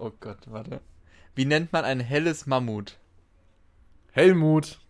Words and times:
oh 0.00 0.12
Gott, 0.20 0.38
warte. 0.46 0.80
Wie 1.34 1.44
nennt 1.44 1.72
man 1.72 1.84
ein 1.84 2.00
helles 2.00 2.46
Mammut? 2.46 2.98
Helmut. 4.12 4.80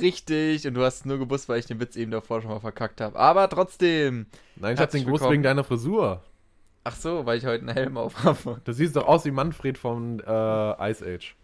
Richtig, 0.00 0.66
und 0.66 0.74
du 0.74 0.84
hast 0.84 1.00
es 1.00 1.04
nur 1.04 1.18
gewusst, 1.18 1.48
weil 1.48 1.58
ich 1.58 1.66
den 1.66 1.80
Witz 1.80 1.96
eben 1.96 2.10
davor 2.10 2.42
schon 2.42 2.50
mal 2.50 2.60
verkackt 2.60 3.00
habe. 3.00 3.18
Aber 3.18 3.48
trotzdem. 3.48 4.26
Nein, 4.56 4.74
ich 4.74 4.80
hab 4.80 4.90
den 4.90 5.04
gewusst 5.04 5.28
wegen 5.30 5.42
deiner 5.42 5.64
Frisur. 5.64 6.22
Ach 6.84 6.94
so, 6.94 7.26
weil 7.26 7.38
ich 7.38 7.46
heute 7.46 7.66
einen 7.66 7.74
Helm 7.74 7.96
auf 7.96 8.22
habe. 8.24 8.60
Du 8.64 8.72
siehst 8.72 8.94
doch 8.96 9.06
aus 9.06 9.24
wie 9.24 9.30
Manfred 9.30 9.78
von 9.78 10.20
äh, 10.20 10.90
Ice 10.90 11.04
Age. 11.04 11.34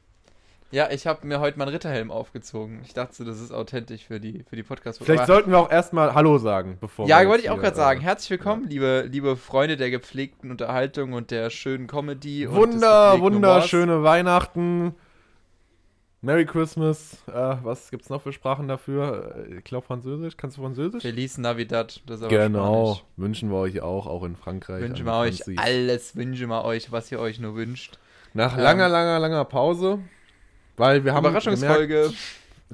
Ja, 0.73 0.91
ich 0.91 1.07
habe 1.07 1.27
mir 1.27 1.39
heute 1.39 1.59
meinen 1.59 1.69
Ritterhelm 1.69 2.11
aufgezogen. 2.11 2.81
Ich 2.83 2.95
dachte, 2.95 3.27
das 3.27 3.41
ist 3.41 3.53
authentisch 3.53 4.07
für 4.07 4.19
die, 4.21 4.43
für 4.49 4.57
die 4.57 4.63
podcast 4.63 5.05
Vielleicht 5.05 5.27
sollten 5.27 5.51
wir 5.51 5.59
auch 5.59 5.71
erstmal 5.71 6.15
Hallo 6.15 6.39
sagen, 6.39 6.79
bevor 6.81 7.07
Ja, 7.07 7.27
wollte 7.29 7.45
ich 7.45 7.51
auch 7.51 7.61
gerade 7.61 7.77
sagen. 7.77 8.01
äh, 8.01 8.05
Herzlich 8.05 8.31
willkommen, 8.31 8.69
liebe, 8.69 9.07
liebe 9.11 9.37
Freunde 9.37 9.77
der 9.77 9.91
gepflegten 9.91 10.51
Unterhaltung 10.51 11.13
und 11.13 11.31
der 11.31 11.51
schönen 11.51 11.87
Comedy. 11.89 12.51
Wunder, 12.51 13.21
wunderschöne 13.21 14.03
Weihnachten. 14.03 14.95
Merry 16.23 16.47
Christmas. 16.47 17.19
Äh, 17.29 17.57
was 17.63 17.91
gibt's 17.91 18.09
noch 18.09 18.23
für 18.23 18.33
Sprachen 18.33 18.67
dafür? 18.67 19.45
Äh, 19.51 19.59
Ich 19.59 19.65
glaube 19.65 19.85
Französisch. 19.87 20.39
Kannst 20.39 20.57
du 20.57 20.63
Französisch? 20.63 21.03
Feliz 21.03 21.37
Navidad. 21.37 22.01
Das 22.07 22.21
ist 22.21 22.23
aber 22.25 22.35
Genau. 22.35 22.95
Spanisch. 22.95 23.05
Wünschen 23.19 23.51
wir 23.51 23.59
euch 23.59 23.83
auch, 23.83 24.07
auch 24.07 24.23
in 24.25 24.37
Frankreich. 24.37 24.81
Wünschen 24.81 25.05
wir 25.05 25.17
euch 25.17 25.43
alles, 25.59 26.17
wünschen 26.17 26.49
wir 26.49 26.65
euch, 26.65 26.91
was 26.93 27.13
ihr 27.13 27.21
euch 27.21 27.41
nur 27.41 27.57
wünscht. 27.57 27.99
Nach 28.33 28.57
ähm, 28.57 28.63
langer, 28.63 28.89
langer, 28.89 29.19
langer 29.19 29.45
Pause. 29.45 29.99
Weil 30.77 31.05
wir 31.05 31.15
haben 31.15 31.25
Überraschungsfolge. 31.25 31.95
gemerkt, 31.95 32.17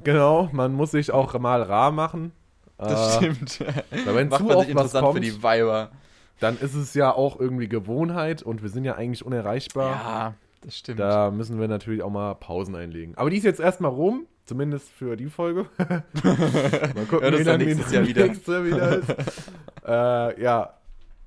genau, 0.03 0.49
man 0.51 0.73
muss 0.73 0.91
sich 0.91 1.11
auch 1.11 1.37
mal 1.39 1.61
rar 1.61 1.91
machen. 1.91 2.31
Das 2.77 3.15
Äh, 3.17 3.17
stimmt. 3.17 3.59
Weil 4.05 4.15
wenn 4.15 4.29
Macht 4.29 4.39
zu 4.39 4.45
man 4.45 4.59
sich 4.59 4.67
oft 4.67 4.67
was 4.67 4.69
interessant 4.69 5.05
kommt, 5.05 5.15
für 5.15 5.21
die 5.21 5.43
Weiber. 5.43 5.91
dann 6.39 6.57
ist 6.57 6.75
es 6.75 6.93
ja 6.93 7.11
auch 7.13 7.39
irgendwie 7.39 7.67
Gewohnheit 7.67 8.41
und 8.41 8.61
wir 8.63 8.69
sind 8.69 8.85
ja 8.85 8.95
eigentlich 8.95 9.25
unerreichbar. 9.25 9.91
Ja, 9.91 10.33
das 10.61 10.77
stimmt. 10.77 10.99
Da 10.99 11.29
müssen 11.31 11.59
wir 11.59 11.67
natürlich 11.67 12.01
auch 12.03 12.09
mal 12.09 12.35
Pausen 12.35 12.75
einlegen. 12.75 13.15
Aber 13.17 13.29
die 13.29 13.37
ist 13.37 13.43
jetzt 13.43 13.59
erstmal 13.59 13.91
rum, 13.91 14.25
zumindest 14.45 14.89
für 14.91 15.17
die 15.17 15.27
Folge. 15.29 15.65
mal 15.77 17.05
gucken, 17.09 17.23
Ja, 17.23 17.31
das 17.31 17.39
wie 17.41 17.43
lange 17.43 17.65
nächstes 17.65 17.91
Jahr 17.91 18.07
wieder. 18.07 18.25
nächste 18.27 18.65
wieder 18.65 18.97
ist. 18.99 19.09
äh, 19.85 20.41
ja, 20.41 20.73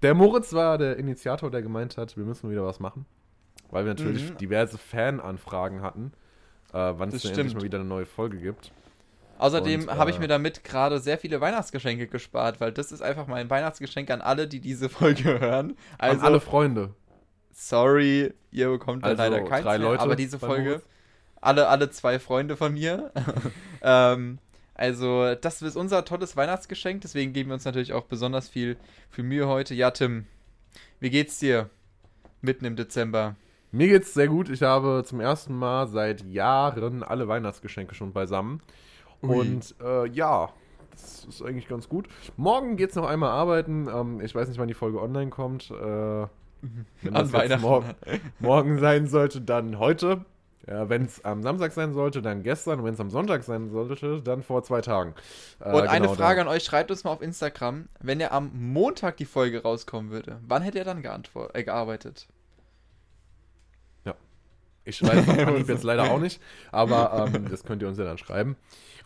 der 0.02 0.14
Moritz 0.14 0.52
war 0.54 0.78
der 0.78 0.96
Initiator, 0.96 1.50
der 1.50 1.62
gemeint 1.62 1.96
hat, 1.98 2.16
wir 2.16 2.24
müssen 2.24 2.50
wieder 2.50 2.64
was 2.64 2.80
machen. 2.80 3.04
Weil 3.70 3.84
wir 3.84 3.94
natürlich 3.94 4.30
Mhm. 4.32 4.36
diverse 4.38 4.76
Fananfragen 4.78 5.82
hatten, 5.82 6.12
äh, 6.72 6.92
wann 6.96 7.10
es 7.10 7.24
endlich 7.24 7.54
mal 7.54 7.62
wieder 7.62 7.78
eine 7.78 7.88
neue 7.88 8.06
Folge 8.06 8.38
gibt. 8.38 8.72
Außerdem 9.38 9.88
Und, 9.88 9.90
habe 9.96 10.10
ich 10.10 10.16
äh, 10.16 10.20
mir 10.20 10.28
damit 10.28 10.62
gerade 10.64 11.00
sehr 11.00 11.18
viele 11.18 11.40
Weihnachtsgeschenke 11.40 12.06
gespart, 12.06 12.60
weil 12.60 12.72
das 12.72 12.92
ist 12.92 13.02
einfach 13.02 13.26
mein 13.26 13.50
Weihnachtsgeschenk 13.50 14.10
an 14.10 14.20
alle, 14.20 14.46
die 14.46 14.60
diese 14.60 14.88
Folge 14.88 15.40
hören. 15.40 15.76
Also, 15.98 16.20
An 16.20 16.26
alle 16.26 16.40
Freunde. 16.40 16.94
sorry, 17.52 18.32
ihr 18.50 18.68
bekommt 18.68 19.04
Also 19.04 19.16
leider 19.22 19.42
keins 19.42 19.64
drei 19.64 19.78
mehr, 19.78 19.88
Leute 19.88 20.02
aber 20.02 20.16
diese 20.16 20.38
Folge, 20.38 20.70
Moritz. 20.70 20.84
alle, 21.40 21.68
alle 21.68 21.90
zwei 21.90 22.18
Freunde 22.18 22.56
von 22.56 22.72
mir. 22.74 23.10
ähm, 23.82 24.38
also, 24.74 25.34
das 25.34 25.60
ist 25.62 25.76
unser 25.76 26.04
tolles 26.04 26.36
Weihnachtsgeschenk, 26.36 27.02
deswegen 27.02 27.32
geben 27.32 27.50
wir 27.50 27.54
uns 27.54 27.64
natürlich 27.64 27.92
auch 27.92 28.04
besonders 28.04 28.48
viel, 28.48 28.76
viel 29.10 29.24
Mühe 29.24 29.46
heute. 29.48 29.74
Ja, 29.74 29.90
Tim, 29.90 30.26
wie 31.00 31.10
geht's 31.10 31.38
dir 31.38 31.68
mitten 32.40 32.64
im 32.64 32.76
Dezember? 32.76 33.36
Mir 33.72 33.88
geht's 33.88 34.12
sehr 34.14 34.28
gut. 34.28 34.50
Ich 34.50 34.62
habe 34.62 35.02
zum 35.04 35.20
ersten 35.20 35.56
Mal 35.56 35.86
seit 35.88 36.22
Jahren 36.26 37.02
alle 37.02 37.26
Weihnachtsgeschenke 37.26 37.94
schon 37.94 38.12
beisammen. 38.12 38.60
Ui. 39.22 39.34
Und 39.38 39.74
äh, 39.82 40.06
ja, 40.08 40.50
das 40.90 41.24
ist 41.24 41.42
eigentlich 41.42 41.68
ganz 41.68 41.88
gut. 41.88 42.06
Morgen 42.36 42.76
geht's 42.76 42.94
noch 42.96 43.06
einmal 43.08 43.30
arbeiten. 43.30 43.88
Ähm, 43.88 44.20
ich 44.20 44.34
weiß 44.34 44.48
nicht, 44.48 44.58
wann 44.58 44.68
die 44.68 44.74
Folge 44.74 45.00
online 45.00 45.30
kommt. 45.30 45.70
Äh, 45.70 45.74
wenn 45.80 46.28
An 47.06 47.14
das 47.14 47.32
Weihnachten. 47.32 47.62
morgen, 47.62 47.94
morgen 48.40 48.78
sein 48.78 49.06
sollte, 49.06 49.40
dann 49.40 49.78
heute. 49.78 50.24
Ja, 50.68 50.88
wenn 50.88 51.06
es 51.06 51.24
am 51.24 51.42
Samstag 51.42 51.72
sein 51.72 51.92
sollte, 51.92 52.22
dann 52.22 52.42
gestern. 52.44 52.78
Und 52.78 52.84
wenn 52.84 52.94
es 52.94 53.00
am 53.00 53.10
Sonntag 53.10 53.42
sein 53.42 53.70
sollte, 53.70 54.20
dann 54.22 54.42
vor 54.44 54.62
zwei 54.62 54.80
Tagen. 54.80 55.14
Äh, 55.60 55.72
Und 55.72 55.88
eine 55.88 56.02
genau, 56.06 56.14
Frage 56.14 56.38
dann- 56.40 56.46
an 56.48 56.54
euch, 56.54 56.62
schreibt 56.62 56.90
uns 56.92 57.02
mal 57.04 57.10
auf 57.10 57.22
Instagram, 57.22 57.88
wenn 58.00 58.20
ja 58.20 58.30
am 58.30 58.50
Montag 58.54 59.16
die 59.16 59.24
Folge 59.24 59.62
rauskommen 59.62 60.10
würde, 60.12 60.38
wann 60.46 60.62
hätte 60.62 60.78
er 60.78 60.84
dann 60.84 61.02
äh, 61.02 61.62
gearbeitet? 61.64 62.28
Ich 64.84 65.02
weiß 65.02 65.28
Anhieb 65.46 65.68
jetzt 65.68 65.84
leider 65.84 66.10
auch 66.10 66.18
nicht, 66.18 66.40
aber 66.70 67.28
ähm, 67.32 67.48
das 67.48 67.64
könnt 67.64 67.82
ihr 67.82 67.88
uns 67.88 67.98
ja 67.98 68.04
dann 68.04 68.18
schreiben. 68.18 68.56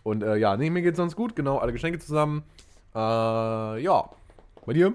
Und 0.03 0.23
äh, 0.23 0.37
ja, 0.37 0.57
nee, 0.57 0.69
mir 0.69 0.81
geht's 0.81 0.97
sonst 0.97 1.15
gut, 1.15 1.35
genau, 1.35 1.57
alle 1.57 1.73
Geschenke 1.73 1.99
zusammen. 1.99 2.43
Äh, 2.95 2.99
ja, 3.81 4.09
bei 4.65 4.73
dir? 4.73 4.93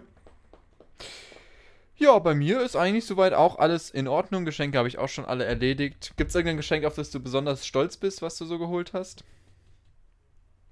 Ja, 1.96 2.18
bei 2.18 2.34
mir 2.34 2.60
ist 2.62 2.74
eigentlich 2.74 3.06
soweit 3.06 3.32
auch 3.32 3.58
alles 3.58 3.90
in 3.90 4.08
Ordnung. 4.08 4.44
Geschenke 4.44 4.76
habe 4.76 4.88
ich 4.88 4.98
auch 4.98 5.08
schon 5.08 5.24
alle 5.24 5.44
erledigt. 5.44 6.14
Gibt 6.16 6.30
es 6.30 6.34
irgendein 6.34 6.56
Geschenk, 6.56 6.84
auf 6.84 6.96
das 6.96 7.10
du 7.10 7.20
besonders 7.20 7.64
stolz 7.64 7.96
bist, 7.96 8.22
was 8.22 8.36
du 8.38 8.44
so 8.44 8.58
geholt 8.58 8.92
hast? 8.92 9.24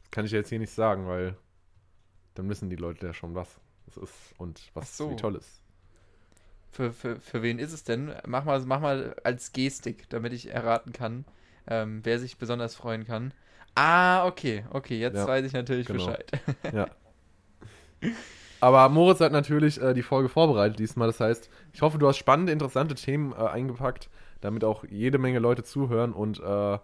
Das 0.02 0.10
kann 0.10 0.24
ich 0.24 0.32
jetzt 0.32 0.48
hier 0.48 0.58
nicht 0.58 0.72
sagen, 0.72 1.06
weil 1.06 1.36
dann 2.34 2.48
wissen 2.48 2.68
die 2.68 2.76
Leute 2.76 3.06
ja 3.06 3.14
schon, 3.14 3.36
was 3.36 3.60
es 3.86 3.96
ist 3.96 4.34
und 4.38 4.70
was 4.74 4.86
Ach 4.86 4.94
so. 4.94 5.10
wie 5.12 5.16
toll 5.16 5.36
ist. 5.36 5.62
Für, 6.70 6.92
für, 6.92 7.16
für 7.16 7.42
wen 7.42 7.58
ist 7.58 7.72
es 7.72 7.84
denn? 7.84 8.12
Mach 8.26 8.44
mal, 8.44 8.60
mach 8.60 8.80
mal 8.80 9.16
als 9.24 9.52
Gestik, 9.52 10.08
damit 10.08 10.32
ich 10.32 10.50
erraten 10.50 10.92
kann, 10.92 11.24
ähm, 11.66 12.00
wer 12.04 12.18
sich 12.18 12.38
besonders 12.38 12.74
freuen 12.74 13.04
kann. 13.04 13.34
Ah, 13.74 14.26
okay, 14.26 14.64
okay, 14.70 14.98
jetzt 14.98 15.16
Ja, 15.16 15.26
weiß 15.26 15.44
ich 15.44 15.52
natürlich 15.52 15.86
genau. 15.86 16.06
Bescheid. 16.06 16.30
Ja. 16.72 16.88
Aber 18.60 18.88
Moritz 18.90 19.20
hat 19.20 19.32
natürlich 19.32 19.80
äh, 19.80 19.94
die 19.94 20.02
Folge 20.02 20.28
vorbereitet 20.28 20.78
diesmal. 20.78 21.08
Das 21.08 21.20
heißt, 21.20 21.48
ich 21.72 21.82
hoffe, 21.82 21.98
du 21.98 22.06
hast 22.06 22.18
spannende, 22.18 22.52
interessante 22.52 22.94
Themen 22.94 23.32
äh, 23.32 23.36
eingepackt, 23.36 24.10
damit 24.40 24.64
auch 24.64 24.84
jede 24.84 25.18
Menge 25.18 25.38
Leute 25.38 25.62
zuhören 25.64 26.12
und 26.12 26.40
äh, 26.40 26.78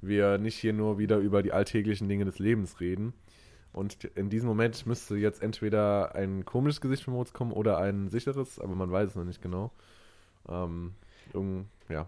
wir 0.00 0.38
nicht 0.38 0.56
hier 0.56 0.72
nur 0.72 0.98
wieder 0.98 1.18
über 1.18 1.42
die 1.42 1.52
alltäglichen 1.52 2.08
Dinge 2.08 2.24
des 2.24 2.38
Lebens 2.38 2.80
reden. 2.80 3.12
Und 3.72 4.04
in 4.04 4.30
diesem 4.30 4.48
Moment 4.48 4.86
müsste 4.86 5.16
jetzt 5.16 5.42
entweder 5.42 6.14
ein 6.14 6.44
komisches 6.44 6.80
Gesicht 6.80 7.04
von 7.04 7.14
Moritz 7.14 7.32
kommen 7.32 7.52
oder 7.52 7.78
ein 7.78 8.08
sicheres, 8.08 8.58
aber 8.58 8.74
man 8.74 8.90
weiß 8.90 9.10
es 9.10 9.14
noch 9.14 9.24
nicht 9.24 9.42
genau. 9.42 9.70
Ähm, 10.48 10.94
ja. 11.88 12.06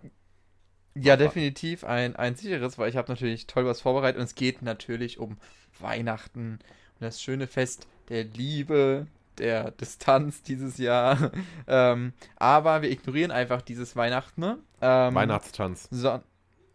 Ja, 0.95 1.17
definitiv 1.17 1.85
ein, 1.85 2.17
ein 2.17 2.35
sicheres, 2.35 2.77
weil 2.77 2.91
ich 2.91 2.97
habe 2.97 3.11
natürlich 3.13 3.47
toll 3.47 3.65
was 3.65 3.81
vorbereitet 3.81 4.19
und 4.19 4.25
es 4.25 4.35
geht 4.35 4.63
natürlich 4.63 5.19
um 5.19 5.37
Weihnachten 5.79 6.55
und 6.55 7.01
das 7.01 7.23
schöne 7.23 7.47
Fest 7.47 7.87
der 8.09 8.25
Liebe, 8.25 9.07
der 9.39 9.71
Distanz 9.71 10.43
dieses 10.43 10.79
Jahr. 10.79 11.31
ähm, 11.69 12.13
aber 12.37 12.83
wir 12.83 12.91
ignorieren 12.91 13.31
einfach 13.31 13.63
dieses 13.63 13.95
Weihnachten. 13.95 14.41
ne? 14.41 14.59
Ähm, 14.81 15.15
Weihnachtstanz. 15.15 15.89
So, 15.93 16.21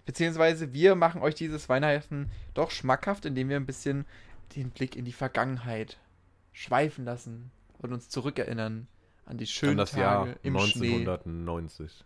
beziehungsweise 0.06 0.74
wir 0.74 0.96
machen 0.96 1.22
euch 1.22 1.36
dieses 1.36 1.68
Weihnachten 1.68 2.32
doch 2.54 2.72
schmackhaft, 2.72 3.26
indem 3.26 3.50
wir 3.50 3.58
ein 3.58 3.66
bisschen 3.66 4.06
den 4.56 4.72
Blick 4.72 4.96
in 4.96 5.06
die 5.06 5.14
Vergangenheit 5.14 5.98
schweifen 6.52 7.06
lassen 7.06 7.52
und 7.80 7.94
uns 7.94 8.10
zurückerinnern 8.10 8.88
an 9.26 9.38
die 9.38 9.48
schönen 9.48 9.74
An 9.74 9.78
das 9.78 9.92
Tage 9.92 10.02
Jahr 10.02 10.28
im 10.44 10.60
Schnee. 10.60 11.00
1990. 11.00 12.06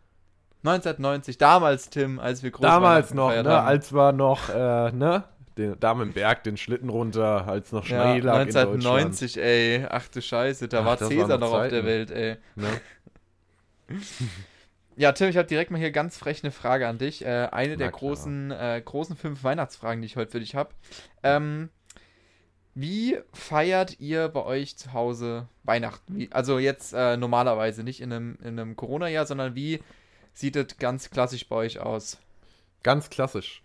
1990, 0.63 1.37
damals, 1.37 1.89
Tim, 1.89 2.19
als 2.19 2.43
wir 2.43 2.51
groß 2.51 2.61
Damals 2.61 3.11
Weihnachten 3.11 3.15
noch, 3.15 3.27
gefeiert 3.29 3.45
ne, 3.45 3.61
als 3.61 3.93
war 3.93 4.11
noch, 4.11 4.49
äh, 4.49 4.91
ne, 4.91 5.23
den, 5.57 5.79
da 5.79 5.93
mit 5.93 6.07
dem 6.07 6.13
Berg 6.13 6.43
den 6.43 6.57
Schlitten 6.57 6.89
runter, 6.89 7.47
als 7.47 7.71
noch 7.71 7.85
ja, 7.87 8.03
Schnee 8.03 8.19
lag 8.19 8.41
in 8.41 8.47
Deutschland. 8.47 8.85
1990, 8.85 9.37
ey. 9.37 9.85
Ach 9.89 10.07
du 10.09 10.21
Scheiße, 10.21 10.67
da 10.67 10.81
Ach, 10.81 10.85
war 10.85 10.97
Cäsar 10.97 11.29
waren 11.29 11.39
noch 11.39 11.51
noch 11.51 11.59
auf 11.61 11.69
der. 11.69 11.85
Welt, 11.85 12.11
ey. 12.11 12.37
Ne? 12.55 12.67
Ja, 14.99 15.13
Tim, 15.13 15.29
ich 15.29 15.37
habe 15.37 15.47
direkt 15.47 15.71
mal 15.71 15.77
hier 15.77 15.91
ganz 15.91 16.17
frech 16.17 16.43
eine 16.43 16.51
Frage 16.51 16.85
an 16.85 16.97
dich. 16.97 17.23
Äh, 17.23 17.47
eine 17.53 17.77
der 17.77 17.87
Na 17.87 17.91
klar. 17.91 17.99
großen, 17.99 18.51
äh, 18.51 18.81
großen 18.83 19.15
fünf 19.15 19.45
Weihnachtsfragen, 19.45 20.01
die 20.01 20.07
ich 20.07 20.17
heute 20.17 20.31
für 20.31 20.41
dich 20.41 20.55
habe. 20.55 20.71
Ähm, 21.23 21.69
wie 22.79 23.19
feiert 23.33 23.99
ihr 23.99 24.29
bei 24.29 24.43
euch 24.45 24.77
zu 24.77 24.93
Hause 24.93 25.49
Weihnachten? 25.63 26.15
Wie, 26.15 26.31
also 26.31 26.59
jetzt 26.59 26.93
äh, 26.93 27.17
normalerweise, 27.17 27.83
nicht 27.83 27.99
in 27.99 28.13
einem, 28.13 28.37
in 28.41 28.57
einem 28.59 28.75
Corona-Jahr, 28.77 29.25
sondern 29.25 29.53
wie 29.53 29.81
sieht 30.33 30.55
es 30.55 30.77
ganz 30.77 31.09
klassisch 31.09 31.47
bei 31.49 31.57
euch 31.57 31.79
aus? 31.79 32.19
Ganz 32.83 33.09
klassisch. 33.09 33.61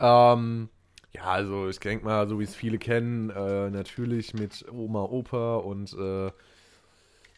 Ähm, 0.00 0.70
ja, 1.12 1.24
also 1.24 1.68
ich 1.68 1.78
denke 1.78 2.06
mal, 2.06 2.26
so 2.26 2.40
wie 2.40 2.44
es 2.44 2.54
viele 2.54 2.78
kennen, 2.78 3.28
äh, 3.28 3.70
natürlich 3.70 4.32
mit 4.32 4.64
Oma, 4.72 5.02
Opa 5.02 5.56
und 5.56 5.92
äh, 5.92 6.32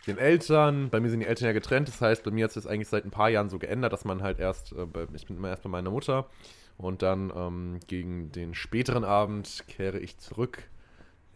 den 0.07 0.19
Eltern. 0.19 0.91
Bei 0.91 1.01
mir 1.01 1.11
sind 1.11 1.21
die 1.21 1.27
Eltern 1.27 1.47
ja 1.47 1.53
getrennt, 1.53 1.89
das 1.89 2.01
heißt, 2.01 2.23
bei 2.23 2.31
mir 2.31 2.45
hat 2.45 2.53
sich 2.53 2.63
das 2.63 2.71
eigentlich 2.71 2.89
seit 2.89 3.05
ein 3.05 3.11
paar 3.11 3.31
Jahren 3.31 3.51
so 3.51 3.59
geändert, 3.59 3.93
dass 3.93 4.05
man 4.05 4.23
halt 4.23 4.39
erst, 4.39 4.73
äh, 4.73 4.87
bei, 4.87 5.09
ich 5.13 5.27
bin 5.27 5.37
immer 5.37 5.49
erst 5.49 5.65
bei 5.65 5.69
meiner 5.69 5.91
Mutter 5.91 6.31
und 6.79 7.03
dann 7.03 7.33
ähm, 7.35 7.81
gegen 7.89 8.31
den 8.31 8.55
späteren 8.55 9.03
Abend 9.03 9.65
kehre 9.67 9.99
ich 9.99 10.19
zurück 10.19 10.63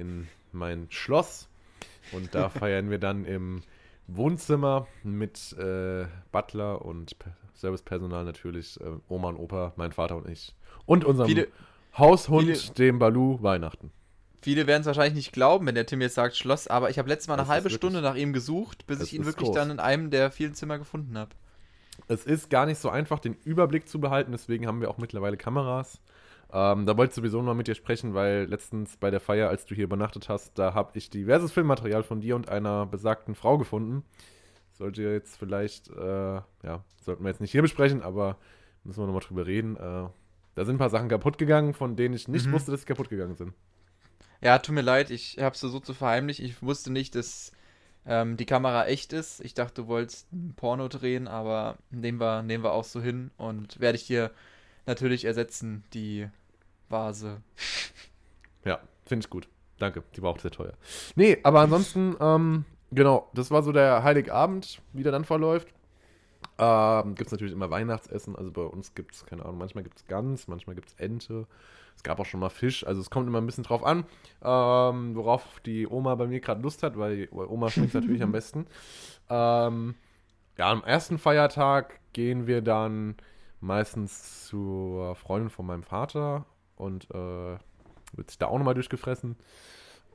in 0.01 0.27
mein 0.53 0.87
Schloss 0.91 1.49
und 2.13 2.35
da 2.35 2.49
feiern 2.49 2.91
wir 2.91 2.99
dann 2.99 3.25
im 3.25 3.63
Wohnzimmer 4.09 4.87
mit 5.05 5.53
äh, 5.59 6.07
Butler 6.33 6.85
und 6.85 7.19
Pe- 7.19 7.31
Servicepersonal 7.55 8.25
natürlich, 8.25 8.81
äh, 8.81 8.85
Oma 9.09 9.29
und 9.29 9.37
Opa, 9.37 9.73
mein 9.77 9.93
Vater 9.93 10.17
und 10.17 10.29
ich. 10.29 10.55
Und 10.87 11.05
unserem 11.05 11.29
Viele- 11.29 11.49
Haushund, 11.97 12.57
viele- 12.57 12.75
dem 12.75 12.99
Balu, 12.99 13.39
Weihnachten. 13.43 13.91
Viele 14.43 14.67
werden 14.67 14.81
es 14.81 14.87
wahrscheinlich 14.87 15.15
nicht 15.15 15.33
glauben, 15.33 15.67
wenn 15.67 15.75
der 15.75 15.85
Tim 15.87 16.01
jetzt 16.01 16.15
sagt 16.15 16.35
Schloss, 16.37 16.67
aber 16.67 16.89
ich 16.89 16.99
habe 16.99 17.09
letztes 17.09 17.29
Mal 17.29 17.35
eine 17.35 17.43
ist 17.43 17.49
halbe 17.49 17.65
wirklich- 17.65 17.77
Stunde 17.77 18.01
nach 18.01 18.15
ihm 18.17 18.33
gesucht, 18.33 18.87
bis 18.87 19.01
ich 19.03 19.13
ihn 19.13 19.27
wirklich 19.27 19.49
groß. 19.49 19.55
dann 19.55 19.71
in 19.71 19.79
einem 19.81 20.11
der 20.11 20.31
vielen 20.31 20.55
Zimmer 20.55 20.79
gefunden 20.79 21.19
habe. 21.19 21.31
Es 22.09 22.25
ist 22.25 22.49
gar 22.49 22.65
nicht 22.65 22.79
so 22.79 22.89
einfach, 22.89 23.19
den 23.19 23.35
Überblick 23.45 23.87
zu 23.89 24.01
behalten, 24.01 24.33
deswegen 24.33 24.67
haben 24.67 24.81
wir 24.81 24.89
auch 24.91 24.97
mittlerweile 24.99 25.37
Kameras. 25.37 26.01
Ähm, 26.53 26.85
da 26.87 26.97
wollte 26.97 27.11
ich 27.13 27.15
sowieso 27.17 27.43
noch 27.43 27.55
mit 27.55 27.69
dir 27.69 27.75
sprechen, 27.75 28.15
weil 28.15 28.45
letztens 28.47 28.97
bei 28.97 29.11
der 29.11 29.21
Feier, 29.21 29.49
als 29.49 29.67
du 29.67 29.75
hier 29.75 29.85
übernachtet 29.85 30.29
hast, 30.29 30.59
da 30.59 30.75
habe 30.75 30.99
ich 30.99 31.11
diverses 31.11 31.53
Filmmaterial 31.53 32.03
von 32.03 32.21
dir 32.21 32.35
und 32.37 32.49
einer 32.49 32.87
besagten 32.87 33.35
Frau 33.35 33.57
gefunden. 33.59 34.05
Sollte 34.73 35.03
jetzt 35.03 35.37
vielleicht, 35.37 35.89
äh, 35.91 36.35
ja, 36.63 36.85
sollten 37.05 37.23
wir 37.25 37.31
jetzt 37.31 37.41
nicht 37.41 37.53
hier 37.53 37.63
besprechen, 37.63 38.03
aber 38.03 38.37
müssen 38.85 39.01
wir 39.01 39.07
nochmal 39.07 39.23
drüber 39.23 39.47
reden. 39.47 39.77
Äh, 39.77 40.09
da 40.57 40.65
sind 40.65 40.77
ein 40.77 40.79
paar 40.79 40.91
Sachen 40.91 41.09
kaputt 41.09 41.39
gegangen, 41.39 41.75
von 41.75 41.97
denen 41.97 42.15
ich 42.15 42.27
nicht 42.29 42.47
Mhm. 42.47 42.53
wusste, 42.53 42.71
dass 42.73 42.81
sie 42.81 42.87
kaputt 42.87 43.11
gegangen 43.11 43.37
sind. 43.37 43.53
Ja, 44.41 44.59
tut 44.59 44.75
mir 44.75 44.81
leid, 44.83 45.11
ich 45.11 45.39
hab's 45.41 45.61
so 45.61 45.81
zu 45.81 45.95
verheimlichen. 45.95 46.45
Ich 46.45 46.63
wusste 46.63 46.91
nicht, 46.93 47.15
dass 47.15 47.53
ähm, 48.07 48.37
die 48.37 48.47
Kamera 48.47 48.87
echt 48.87 49.13
ist. 49.13 49.41
Ich 49.45 49.55
dachte, 49.55 49.83
du 49.83 49.89
wolltest 49.89 50.33
ein 50.33 50.55
Porno 50.57 50.89
drehen, 50.89 51.29
aber 51.29 51.77
nehmen 51.91 52.19
wir, 52.21 52.43
nehmen 52.43 52.65
wir 52.65 52.73
auch 52.73 52.85
so 52.85 53.01
hin 53.03 53.31
und 53.37 53.81
werde 53.81 53.97
ich 53.97 54.07
dir 54.07 54.31
natürlich 54.87 55.25
ersetzen, 55.27 55.85
die 55.93 56.29
Vase. 56.91 57.43
Ja, 58.65 58.81
finde 59.07 59.25
ich 59.25 59.31
gut. 59.31 59.49
Danke, 59.79 60.03
die 60.15 60.23
war 60.23 60.31
auch 60.31 60.39
sehr 60.39 60.51
teuer. 60.51 60.75
Nee, 61.17 61.39
aber 61.43 61.61
ansonsten, 61.61 62.17
ähm, 62.21 62.65
genau, 62.91 63.31
das 63.33 63.51
war 63.51 63.63
so 63.63 63.73
der 63.73 64.03
Heiligabend, 64.03 64.83
wie 64.93 65.03
der 65.03 65.13
dann 65.13 65.25
verläuft. 65.25 65.69
Ähm, 66.59 67.15
gibt 67.15 67.29
es 67.29 67.33
natürlich 67.33 67.55
immer 67.55 67.71
Weihnachtsessen, 67.71 68.37
also 68.37 68.51
bei 68.51 68.63
uns 68.63 68.95
gibt 68.95 69.15
es, 69.15 69.25
keine 69.25 69.45
Ahnung, 69.45 69.59
manchmal 69.59 69.85
gibt 69.85 69.99
es 69.99 70.07
Gans, 70.07 70.47
manchmal 70.49 70.77
gibt 70.77 70.89
es 70.91 70.95
Ente. 70.95 71.47
Es 71.97 72.03
gab 72.03 72.21
auch 72.21 72.27
schon 72.27 72.41
mal 72.41 72.51
Fisch, 72.51 72.87
also 72.87 73.01
es 73.01 73.11
kommt 73.11 73.27
immer 73.27 73.41
ein 73.41 73.47
bisschen 73.47 73.65
drauf 73.65 73.85
an, 73.85 74.05
ähm, 74.43 75.15
worauf 75.15 75.61
die 75.61 75.87
Oma 75.87 76.15
bei 76.15 76.27
mir 76.27 76.41
gerade 76.41 76.61
Lust 76.63 76.83
hat, 76.83 76.99
weil, 76.99 77.29
weil 77.31 77.47
Oma 77.47 77.71
schmeckt 77.71 77.95
natürlich 77.95 78.23
am 78.23 78.33
besten. 78.33 78.67
Ähm, 79.31 79.95
ja, 80.59 80.71
am 80.71 80.85
ersten 80.85 81.19
Feiertag 81.19 82.01
gehen 82.13 82.47
wir 82.47 82.61
dann 82.63 83.17
meistens 83.61 84.47
zur 84.47 85.15
Freundin 85.15 85.51
von 85.51 85.67
meinem 85.67 85.83
Vater 85.83 86.45
und 86.81 87.09
äh, 87.11 87.59
wird 88.13 88.31
sich 88.31 88.39
da 88.39 88.47
auch 88.47 88.59
nochmal 88.59 88.75
durchgefressen. 88.75 89.37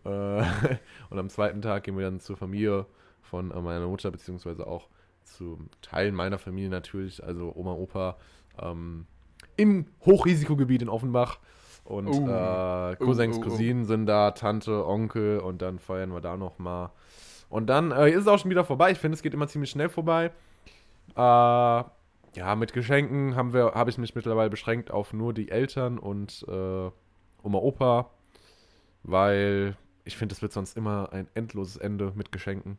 Äh, 0.04 0.10
und 1.10 1.20
am 1.20 1.30
zweiten 1.30 1.62
Tag 1.62 1.84
gehen 1.84 1.98
wir 1.98 2.06
dann 2.06 2.20
zur 2.20 2.38
Familie 2.38 2.86
von 3.22 3.52
äh, 3.52 3.62
meiner 3.62 3.88
Mutter, 3.88 4.12
beziehungsweise 4.12 4.68
auch 4.68 4.88
zu 5.24 5.58
Teilen 5.82 6.14
meiner 6.16 6.38
Familie 6.38 6.70
natürlich, 6.70 7.24
also 7.24 7.52
Oma, 7.56 7.74
Opa, 7.74 8.18
ähm, 8.62 9.06
im 9.58 9.86
Hochrisikogebiet 10.06 10.82
in 10.82 10.90
Offenbach. 10.90 11.40
Und 11.84 12.08
Oh. 12.08 12.28
äh, 12.28 12.96
Cousins, 12.98 13.38
Oh, 13.38 13.40
oh, 13.40 13.44
oh. 13.46 13.50
Cousinen 13.50 13.86
sind 13.86 14.08
da, 14.08 14.32
Tante, 14.32 14.86
Onkel 14.88 15.40
und 15.40 15.62
dann 15.62 15.78
feiern 15.80 16.12
wir 16.14 16.22
da 16.22 16.36
nochmal. 16.36 16.90
Und 17.50 17.68
dann 17.68 17.92
äh, 17.92 18.10
ist 18.10 18.22
es 18.22 18.28
auch 18.28 18.40
schon 18.40 18.50
wieder 18.50 18.66
vorbei. 18.66 18.92
Ich 18.92 18.98
finde, 18.98 19.16
es 19.16 19.22
geht 19.22 19.34
immer 19.34 19.48
ziemlich 19.48 19.70
schnell 19.70 19.90
vorbei. 19.90 20.32
Äh, 21.16 21.84
ja, 22.36 22.56
mit 22.56 22.74
Geschenken 22.74 23.36
haben 23.36 23.54
wir, 23.54 23.74
habe 23.74 23.90
ich 23.90 23.98
mich 23.98 24.16
mittlerweile 24.16 24.50
beschränkt 24.50 24.92
auf 24.92 25.14
nur 25.14 25.34
die 25.34 25.50
Eltern 25.50 25.98
und 26.00 26.46
äh, 26.48 26.52
Oma, 26.52 27.58
Opa, 27.60 28.12
weil 29.04 29.78
ich 30.04 30.18
finde, 30.18 30.34
es 30.36 30.42
wird 30.42 30.54
sonst 30.54 30.78
immer 30.78 31.12
ein 31.14 31.28
endloses 31.34 31.78
Ende 31.78 32.12
mit 32.16 32.32
Geschenken. 32.32 32.78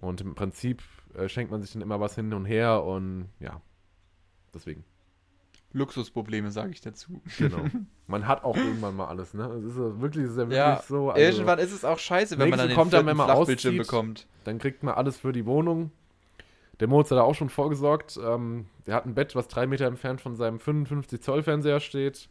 Und 0.00 0.20
im 0.20 0.34
Prinzip 0.34 0.82
äh, 1.14 1.28
schenkt 1.28 1.50
man 1.50 1.60
sich 1.62 1.72
dann 1.72 1.82
immer 1.82 2.00
was 2.00 2.14
hin 2.14 2.32
und 2.32 2.44
her 2.44 2.84
und 2.84 3.28
ja, 3.40 3.60
deswegen. 4.54 4.84
Luxusprobleme, 5.72 6.50
sage 6.50 6.70
ich 6.70 6.80
dazu. 6.80 7.20
Genau. 7.38 7.58
Man 8.06 8.26
hat 8.26 8.42
auch 8.42 8.56
irgendwann 8.56 8.96
mal 8.96 9.06
alles, 9.08 9.34
ne? 9.34 9.44
Es 9.48 9.64
ist 9.64 9.76
wirklich, 9.76 10.24
es 10.24 10.30
ist 10.30 10.36
ja 10.38 10.42
wirklich 10.44 10.56
Ja, 10.56 10.82
so. 10.88 11.10
also- 11.10 11.20
Irgendwann 11.22 11.58
ist 11.58 11.72
es 11.72 11.84
auch 11.84 11.98
scheiße, 11.98 12.38
wenn 12.38 12.48
man 12.48 12.58
dann 12.58 12.68
den 12.68 12.74
kommt 12.74 12.94
dann, 12.94 13.04
wenn 13.04 13.18
man 13.18 13.26
Flachbildschirm 13.26 13.76
bekommt. 13.76 14.26
Dann 14.44 14.58
kriegt 14.58 14.82
man 14.82 14.94
alles 14.94 15.18
für 15.18 15.30
die 15.32 15.44
Wohnung. 15.44 15.90
Der 16.80 16.88
Moritz 16.88 17.10
hat 17.10 17.18
da 17.18 17.22
auch 17.22 17.34
schon 17.34 17.48
vorgesorgt. 17.48 18.18
Ähm, 18.22 18.66
der 18.86 18.94
hat 18.94 19.06
ein 19.06 19.14
Bett, 19.14 19.34
was 19.34 19.48
drei 19.48 19.66
Meter 19.66 19.86
entfernt 19.86 20.20
von 20.20 20.36
seinem 20.36 20.60
55 20.60 21.20
Zoll 21.20 21.42
Fernseher 21.42 21.80
steht. 21.80 22.28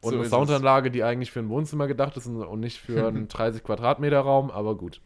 Und 0.00 0.10
So 0.12 0.16
eine 0.18 0.28
Soundanlage, 0.28 0.90
die 0.90 1.02
eigentlich 1.02 1.32
für 1.32 1.40
ein 1.40 1.48
Wohnzimmer 1.48 1.86
gedacht 1.88 2.16
ist 2.16 2.26
und- 2.26 2.60
nicht 2.60 2.78
für 2.78 3.08
einen 3.08 3.28
30 3.28 3.64
Quadratmeter 3.64 4.20
Raum, 4.20 4.50
aber 4.50 4.76
gut. 4.76 5.00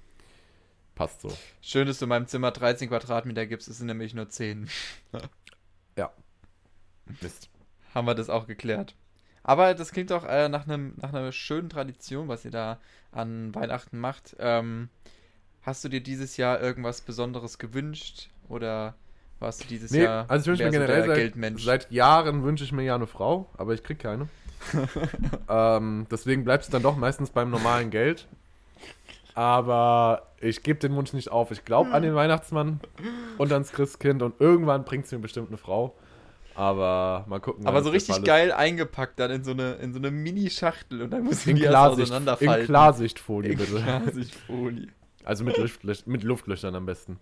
Passt 0.95 1.23
so. 1.23 1.33
Schön, 1.63 1.87
dass 1.87 1.99
du 1.99 2.07
meinem 2.07 2.27
Zimmer 2.27 2.51
13 2.51 2.89
Quadratmeter 2.89 3.47
gibst, 3.47 3.69
es 3.69 3.79
sind 3.79 3.87
nämlich 3.87 4.13
nur 4.15 4.29
10. 4.29 4.69
Mist. 7.21 7.51
Haben 7.95 8.07
wir 8.07 8.15
das 8.15 8.31
auch 8.31 8.47
geklärt. 8.47 8.95
Aber 9.43 9.75
das 9.75 9.91
klingt 9.93 10.11
doch 10.11 10.25
äh, 10.25 10.49
nach, 10.49 10.67
einem, 10.69 10.95
nach 10.97 11.13
einer 11.13 11.33
schönen 11.33 11.69
Tradition, 11.69 12.29
was 12.29 12.45
ihr 12.45 12.51
da 12.53 12.79
an 13.11 13.55
Weihnachten 13.55 13.99
macht. 13.99 14.37
Ähm, 14.39 14.89
hast 15.63 15.85
du 15.85 15.89
dir 15.89 16.01
dieses 16.01 16.37
Jahr 16.37 16.61
irgendwas 16.61 17.01
Besonderes 17.01 17.59
gewünscht? 17.59 18.29
Oder 18.49 18.95
warst 19.39 19.65
du 19.65 19.69
dieses 19.69 19.91
Nee, 19.91 20.03
Jahr 20.05 20.27
also 20.29 20.53
ich 20.53 20.59
wünsche 20.59 20.65
mir 20.65 20.71
generell 20.71 21.07
seit, 21.07 21.17
Geldmensch? 21.17 21.65
seit 21.65 21.91
Jahren 21.91 22.43
wünsche 22.45 22.65
ich 22.65 22.73
mir 22.73 22.83
ja 22.83 22.95
eine 22.95 23.07
Frau, 23.07 23.49
aber 23.57 23.75
ich 23.75 23.83
krieg 23.83 23.99
keine. 23.99 24.29
ähm, 25.49 26.07
deswegen 26.11 26.45
bleibt 26.45 26.65
es 26.65 26.71
dann 26.71 26.83
doch 26.83 26.97
meistens 26.97 27.31
beim 27.31 27.51
normalen 27.51 27.91
Geld. 27.91 28.29
Aber 29.35 30.29
ich 30.41 30.63
gebe 30.63 30.79
den 30.79 30.95
Wunsch 30.95 31.13
nicht 31.15 31.31
auf. 31.31 31.51
Ich 31.51 31.65
glaube 31.65 31.91
an 31.93 32.03
den 32.03 32.15
Weihnachtsmann 32.15 32.81
und 33.39 33.53
ans 33.53 33.73
Christkind 33.73 34.23
und 34.23 34.39
irgendwann 34.41 34.85
bringt 34.85 35.07
es 35.07 35.13
mir 35.13 35.19
bestimmt 35.19 35.49
eine 35.49 35.57
Frau. 35.57 35.95
Aber 36.55 37.25
mal 37.29 37.41
gucken. 37.41 37.67
Aber 37.67 37.83
so 37.83 37.89
richtig 37.89 38.23
geil 38.25 38.53
eingepackt 38.53 39.19
dann 39.19 39.31
in 39.31 39.43
so 39.43 39.53
eine, 39.53 39.73
in 39.77 39.95
so 39.95 39.99
eine 39.99 40.11
Mini-Schachtel 40.11 41.01
und 41.01 41.11
dann 41.11 41.25
musst 41.25 41.47
du 41.47 41.51
In 41.51 41.57
die 41.57 41.63
erst 41.63 41.71
Klarsicht, 41.73 41.99
in 41.99 42.03
auseinanderfalten. 42.15 42.67
Klarsichtfolie 42.67 43.53
In 43.53 43.59
bitte. 43.59 43.81
Klarsichtfolie. 43.83 44.89
Also 45.25 45.45
mit, 45.45 45.57
Luftlöch 45.57 46.07
mit 46.07 46.23
Luftlöchern 46.23 46.75
am 46.75 46.87
besten. 46.87 47.19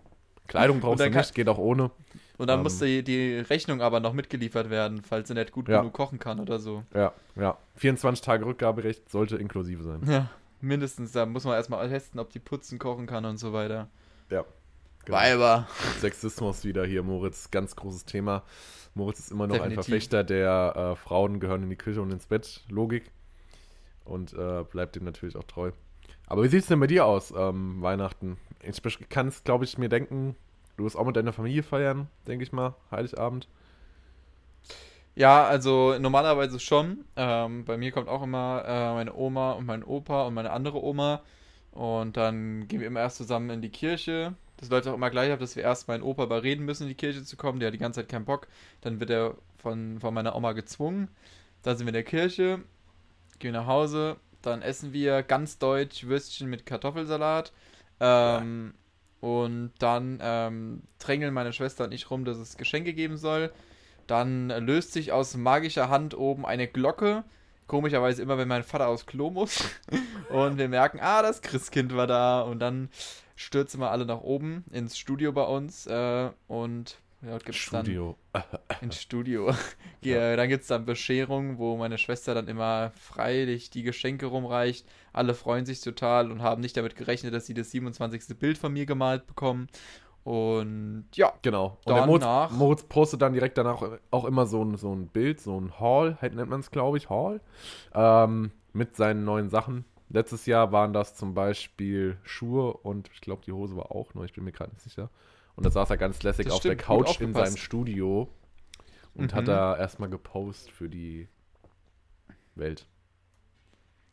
Kleidung 0.47 0.79
brauchst 0.81 1.03
du 1.03 1.09
nicht, 1.09 1.35
geht 1.35 1.47
auch 1.47 1.57
ohne. 1.57 1.91
Und 2.37 2.47
dann 2.47 2.59
Ähm. 2.59 2.63
muss 2.63 2.79
die, 2.79 3.03
die 3.03 3.37
Rechnung 3.37 3.81
aber 3.81 3.99
noch 3.99 4.13
mitgeliefert 4.13 4.69
werden, 4.69 5.01
falls 5.01 5.27
sie 5.27 5.33
nicht 5.33 5.51
gut 5.51 5.69
Ja. 5.69 5.79
genug 5.79 5.93
kochen 5.93 6.19
kann 6.19 6.39
oder 6.39 6.59
so. 6.59 6.83
Ja, 6.93 7.13
ja. 7.35 7.57
24 7.75 8.21
Tage 8.25 8.45
Rückgaberecht 8.45 9.09
sollte 9.09 9.37
inklusive 9.37 9.83
sein. 9.83 10.01
Ja, 10.07 10.29
mindestens. 10.59 11.11
Da 11.13 11.25
muss 11.25 11.43
man 11.45 11.53
erstmal 11.53 11.87
testen, 11.87 12.19
ob 12.19 12.31
die 12.31 12.39
putzen, 12.39 12.79
kochen 12.79 13.05
kann 13.07 13.23
und 13.25 13.37
so 13.37 13.53
weiter. 13.53 13.87
Ja. 14.29 14.43
Genau. 15.05 15.17
Weiber. 15.17 15.67
Sexismus 15.99 16.63
wieder 16.65 16.85
hier, 16.85 17.01
Moritz. 17.03 17.49
Ganz 17.51 17.75
großes 17.75 18.05
Thema. 18.05 18.43
Moritz 18.93 19.19
ist 19.19 19.31
immer 19.31 19.47
noch 19.47 19.55
ein 19.55 19.61
Definitiv. 19.69 19.85
Verfechter 19.85 20.23
der 20.23 20.73
äh, 20.75 20.95
Frauen 20.95 21.39
gehören 21.39 21.63
in 21.63 21.69
die 21.69 21.75
Küche 21.77 22.01
und 22.01 22.11
ins 22.11 22.25
Bett 22.27 22.61
Logik. 22.69 23.09
Und 24.03 24.33
äh, 24.33 24.63
bleibt 24.69 24.95
dem 24.95 25.05
natürlich 25.05 25.35
auch 25.35 25.43
treu. 25.43 25.71
Aber 26.31 26.43
wie 26.43 26.47
sieht 26.47 26.61
es 26.61 26.67
denn 26.67 26.79
bei 26.79 26.87
dir 26.87 27.05
aus, 27.05 27.33
ähm, 27.35 27.81
Weihnachten? 27.81 28.37
Ich 28.63 28.81
kann 29.09 29.27
es, 29.27 29.43
glaube 29.43 29.65
ich, 29.65 29.77
mir 29.77 29.89
denken, 29.89 30.37
du 30.77 30.85
wirst 30.85 30.95
auch 30.95 31.05
mit 31.05 31.17
deiner 31.17 31.33
Familie 31.33 31.61
feiern, 31.61 32.07
denke 32.25 32.45
ich 32.45 32.53
mal, 32.53 32.73
Heiligabend. 32.89 33.49
Ja, 35.13 35.43
also 35.43 35.99
normalerweise 35.99 36.61
schon. 36.61 37.03
Ähm, 37.17 37.65
bei 37.65 37.75
mir 37.75 37.91
kommt 37.91 38.07
auch 38.07 38.23
immer 38.23 38.63
äh, 38.65 38.93
meine 38.93 39.13
Oma 39.13 39.51
und 39.51 39.65
mein 39.65 39.83
Opa 39.83 40.25
und 40.25 40.33
meine 40.33 40.51
andere 40.51 40.81
Oma. 40.81 41.21
Und 41.71 42.15
dann 42.15 42.65
gehen 42.69 42.79
wir 42.79 42.87
immer 42.87 43.01
erst 43.01 43.17
zusammen 43.17 43.49
in 43.49 43.61
die 43.61 43.69
Kirche. 43.69 44.33
Das 44.55 44.69
läuft 44.69 44.87
auch 44.87 44.93
immer 44.93 45.09
gleich 45.09 45.33
ab, 45.33 45.39
dass 45.39 45.57
wir 45.57 45.63
erst 45.63 45.89
meinen 45.89 46.01
Opa 46.01 46.23
überreden 46.23 46.63
müssen, 46.63 46.83
in 46.83 46.89
die 46.89 46.95
Kirche 46.95 47.25
zu 47.25 47.35
kommen. 47.35 47.59
Der 47.59 47.67
hat 47.67 47.73
die 47.73 47.77
ganze 47.77 47.99
Zeit 47.99 48.09
keinen 48.09 48.23
Bock. 48.23 48.47
Dann 48.79 49.01
wird 49.01 49.09
er 49.09 49.35
von, 49.57 49.99
von 49.99 50.13
meiner 50.13 50.33
Oma 50.33 50.53
gezwungen. 50.53 51.09
Dann 51.61 51.75
sind 51.75 51.87
wir 51.87 51.89
in 51.89 51.95
der 51.95 52.03
Kirche, 52.03 52.61
gehen 53.39 53.51
nach 53.51 53.67
Hause. 53.67 54.15
Dann 54.41 54.61
essen 54.61 54.93
wir 54.93 55.23
ganz 55.23 55.57
deutsch 55.59 56.05
Würstchen 56.05 56.49
mit 56.49 56.65
Kartoffelsalat. 56.65 57.51
Ähm, 57.99 58.73
Und 59.19 59.73
dann 59.77 60.17
ähm, 60.21 60.81
drängeln 60.97 61.33
meine 61.33 61.53
Schwester 61.53 61.83
und 61.83 61.91
ich 61.93 62.09
rum, 62.09 62.25
dass 62.25 62.37
es 62.37 62.57
Geschenke 62.57 62.93
geben 62.93 63.17
soll. 63.17 63.51
Dann 64.07 64.49
löst 64.49 64.93
sich 64.93 65.11
aus 65.11 65.37
magischer 65.37 65.89
Hand 65.89 66.15
oben 66.17 66.45
eine 66.45 66.67
Glocke. 66.67 67.23
Komischerweise 67.67 68.21
immer, 68.23 68.37
wenn 68.39 68.47
mein 68.47 68.63
Vater 68.63 68.87
aufs 68.87 69.05
Klo 69.05 69.29
muss. 69.29 69.63
Und 70.29 70.57
wir 70.57 70.67
merken, 70.69 70.99
ah, 71.01 71.21
das 71.21 71.41
Christkind 71.41 71.95
war 71.95 72.07
da. 72.07 72.41
Und 72.41 72.59
dann 72.59 72.89
stürzen 73.35 73.79
wir 73.79 73.91
alle 73.91 74.05
nach 74.05 74.21
oben 74.21 74.65
ins 74.71 74.97
Studio 74.97 75.31
bei 75.31 75.43
uns. 75.43 75.85
Äh, 75.87 76.29
und 76.47 76.97
ja, 77.21 77.37
gibt's 77.37 77.69
dann 77.69 77.83
Studio. 77.85 78.15
ins 78.81 79.01
Studio. 79.01 79.53
ja. 80.01 80.35
Dann 80.35 80.49
gibt 80.49 80.61
es 80.63 80.67
dann 80.67 80.85
Bescherung, 80.85 81.57
wo 81.57 81.77
meine 81.77 81.97
Schwester 81.97 82.33
dann 82.33 82.47
immer 82.47 82.91
freilich 82.99 83.69
die 83.69 83.83
Geschenke 83.83 84.25
rumreicht. 84.27 84.85
Alle 85.13 85.33
freuen 85.33 85.65
sich 85.65 85.81
total 85.81 86.31
und 86.31 86.41
haben 86.41 86.61
nicht 86.61 86.77
damit 86.77 86.95
gerechnet, 86.95 87.33
dass 87.33 87.45
sie 87.45 87.53
das 87.53 87.71
27. 87.71 88.37
Bild 88.39 88.57
von 88.57 88.73
mir 88.73 88.85
gemalt 88.85 89.27
bekommen. 89.27 89.67
Und 90.23 91.05
ja, 91.15 91.33
Genau. 91.41 91.77
Und 91.85 91.95
der 91.95 92.05
Moritz, 92.05 92.23
Danach- 92.23 92.51
Moritz 92.51 92.83
postet 92.83 93.21
dann 93.21 93.33
direkt 93.33 93.57
danach 93.57 93.81
auch 94.11 94.25
immer 94.25 94.45
so 94.45 94.63
ein, 94.63 94.77
so 94.77 94.93
ein 94.93 95.07
Bild, 95.07 95.41
so 95.41 95.59
ein 95.59 95.79
Haul, 95.79 96.17
halt 96.21 96.35
nennt 96.35 96.49
man 96.49 96.59
es, 96.59 96.69
glaube 96.69 96.97
ich, 96.97 97.09
Haul, 97.09 97.41
ähm, 97.95 98.51
mit 98.73 98.95
seinen 98.95 99.25
neuen 99.25 99.49
Sachen. 99.49 99.83
Letztes 100.09 100.45
Jahr 100.45 100.71
waren 100.71 100.93
das 100.93 101.15
zum 101.15 101.33
Beispiel 101.33 102.17
Schuhe 102.23 102.73
und 102.73 103.09
ich 103.13 103.21
glaube, 103.21 103.41
die 103.45 103.51
Hose 103.51 103.75
war 103.75 103.91
auch 103.91 104.13
neu, 104.13 104.25
ich 104.25 104.33
bin 104.33 104.43
mir 104.43 104.51
gerade 104.51 104.71
nicht 104.71 104.83
sicher. 104.83 105.09
Und 105.55 105.65
da 105.65 105.71
saß 105.71 105.89
er 105.89 105.97
ganz 105.97 106.21
lässig 106.23 106.45
Das 106.45 106.55
auf 106.55 106.61
der 106.61 106.71
stimmt, 106.73 106.87
gut 106.87 107.05
Couch 107.07 107.21
in 107.21 107.33
seinem 107.33 107.57
Studio 107.57 108.29
und 109.13 109.33
hat 109.33 109.43
Mhm. 109.43 109.47
da 109.47 109.77
erstmal 109.77 110.09
gepostet 110.09 110.71
für 110.71 110.89
die 110.89 111.27
Welt. 112.55 112.85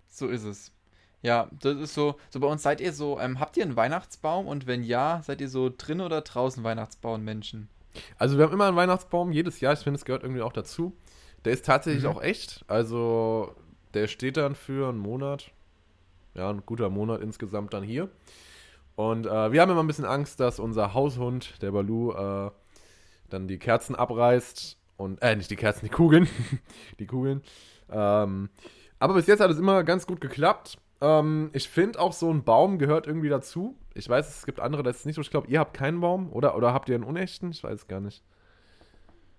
so 0.09 0.27
ist 0.29 0.45
es. 0.45 0.73
Ja, 1.23 1.49
das 1.61 1.77
ist 1.77 1.95
so. 1.95 2.17
So 2.31 2.41
bei 2.41 2.47
uns 2.49 2.63
seid 2.63 2.81
ihr 2.81 2.93
so, 2.93 3.19
ähm, 3.21 3.39
habt 3.41 3.57
ihr 3.57 3.63
einen 3.65 3.77
Weihnachtsbaum? 3.77 4.47
Und 4.47 4.67
wenn 4.67 4.83
ja, 4.83 5.21
seid 5.25 5.41
ihr 5.41 5.49
so 5.49 5.71
drin 5.77 6.01
oder 6.01 6.21
draußen 6.23 6.63
Weihnachtsbaum 6.65 7.23
Menschen? 7.25 7.69
Also 8.19 8.37
wir 8.39 8.45
haben 8.45 8.53
immer 8.53 8.67
einen 8.69 8.77
Weihnachtsbaum, 8.77 9.33
jedes 9.33 9.61
Jahr. 9.61 9.73
Ich 9.75 9.81
finde, 9.81 9.97
es 9.99 10.05
gehört 10.05 10.23
irgendwie 10.23 10.43
auch 10.43 10.53
dazu. 10.53 10.97
Der 11.45 11.53
ist 11.53 11.65
tatsächlich 11.67 12.05
Mhm. 12.05 12.11
auch 12.11 12.23
echt. 12.23 12.65
Also 12.69 13.55
der 13.95 14.07
steht 14.09 14.37
dann 14.37 14.55
für 14.55 14.89
einen 14.89 14.99
Monat. 14.99 15.51
Ja, 16.35 16.51
ein 16.51 16.63
guter 16.67 16.89
Monat 16.91 17.21
insgesamt 17.21 17.73
dann 17.75 17.83
hier. 17.83 18.09
Und 18.99 19.27
äh, 19.27 19.53
wir 19.53 19.61
haben 19.63 19.71
immer 19.71 19.85
ein 19.85 19.87
bisschen 19.87 20.05
Angst, 20.05 20.41
dass 20.41 20.59
unser 20.59 20.93
Haushund, 20.93 21.63
der 21.63 21.71
Balu, 21.71 22.11
äh, 22.15 22.51
dann 23.31 23.47
die 23.47 23.61
Kerzen 23.61 23.95
abreißt. 23.95 24.77
Und, 24.97 25.23
äh, 25.23 25.37
nicht 25.37 25.53
die 25.53 25.55
Kerzen, 25.57 25.85
die 25.87 25.91
Kugeln. 25.93 26.29
die 26.99 27.07
Kugeln. 27.07 27.43
Ähm, 27.93 28.49
aber 28.99 29.15
bis 29.15 29.29
jetzt 29.29 29.39
hat 29.39 29.53
es 29.53 29.59
immer 29.61 29.85
ganz 29.85 30.05
gut 30.09 30.21
geklappt. 30.21 30.79
Ähm, 31.01 31.51
ich 31.53 31.69
finde 31.69 32.01
auch 32.01 32.13
so 32.13 32.29
ein 32.29 32.43
Baum 32.43 32.77
gehört 32.81 33.07
irgendwie 33.07 33.29
dazu. 33.29 33.77
Ich 33.95 34.09
weiß, 34.09 34.29
es 34.29 34.45
gibt 34.47 34.59
andere, 34.59 34.83
das 34.83 34.97
ist 34.97 35.07
nicht 35.07 35.15
so. 35.15 35.21
Ich 35.21 35.31
glaube, 35.31 35.47
ihr 35.47 35.61
habt 35.61 35.75
keinen 35.75 36.01
Baum, 36.01 36.33
oder? 36.33 36.57
Oder 36.57 36.73
habt 36.75 36.89
ihr 36.89 36.97
einen 36.97 37.05
unechten? 37.05 37.53
Ich 37.53 37.63
weiß 37.63 37.83
es 37.83 37.87
gar 37.87 38.01
nicht. 38.01 38.25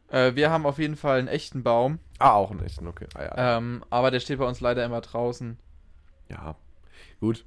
Äh, 0.07 0.35
wir 0.35 0.51
haben 0.51 0.65
auf 0.65 0.79
jeden 0.79 0.95
Fall 0.95 1.19
einen 1.19 1.27
echten 1.27 1.63
Baum, 1.63 1.99
Ah, 2.17 2.35
auch 2.35 2.51
einen 2.51 2.63
echten, 2.63 2.87
okay. 2.87 3.07
Ah, 3.13 3.23
ja. 3.23 3.57
ähm, 3.57 3.83
aber 3.89 4.09
der 4.09 4.21
steht 4.21 4.39
bei 4.39 4.47
uns 4.47 4.61
leider 4.61 4.85
immer 4.85 5.01
draußen. 5.01 5.57
ja. 6.29 6.55
Gut. 7.19 7.43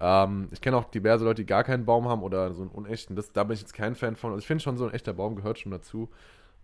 Ähm, 0.00 0.48
ich 0.52 0.60
kenne 0.60 0.76
auch 0.76 0.84
diverse 0.84 1.24
Leute, 1.24 1.42
die 1.42 1.46
gar 1.46 1.64
keinen 1.64 1.84
Baum 1.84 2.08
haben 2.08 2.22
oder 2.22 2.52
so 2.54 2.62
einen 2.62 2.70
unechten. 2.70 3.16
Das, 3.16 3.32
da 3.32 3.44
bin 3.44 3.54
ich 3.54 3.60
jetzt 3.60 3.74
kein 3.74 3.94
Fan 3.94 4.16
von. 4.16 4.30
Also 4.30 4.40
ich 4.40 4.46
finde 4.46 4.62
schon, 4.62 4.76
so 4.76 4.86
ein 4.86 4.94
echter 4.94 5.12
Baum 5.12 5.34
gehört 5.36 5.58
schon 5.58 5.72
dazu. 5.72 6.08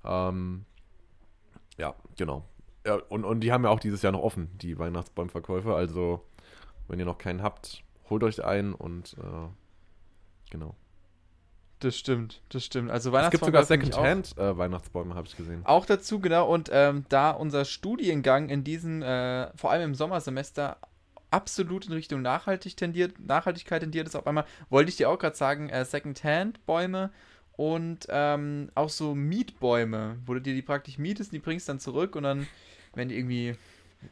Ähm, 0.04 0.64
ja, 1.78 1.94
genau. 2.16 2.44
Ja, 2.86 2.96
und, 3.08 3.24
und 3.24 3.40
die 3.40 3.50
haben 3.52 3.64
ja 3.64 3.70
auch 3.70 3.80
dieses 3.80 4.02
Jahr 4.02 4.12
noch 4.12 4.22
offen, 4.22 4.50
die 4.58 4.78
Weihnachtsbaumverkäufe. 4.78 5.74
Also, 5.74 6.20
wenn 6.86 6.98
ihr 6.98 7.06
noch 7.06 7.18
keinen 7.18 7.42
habt, 7.42 7.82
holt 8.10 8.22
euch 8.22 8.44
einen 8.44 8.74
und 8.74 9.14
äh, 9.18 9.48
genau. 10.50 10.76
Das 11.80 11.96
stimmt, 11.96 12.42
das 12.50 12.64
stimmt. 12.64 12.90
Also 12.90 13.14
Es 13.14 13.30
gibt 13.30 13.44
sogar 13.44 13.60
mich 13.62 13.70
auch- 13.94 14.02
Second-Hand-Weihnachtsbäume, 14.04 15.14
habe 15.14 15.26
ich 15.26 15.36
gesehen. 15.36 15.62
Auch 15.64 15.84
dazu, 15.86 16.20
genau, 16.20 16.48
und 16.48 16.70
ähm, 16.72 17.04
da 17.08 17.30
unser 17.32 17.64
Studiengang 17.64 18.48
in 18.48 18.64
diesen, 18.64 19.02
äh, 19.02 19.50
vor 19.56 19.70
allem 19.70 19.90
im 19.90 19.94
Sommersemester, 19.94 20.76
absolut 21.34 21.86
in 21.86 21.92
Richtung 21.92 22.22
nachhaltig 22.22 22.76
tendiert, 22.76 23.18
Nachhaltigkeit 23.18 23.82
tendiert 23.82 24.06
ist 24.06 24.14
auf 24.14 24.26
einmal, 24.26 24.46
wollte 24.70 24.88
ich 24.88 24.96
dir 24.96 25.10
auch 25.10 25.18
gerade 25.18 25.36
sagen, 25.36 25.68
äh, 25.68 25.84
Second-Hand-Bäume 25.84 27.10
und 27.56 28.06
ähm, 28.08 28.70
auch 28.76 28.88
so 28.88 29.16
Mietbäume, 29.16 30.16
wo 30.26 30.34
du 30.34 30.40
dir 30.40 30.54
die 30.54 30.62
praktisch 30.62 30.96
mietest, 30.96 31.32
die 31.32 31.40
bringst 31.40 31.68
dann 31.68 31.80
zurück 31.80 32.14
und 32.14 32.22
dann 32.22 32.46
werden 32.94 33.08
die 33.08 33.18
irgendwie 33.18 33.56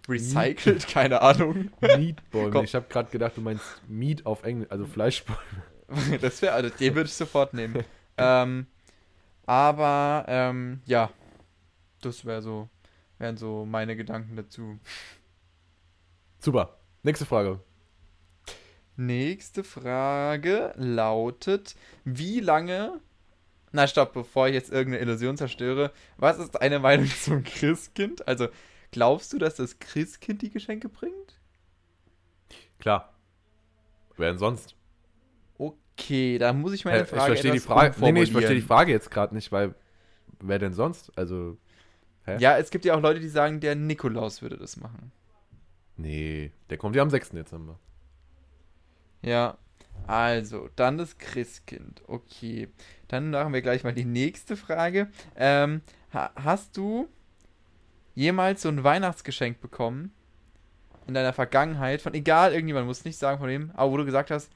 recycelt, 0.09 0.88
keine 0.88 1.23
Ahnung. 1.23 1.71
Mietbäume. 1.81 2.64
Ich 2.64 2.75
habe 2.75 2.87
gerade 2.88 3.11
gedacht, 3.11 3.37
du 3.37 3.41
meinst 3.41 3.64
Meat 3.87 4.26
auf 4.26 4.43
Englisch, 4.43 4.71
also 4.71 4.85
Fleischbäume. 4.85 5.38
das 6.21 6.43
wäre, 6.43 6.55
also 6.55 6.71
den 6.71 6.95
würde 6.97 7.07
ich 7.07 7.14
sofort 7.14 7.55
nehmen. 7.55 7.85
ähm, 8.17 8.67
aber, 9.47 10.25
ähm, 10.26 10.81
ja, 10.87 11.11
das 12.00 12.25
wäre 12.25 12.43
so, 12.43 12.69
wären 13.19 13.37
so 13.37 13.64
meine 13.64 13.95
Gedanken 13.95 14.35
dazu. 14.35 14.81
Super. 16.41 16.82
Nächste 17.02 17.26
Frage. 17.26 17.61
Nächste 18.97 19.64
Frage 19.64 20.73
lautet: 20.76 21.75
Wie 22.04 22.40
lange. 22.40 23.00
Na, 23.73 23.87
stopp, 23.87 24.12
bevor 24.12 24.49
ich 24.49 24.54
jetzt 24.54 24.71
irgendeine 24.71 25.02
Illusion 25.02 25.37
zerstöre. 25.37 25.92
Was 26.18 26.38
ist 26.38 26.52
deine 26.52 26.78
Meinung 26.78 27.06
zum 27.23 27.42
Christkind? 27.42 28.28
Also, 28.28 28.49
glaubst 28.90 29.32
du, 29.32 29.38
dass 29.38 29.56
das 29.56 29.78
Christkind 29.78 30.42
die 30.42 30.50
Geschenke 30.50 30.88
bringt? 30.88 31.40
Klar. 32.78 33.14
Wer 34.16 34.28
denn 34.30 34.38
sonst? 34.38 34.76
Okay, 35.56 36.38
da 36.38 36.52
muss 36.52 36.73
ich 36.73 36.85
meine 36.85 37.02
ich 37.02 37.09
Frage 37.09 37.32
verstehe 37.32 37.52
die 37.52 37.61
Frage. 37.61 37.94
Nee, 37.99 38.12
nee, 38.12 38.23
ich 38.23 38.32
verstehe 38.32 38.54
die. 38.54 38.61
Frage 38.61 38.92
jetzt 38.92 39.11
gerade 39.11 39.35
nicht, 39.35 39.50
weil 39.50 39.75
wer 40.38 40.59
denn 40.59 40.75
sonst? 40.75 41.11
Also, 41.16 41.56
hä? 42.26 42.37
Ja, 42.38 42.59
es 42.59 42.71
gibt 42.71 42.85
ja 42.85 42.94
auch 42.94 43.00
Leute, 43.00 43.21
die 43.21 43.28
sagen, 43.28 43.61
der 43.61 43.75
Nikolaus 43.75 44.42
würde 44.42 44.59
das 44.59 44.76
machen. 44.76 45.12
Nee, 46.02 46.50
der 46.68 46.78
kommt 46.78 46.97
ja 46.97 47.02
am 47.02 47.11
6. 47.11 47.30
Dezember. 47.30 47.78
Ja, 49.23 49.56
also, 50.09 50.68
dann 50.75 50.99
das 50.99 51.16
Christkind. 51.18 52.02
Okay, 52.09 52.68
dann 53.06 53.30
machen 53.30 53.52
wir 53.52 53.62
gleich 53.62 53.85
mal 53.85 53.94
die 53.94 54.04
nächste 54.04 54.56
Frage. 54.56 55.09
Ähm, 55.37 55.82
ha 56.12 56.32
hast 56.35 56.76
du 56.76 57.09
jemals 58.14 58.62
so 58.62 58.68
ein 58.68 58.82
Weihnachtsgeschenk 58.82 59.61
bekommen 59.61 60.12
in 61.06 61.14
deiner 61.14 61.32
Vergangenheit 61.32 62.02
von 62.02 62.14
egal 62.14 62.52
irgendjemand, 62.52 62.87
muss 62.87 63.04
nicht 63.04 63.18
sagen 63.18 63.38
von 63.38 63.49
wem, 63.49 63.71
aber 63.75 63.92
wo 63.92 63.97
du 63.97 64.04
gesagt 64.04 64.30
hast, 64.32 64.50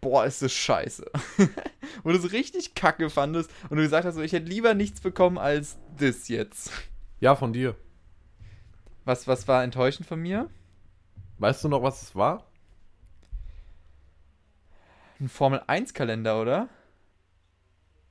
boah, 0.00 0.24
ist 0.24 0.40
das 0.40 0.52
scheiße. 0.52 1.04
wo 2.04 2.10
du 2.10 2.18
es 2.18 2.32
richtig 2.32 2.74
kacke 2.74 3.10
fandest 3.10 3.50
und 3.70 3.76
du 3.76 3.82
gesagt 3.82 4.04
hast, 4.04 4.14
so, 4.14 4.22
ich 4.22 4.32
hätte 4.32 4.46
lieber 4.46 4.74
nichts 4.74 5.00
bekommen 5.00 5.36
als 5.36 5.78
das 5.98 6.28
jetzt. 6.28 6.70
Ja, 7.18 7.34
von 7.34 7.52
dir. 7.52 7.74
Was, 9.04 9.26
was 9.26 9.48
war 9.48 9.64
enttäuschend 9.64 10.06
von 10.06 10.20
mir? 10.20 10.48
Weißt 11.38 11.62
du 11.64 11.68
noch, 11.68 11.82
was 11.82 12.02
es 12.02 12.14
war? 12.16 12.44
Ein 15.20 15.28
Formel-1-Kalender, 15.28 16.40
oder? 16.40 16.68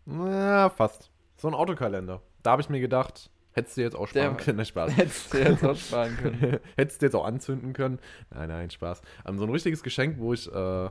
Na, 0.06 0.70
fast. 0.70 1.12
So 1.38 1.48
ein 1.48 1.54
Autokalender. 1.54 2.22
Da 2.44 2.52
habe 2.52 2.62
ich 2.62 2.70
mir 2.70 2.80
gedacht, 2.80 3.30
hättest 3.54 3.78
du 3.78 3.82
jetzt 3.82 3.96
auch 3.96 4.08
sparen 4.08 4.36
Der- 4.36 4.44
können. 4.46 4.58
Ne, 4.58 4.66
Spaß. 4.66 4.96
Hättest 4.96 5.34
du 5.34 5.38
jetzt 5.40 5.64
auch 5.64 5.76
sparen 5.76 6.16
können. 6.22 6.60
hättest 6.76 7.02
du 7.02 7.06
jetzt 7.08 7.16
auch 7.16 7.26
anzünden 7.26 7.74
können. 7.74 8.00
Nein, 8.32 8.50
nein, 8.50 8.70
Spaß. 8.70 9.02
Ähm, 9.28 9.38
so 9.38 9.44
ein 9.46 9.50
richtiges 9.52 9.84
Geschenk, 9.84 10.18
wo 10.20 10.34
ich 10.34 10.52
äh, 10.52 10.90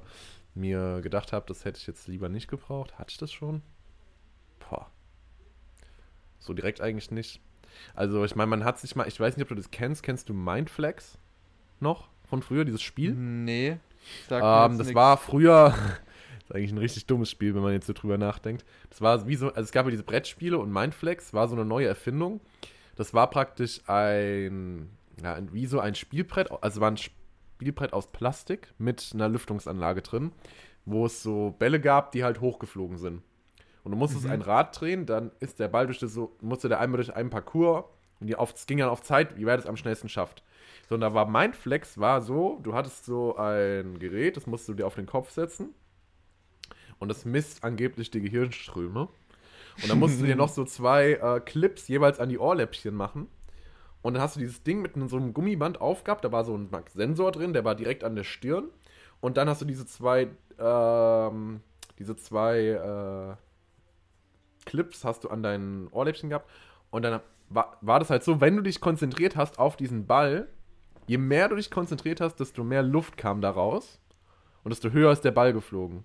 mir 0.55 1.01
gedacht 1.01 1.33
habe, 1.33 1.47
das 1.47 1.65
hätte 1.65 1.79
ich 1.79 1.87
jetzt 1.87 2.07
lieber 2.09 2.29
nicht 2.29 2.49
gebraucht. 2.49 2.99
Hatte 2.99 3.11
ich 3.13 3.19
das 3.19 3.33
schon? 3.33 3.63
Boah. 4.69 4.91
So 6.39 6.53
direkt 6.53 6.81
eigentlich 6.81 7.11
nicht. 7.11 7.41
Also, 7.95 8.25
ich 8.25 8.37
meine, 8.37 8.49
man 8.49 8.65
hat 8.65 8.79
sich 8.79 8.95
mal, 8.95 9.09
ich 9.09 9.19
weiß 9.19 9.37
nicht, 9.37 9.43
ob 9.45 9.49
du 9.49 9.55
das 9.57 9.71
kennst. 9.73 10.03
Kennst 10.05 10.29
du 10.29 10.35
Mindflex 10.35 11.19
noch 11.81 12.09
von 12.29 12.43
früher, 12.43 12.65
dieses 12.65 12.83
Spiel? 12.83 13.13
Nee. 13.15 13.77
Ähm, 14.31 14.79
das 14.79 14.89
nix. 14.89 14.95
war 14.95 15.17
früher, 15.17 15.71
das 16.41 16.51
ist 16.51 16.55
eigentlich 16.55 16.73
ein 16.73 16.79
richtig 16.79 17.07
dummes 17.07 17.31
Spiel, 17.31 17.55
wenn 17.55 17.63
man 17.63 17.73
jetzt 17.73 17.87
so 17.87 17.93
drüber 17.93 18.19
nachdenkt. 18.19 18.65
Das 18.91 19.01
war 19.01 19.27
wie 19.27 19.37
so, 19.37 19.49
also 19.49 19.63
es 19.63 19.73
gab 19.73 19.87
ja 19.87 19.91
diese 19.91 20.03
Brettspiele 20.03 20.59
und 20.59 20.73
Mindflex 20.73 21.33
war 21.33 21.49
so 21.49 21.55
eine 21.55 21.65
neue 21.65 21.87
Erfindung. 21.87 22.41
Das 22.97 23.15
war 23.15 23.29
praktisch 23.31 23.81
ein, 23.89 24.91
ja, 25.23 25.39
wie 25.53 25.67
so 25.67 25.81
ein 25.81 25.95
Spielbrett, 25.95 26.51
also 26.63 26.81
war 26.81 26.91
ein 26.91 26.97
Spielbrett 26.97 27.93
aus 27.93 28.09
Plastik 28.13 28.73
mit 28.79 29.11
einer 29.15 29.29
Lüftungsanlage 29.29 30.03
drin, 30.03 30.33
wo 30.85 31.07
es 31.07 31.23
so 31.23 31.55
Bälle 31.59 31.81
gab, 31.81 32.13
die 32.13 32.25
halt 32.25 32.41
hochgeflogen 32.41 32.99
sind. 32.99 33.23
Und 33.83 33.91
du 33.93 33.99
musstest 33.99 34.25
Mhm. 34.25 34.31
ein 34.31 34.43
Rad 34.43 34.81
drehen, 34.81 35.07
dann 35.07 35.31
ist 35.41 35.59
der 35.61 35.69
Ball 35.69 35.87
durch 35.87 35.99
das 35.99 36.13
so, 36.15 36.37
musste 36.41 36.69
der 36.69 36.81
einmal 36.81 36.97
durch 36.99 37.15
einen 37.15 37.31
Parcours 37.31 37.85
und 38.21 38.29
die 38.29 38.37
auf, 38.37 38.55
es 38.55 38.67
ging 38.67 38.79
dann 38.79 38.89
auf 38.89 39.03
Zeit, 39.03 39.37
wie 39.37 39.45
wer 39.45 39.57
das 39.57 39.67
am 39.67 39.77
schnellsten 39.77 40.09
schafft. 40.09 40.43
So, 40.89 40.97
und 40.97 41.01
da 41.01 41.15
war 41.15 41.27
Mindflex 41.27 41.99
war 41.99 42.21
so, 42.21 42.61
du 42.63 42.75
hattest 42.75 43.07
so 43.07 43.37
ein 43.37 43.99
Gerät, 43.99 44.37
das 44.37 44.47
musst 44.47 44.69
du 44.69 44.75
dir 44.75 44.87
auf 44.87 44.95
den 44.95 45.07
Kopf 45.07 45.31
setzen. 45.31 45.75
Und 46.99 47.09
das 47.09 47.25
misst 47.25 47.65
angeblich 47.65 48.11
die 48.11 48.21
Gehirnströme. 48.21 49.09
Und 49.83 49.89
dann 49.89 49.99
musst 49.99 50.21
du 50.21 50.27
dir 50.27 50.37
noch 50.37 50.49
so 50.49 50.65
zwei 50.65 51.13
äh, 51.13 51.41
Clips 51.41 51.89
jeweils 51.89 52.21
an 52.21 52.29
die 52.29 52.39
Ohrläppchen 52.39 52.95
machen. 52.95 53.29
Und 54.03 54.15
dann 54.15 54.23
hast 54.23 54.37
du 54.37 54.41
dieses 54.41 54.63
Ding 54.63 54.83
mit 54.83 54.93
so 55.09 55.17
einem 55.17 55.33
Gummiband 55.35 55.81
aufgehabt. 55.81 56.25
Da 56.25 56.31
war 56.31 56.45
so 56.45 56.57
ein 56.57 56.69
Sensor 56.93 57.33
drin, 57.33 57.53
der 57.53 57.65
war 57.65 57.75
direkt 57.75 58.05
an 58.05 58.15
der 58.15 58.25
Stirn. 58.25 58.69
Und 59.21 59.37
dann 59.37 59.49
hast 59.49 59.63
du 59.63 59.65
diese 59.65 59.87
zwei, 59.87 60.29
ähm, 60.59 61.61
diese 61.99 62.15
zwei 62.15 62.59
äh, 62.59 63.37
Clips 64.67 65.05
hast 65.05 65.25
du 65.25 65.29
an 65.29 65.43
deinen 65.43 65.89
Ohrläppchen 65.89 66.29
gehabt. 66.29 66.51
Und 66.91 67.03
dann 67.03 67.21
war, 67.49 67.79
war 67.81 67.99
das 67.99 68.11
halt 68.11 68.23
so, 68.23 68.41
wenn 68.41 68.57
du 68.57 68.63
dich 68.63 68.81
konzentriert 68.81 69.37
hast 69.37 69.59
auf 69.59 69.77
diesen 69.77 70.07
Ball, 70.07 70.49
je 71.07 71.19
mehr 71.19 71.49
du 71.49 71.57
dich 71.57 71.71
konzentriert 71.71 72.21
hast, 72.21 72.37
desto 72.37 72.65
mehr 72.65 72.83
Luft 72.83 73.17
kam 73.17 73.41
da 73.41 73.51
raus. 73.51 74.01
Und 74.63 74.71
desto 74.71 74.91
höher 74.91 75.13
ist 75.13 75.25
der 75.25 75.31
Ball 75.31 75.53
geflogen. 75.53 76.05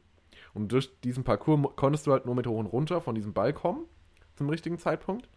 Und 0.53 0.71
durch 0.71 0.89
diesen 1.01 1.23
Parcours 1.23 1.69
konntest 1.75 2.07
du 2.07 2.11
halt 2.11 2.25
nur 2.25 2.35
mit 2.35 2.47
hoch 2.47 2.57
und 2.57 2.65
runter 2.65 3.01
von 3.01 3.15
diesem 3.15 3.33
Ball 3.33 3.53
kommen, 3.53 3.85
zum 4.35 4.49
richtigen 4.49 4.77
Zeitpunkt. 4.77 5.29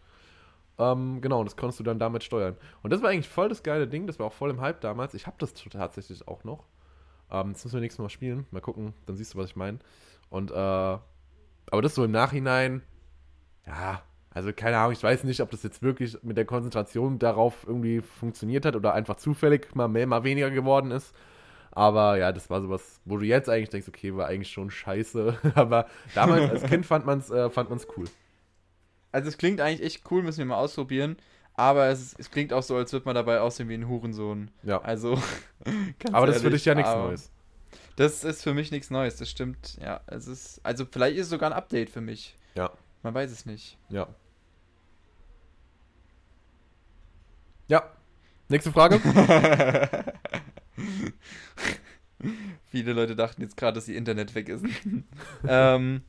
Ähm, 0.77 1.21
genau, 1.21 1.39
und 1.39 1.45
das 1.45 1.55
konntest 1.55 1.79
du 1.79 1.83
dann 1.83 1.99
damit 1.99 2.23
steuern. 2.23 2.57
Und 2.81 2.91
das 2.91 3.01
war 3.01 3.09
eigentlich 3.09 3.29
voll 3.29 3.47
das 3.47 3.63
geile 3.63 3.87
Ding, 3.87 4.07
das 4.07 4.19
war 4.19 4.27
auch 4.27 4.33
voll 4.33 4.49
im 4.49 4.59
Hype 4.59 4.81
damals. 4.81 5.13
Ich 5.13 5.27
habe 5.27 5.37
das 5.39 5.53
tatsächlich 5.53 6.27
auch 6.27 6.43
noch. 6.43 6.65
Ähm, 7.31 7.53
das 7.53 7.63
müssen 7.63 7.75
wir 7.75 7.81
nächstes 7.81 8.01
Mal 8.01 8.09
spielen. 8.09 8.45
Mal 8.51 8.61
gucken, 8.61 8.93
dann 9.05 9.15
siehst 9.15 9.33
du, 9.33 9.37
was 9.37 9.51
ich 9.51 9.55
meine. 9.55 9.79
Und, 10.29 10.51
äh, 10.51 10.53
aber 10.55 11.81
das 11.81 11.95
so 11.95 12.03
im 12.03 12.11
Nachhinein, 12.11 12.81
ja, 13.65 14.01
also 14.33 14.51
keine 14.53 14.77
Ahnung, 14.77 14.93
ich 14.93 15.03
weiß 15.03 15.23
nicht, 15.25 15.41
ob 15.41 15.51
das 15.51 15.63
jetzt 15.63 15.81
wirklich 15.83 16.17
mit 16.23 16.37
der 16.37 16.45
Konzentration 16.45 17.19
darauf 17.19 17.65
irgendwie 17.67 18.01
funktioniert 18.01 18.65
hat 18.65 18.75
oder 18.75 18.93
einfach 18.93 19.15
zufällig 19.15 19.75
mal 19.75 19.87
mehr, 19.87 20.07
mal 20.07 20.23
weniger 20.23 20.49
geworden 20.49 20.91
ist. 20.91 21.13
Aber 21.71 22.17
ja, 22.17 22.31
das 22.31 22.49
war 22.49 22.61
sowas, 22.61 23.01
wo 23.05 23.17
du 23.17 23.25
jetzt 23.25 23.49
eigentlich 23.49 23.69
denkst, 23.69 23.87
okay, 23.87 24.15
war 24.15 24.27
eigentlich 24.27 24.51
schon 24.51 24.69
scheiße. 24.69 25.37
Aber 25.55 25.87
damals 26.13 26.49
als 26.49 26.63
Kind 26.63 26.85
fand 26.85 27.05
man 27.05 27.19
es 27.19 27.31
äh, 27.31 27.49
fand 27.49 27.69
man's 27.69 27.87
cool. 27.97 28.05
Also 29.11 29.29
es 29.29 29.37
klingt 29.37 29.61
eigentlich 29.61 29.83
echt 29.83 30.11
cool, 30.11 30.23
müssen 30.23 30.39
wir 30.39 30.45
mal 30.45 30.57
ausprobieren. 30.57 31.17
Aber 31.55 31.87
es, 31.87 32.15
es 32.17 32.31
klingt 32.31 32.51
auch 32.51 32.63
so, 32.63 32.75
als 32.75 32.91
würde 32.93 33.05
man 33.05 33.15
dabei 33.15 33.39
aussehen 33.39 33.69
wie 33.69 33.75
ein 33.75 33.87
Hurensohn. 33.87 34.49
Ja. 34.63 34.81
Also. 34.81 35.21
Aber 36.11 36.25
das 36.25 36.37
ist 36.37 36.41
für 36.41 36.49
dich 36.49 36.65
ja 36.65 36.73
nichts 36.73 36.89
aber 36.89 37.03
Neues. 37.03 37.31
Das 37.95 38.23
ist 38.23 38.41
für 38.41 38.55
mich 38.55 38.71
nichts 38.71 38.89
Neues, 38.89 39.17
das 39.17 39.29
stimmt. 39.29 39.77
Ja, 39.79 40.01
es 40.07 40.27
ist. 40.27 40.59
Also 40.63 40.85
vielleicht 40.89 41.17
ist 41.17 41.25
es 41.25 41.29
sogar 41.29 41.51
ein 41.51 41.55
Update 41.55 41.91
für 41.91 42.01
mich. 42.01 42.35
Ja. 42.55 42.71
Man 43.03 43.13
weiß 43.13 43.31
es 43.31 43.45
nicht. 43.45 43.77
Ja. 43.89 44.07
Ja. 47.67 47.83
Nächste 48.49 48.71
Frage. 48.71 48.99
Viele 52.65 52.93
Leute 52.93 53.15
dachten 53.15 53.41
jetzt 53.41 53.57
gerade, 53.57 53.75
dass 53.75 53.87
ihr 53.87 53.97
Internet 53.97 54.35
weg 54.35 54.49
ist. 54.49 54.65
ähm, 55.47 56.01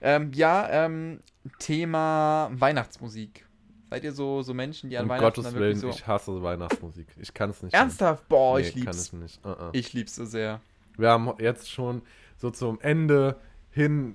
ähm, 0.00 0.32
ja, 0.32 0.68
ähm, 0.70 1.20
Thema 1.58 2.50
Weihnachtsmusik. 2.52 3.46
Seid 3.90 4.04
ihr 4.04 4.12
so, 4.12 4.42
so 4.42 4.54
Menschen, 4.54 4.88
die 4.90 4.98
an 4.98 5.04
um 5.04 5.08
Weihnachten 5.08 5.42
Gottes 5.42 5.54
Willen, 5.54 5.80
wirklich 5.80 5.80
so... 5.80 5.88
ich 5.88 6.06
hasse 6.06 6.42
Weihnachtsmusik. 6.42 7.08
Ich 7.18 7.34
kann 7.34 7.50
es 7.50 7.62
nicht. 7.62 7.74
Ernsthaft? 7.74 8.28
Boah, 8.28 8.58
Nee, 8.58 8.68
ich 8.68 8.74
kann 8.74 8.84
lieb's. 8.84 8.98
es 8.98 9.12
nicht. 9.12 9.44
Uh 9.44 9.48
-uh. 9.48 9.70
Ich 9.72 9.92
lieb's 9.92 10.14
so 10.14 10.24
sehr. 10.24 10.60
Wir 10.96 11.10
haben 11.10 11.32
jetzt 11.38 11.70
schon 11.70 12.02
so 12.36 12.50
zum 12.50 12.80
Ende 12.80 13.36
hin, 13.70 14.14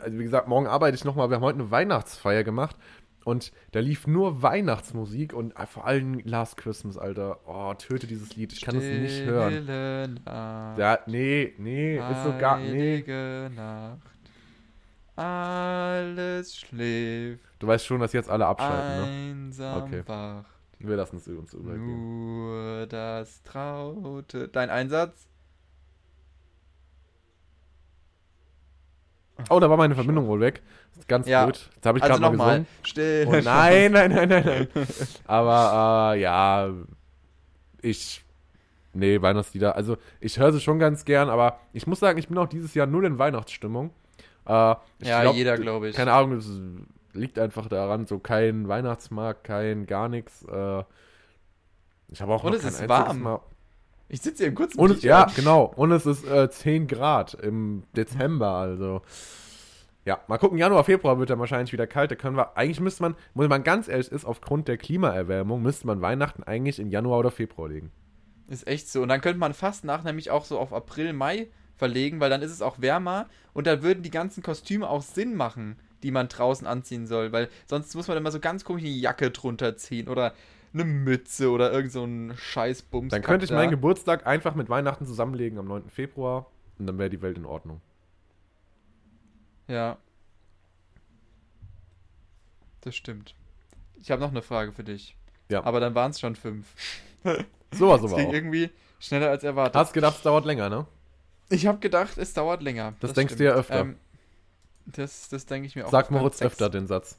also 0.00 0.18
wie 0.18 0.22
gesagt, 0.24 0.48
morgen 0.48 0.66
arbeite 0.66 0.94
ich 0.94 1.04
nochmal. 1.04 1.28
Wir 1.30 1.36
haben 1.36 1.42
heute 1.42 1.58
eine 1.58 1.70
Weihnachtsfeier 1.70 2.44
gemacht 2.44 2.76
und 3.24 3.52
da 3.72 3.80
lief 3.80 4.06
nur 4.06 4.42
Weihnachtsmusik 4.42 5.32
und 5.32 5.54
vor 5.68 5.86
allem 5.86 6.20
Last 6.24 6.56
Christmas, 6.56 6.96
Alter. 6.98 7.40
Oh, 7.46 7.72
töte 7.74 8.06
dieses 8.06 8.36
Lied. 8.36 8.52
Ich 8.52 8.60
kann 8.62 8.76
es 8.76 8.84
nicht 8.84 9.22
hören. 9.24 10.14
Nacht, 10.24 10.78
Ja, 10.78 10.98
nee, 11.06 11.52
nee, 11.58 11.96
ist 11.96 12.24
so 12.24 12.34
gar, 12.38 12.58
nee. 12.58 13.04
Nacht. 13.54 13.98
Alles 15.14 16.56
schläft, 16.56 17.40
Du 17.58 17.66
weißt 17.66 17.84
schon, 17.86 18.00
dass 18.00 18.12
jetzt 18.12 18.30
alle 18.30 18.46
abschalten, 18.46 18.96
ne? 18.96 19.30
einsam 19.46 19.82
Okay. 19.82 20.02
wach. 20.06 20.44
Wir 20.78 20.96
lassen 20.96 21.16
es 21.18 21.28
uns 21.28 21.52
übergehen. 21.54 21.84
Nur 21.86 22.86
das 22.86 23.42
Traute. 23.44 24.48
Dein 24.48 24.68
Einsatz? 24.70 25.28
Oh, 29.50 29.58
da 29.60 29.68
war 29.70 29.76
meine 29.76 29.94
Verbindung 29.94 30.26
wohl 30.28 30.40
weg. 30.40 30.62
Das 30.90 30.98
ist 31.00 31.08
ganz 31.08 31.26
Ja. 31.26 31.44
blöd. 31.44 31.70
Jetzt 31.74 31.86
habe 31.86 31.98
ich 31.98 32.04
Also 32.04 32.20
gerade 32.20 32.36
mal 32.36 32.44
gesungen. 32.58 32.66
Still. 32.82 33.26
Oh, 33.28 33.32
nein, 33.42 33.92
nein, 33.92 34.10
nein, 34.12 34.28
nein, 34.28 34.44
nein. 34.44 34.86
Aber 35.26 36.12
äh, 36.14 36.20
ja, 36.20 36.70
ich. 37.80 38.24
Nee, 38.94 39.22
Weihnachtslieder. 39.22 39.74
Also, 39.74 39.96
ich 40.20 40.38
höre 40.38 40.52
sie 40.52 40.60
schon 40.60 40.78
ganz 40.78 41.06
gern, 41.06 41.30
aber 41.30 41.58
ich 41.72 41.86
muss 41.86 41.98
sagen, 42.00 42.18
ich 42.18 42.28
bin 42.28 42.36
auch 42.36 42.46
dieses 42.48 42.74
Jahr 42.74 42.86
null 42.86 43.06
in 43.06 43.18
Weihnachtsstimmung. 43.18 43.90
Äh, 44.44 44.50
Ja, 44.52 45.22
glaub, 45.22 45.34
jeder, 45.34 45.56
glaube 45.56 45.88
ich. 45.88 45.96
Keine 45.96 46.12
Ahnung, 46.12 46.32
es 46.36 46.50
liegt 47.14 47.38
einfach 47.38 47.68
daran, 47.68 48.06
so 48.06 48.18
kein 48.18 48.68
Weihnachtsmarkt, 48.68 49.44
kein 49.44 49.86
gar 49.86 50.08
nichts. 50.10 50.42
Äh, 50.44 50.84
ich 52.08 52.20
habe 52.20 52.34
auch 52.34 52.44
Und 52.44 52.50
noch 52.50 52.58
es 52.58 52.64
kein 52.64 52.72
ist 52.84 52.88
warm. 52.88 53.20
Mal. 53.22 53.40
Ich 54.08 54.20
sitze 54.20 54.38
hier 54.42 54.48
im 54.48 54.54
kurzen 54.54 54.78
Und 54.78 54.90
es, 54.90 55.02
ja, 55.02 55.26
genau. 55.34 55.72
Und 55.76 55.92
es 55.92 56.06
ist 56.06 56.26
äh, 56.26 56.50
10 56.50 56.86
Grad 56.86 57.34
im 57.34 57.84
Dezember, 57.96 58.48
also. 58.48 59.02
Ja, 60.04 60.20
mal 60.26 60.38
gucken, 60.38 60.58
Januar, 60.58 60.82
Februar 60.84 61.18
wird 61.18 61.30
dann 61.30 61.38
wahrscheinlich 61.38 61.72
wieder 61.72 61.86
kalt. 61.86 62.10
Da 62.10 62.16
können 62.16 62.36
wir, 62.36 62.56
eigentlich 62.56 62.80
müsste 62.80 63.02
man, 63.02 63.14
muss 63.34 63.48
man 63.48 63.62
ganz 63.62 63.88
ehrlich 63.88 64.10
ist, 64.10 64.24
aufgrund 64.24 64.66
der 64.66 64.76
Klimaerwärmung 64.76 65.62
müsste 65.62 65.86
man 65.86 66.00
Weihnachten 66.00 66.42
eigentlich 66.42 66.80
in 66.80 66.90
Januar 66.90 67.20
oder 67.20 67.30
Februar 67.30 67.68
legen. 67.68 67.92
Ist 68.48 68.66
echt 68.66 68.88
so. 68.88 69.02
Und 69.02 69.08
dann 69.08 69.20
könnte 69.20 69.38
man 69.38 69.54
fast 69.54 69.84
nach 69.84 70.02
nämlich 70.02 70.30
auch 70.30 70.44
so 70.44 70.58
auf 70.58 70.72
April, 70.72 71.12
Mai 71.12 71.48
verlegen, 71.76 72.20
weil 72.20 72.30
dann 72.30 72.42
ist 72.42 72.50
es 72.50 72.62
auch 72.62 72.80
wärmer 72.80 73.28
und 73.54 73.66
dann 73.66 73.82
würden 73.82 74.02
die 74.02 74.10
ganzen 74.10 74.42
Kostüme 74.42 74.88
auch 74.88 75.02
Sinn 75.02 75.34
machen, 75.34 75.76
die 76.02 76.10
man 76.10 76.28
draußen 76.28 76.66
anziehen 76.66 77.06
soll, 77.06 77.32
weil 77.32 77.48
sonst 77.66 77.94
muss 77.94 78.08
man 78.08 78.16
immer 78.16 78.30
so 78.30 78.40
ganz 78.40 78.64
komisch 78.64 78.82
eine 78.82 78.92
Jacke 78.92 79.30
drunter 79.30 79.76
ziehen 79.76 80.08
oder 80.08 80.34
eine 80.74 80.84
Mütze 80.84 81.50
oder 81.50 81.72
irgend 81.72 81.92
so 81.92 82.04
ein 82.04 82.34
Scheißbums. 82.36 83.10
Dann 83.10 83.22
könnte 83.22 83.44
ich 83.44 83.50
meinen 83.50 83.70
Geburtstag 83.70 84.26
einfach 84.26 84.54
mit 84.54 84.68
Weihnachten 84.68 85.06
zusammenlegen 85.06 85.58
am 85.58 85.66
9. 85.66 85.90
Februar 85.90 86.46
und 86.78 86.86
dann 86.86 86.98
wäre 86.98 87.10
die 87.10 87.20
Welt 87.22 87.36
in 87.36 87.44
Ordnung. 87.44 87.80
Ja. 89.68 89.98
Das 92.80 92.96
stimmt. 92.96 93.34
Ich 94.00 94.10
habe 94.10 94.20
noch 94.20 94.30
eine 94.30 94.42
Frage 94.42 94.72
für 94.72 94.84
dich. 94.84 95.16
Ja. 95.48 95.64
Aber 95.64 95.80
dann 95.80 95.94
waren 95.94 96.10
es 96.10 96.20
schon 96.20 96.34
fünf. 96.34 96.66
Sowas 97.70 98.02
Das 98.02 98.12
aber 98.12 98.20
ging 98.20 98.30
auch. 98.30 98.32
irgendwie 98.32 98.70
schneller 98.98 99.30
als 99.30 99.44
erwartet. 99.44 99.76
Hast 99.76 99.92
gedacht, 99.92 100.16
es 100.16 100.22
dauert 100.22 100.44
länger, 100.44 100.68
ne? 100.68 100.86
Ich 101.48 101.66
habe 101.66 101.78
gedacht, 101.78 102.18
es 102.18 102.32
dauert 102.32 102.62
länger. 102.62 102.94
Das 103.00 103.12
denkst 103.12 103.36
du 103.36 103.44
ja 103.44 103.52
öfter. 103.52 103.80
Ähm, 103.80 103.96
das 104.86 105.28
das 105.28 105.46
denke 105.46 105.66
ich 105.66 105.76
mir 105.76 105.86
auch. 105.86 105.90
Sag 105.90 106.10
Moritz 106.10 106.42
öfter 106.42 106.70
den 106.70 106.86
Satz. 106.86 107.18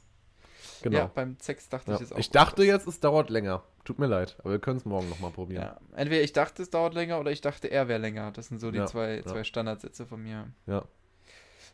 Genau. 0.84 0.98
Ja, 0.98 1.10
beim 1.14 1.36
Sex 1.40 1.70
dachte 1.70 1.92
Ja. 1.92 1.96
ich 1.96 2.02
es 2.02 2.12
auch. 2.12 2.18
Ich 2.18 2.30
dachte 2.30 2.62
jetzt, 2.62 2.86
es 2.86 3.00
dauert 3.00 3.30
länger. 3.30 3.62
Tut 3.84 3.98
mir 3.98 4.06
leid, 4.06 4.36
aber 4.40 4.50
wir 4.50 4.58
können 4.58 4.76
es 4.76 4.84
morgen 4.84 5.08
nochmal 5.08 5.30
probieren. 5.30 5.62
Ja, 5.62 5.80
entweder 5.96 6.22
ich 6.22 6.34
dachte, 6.34 6.62
es 6.62 6.68
dauert 6.68 6.92
länger 6.92 7.18
oder 7.20 7.30
ich 7.30 7.40
dachte, 7.40 7.70
er 7.70 7.88
wäre 7.88 7.98
länger. 7.98 8.32
Das 8.32 8.48
sind 8.48 8.60
so 8.60 8.70
die 8.70 8.78
Ja, 8.78 8.86
zwei, 8.86 9.22
zwei 9.22 9.44
Standardsätze 9.44 10.04
von 10.04 10.22
mir. 10.22 10.48
Ja. 10.66 10.84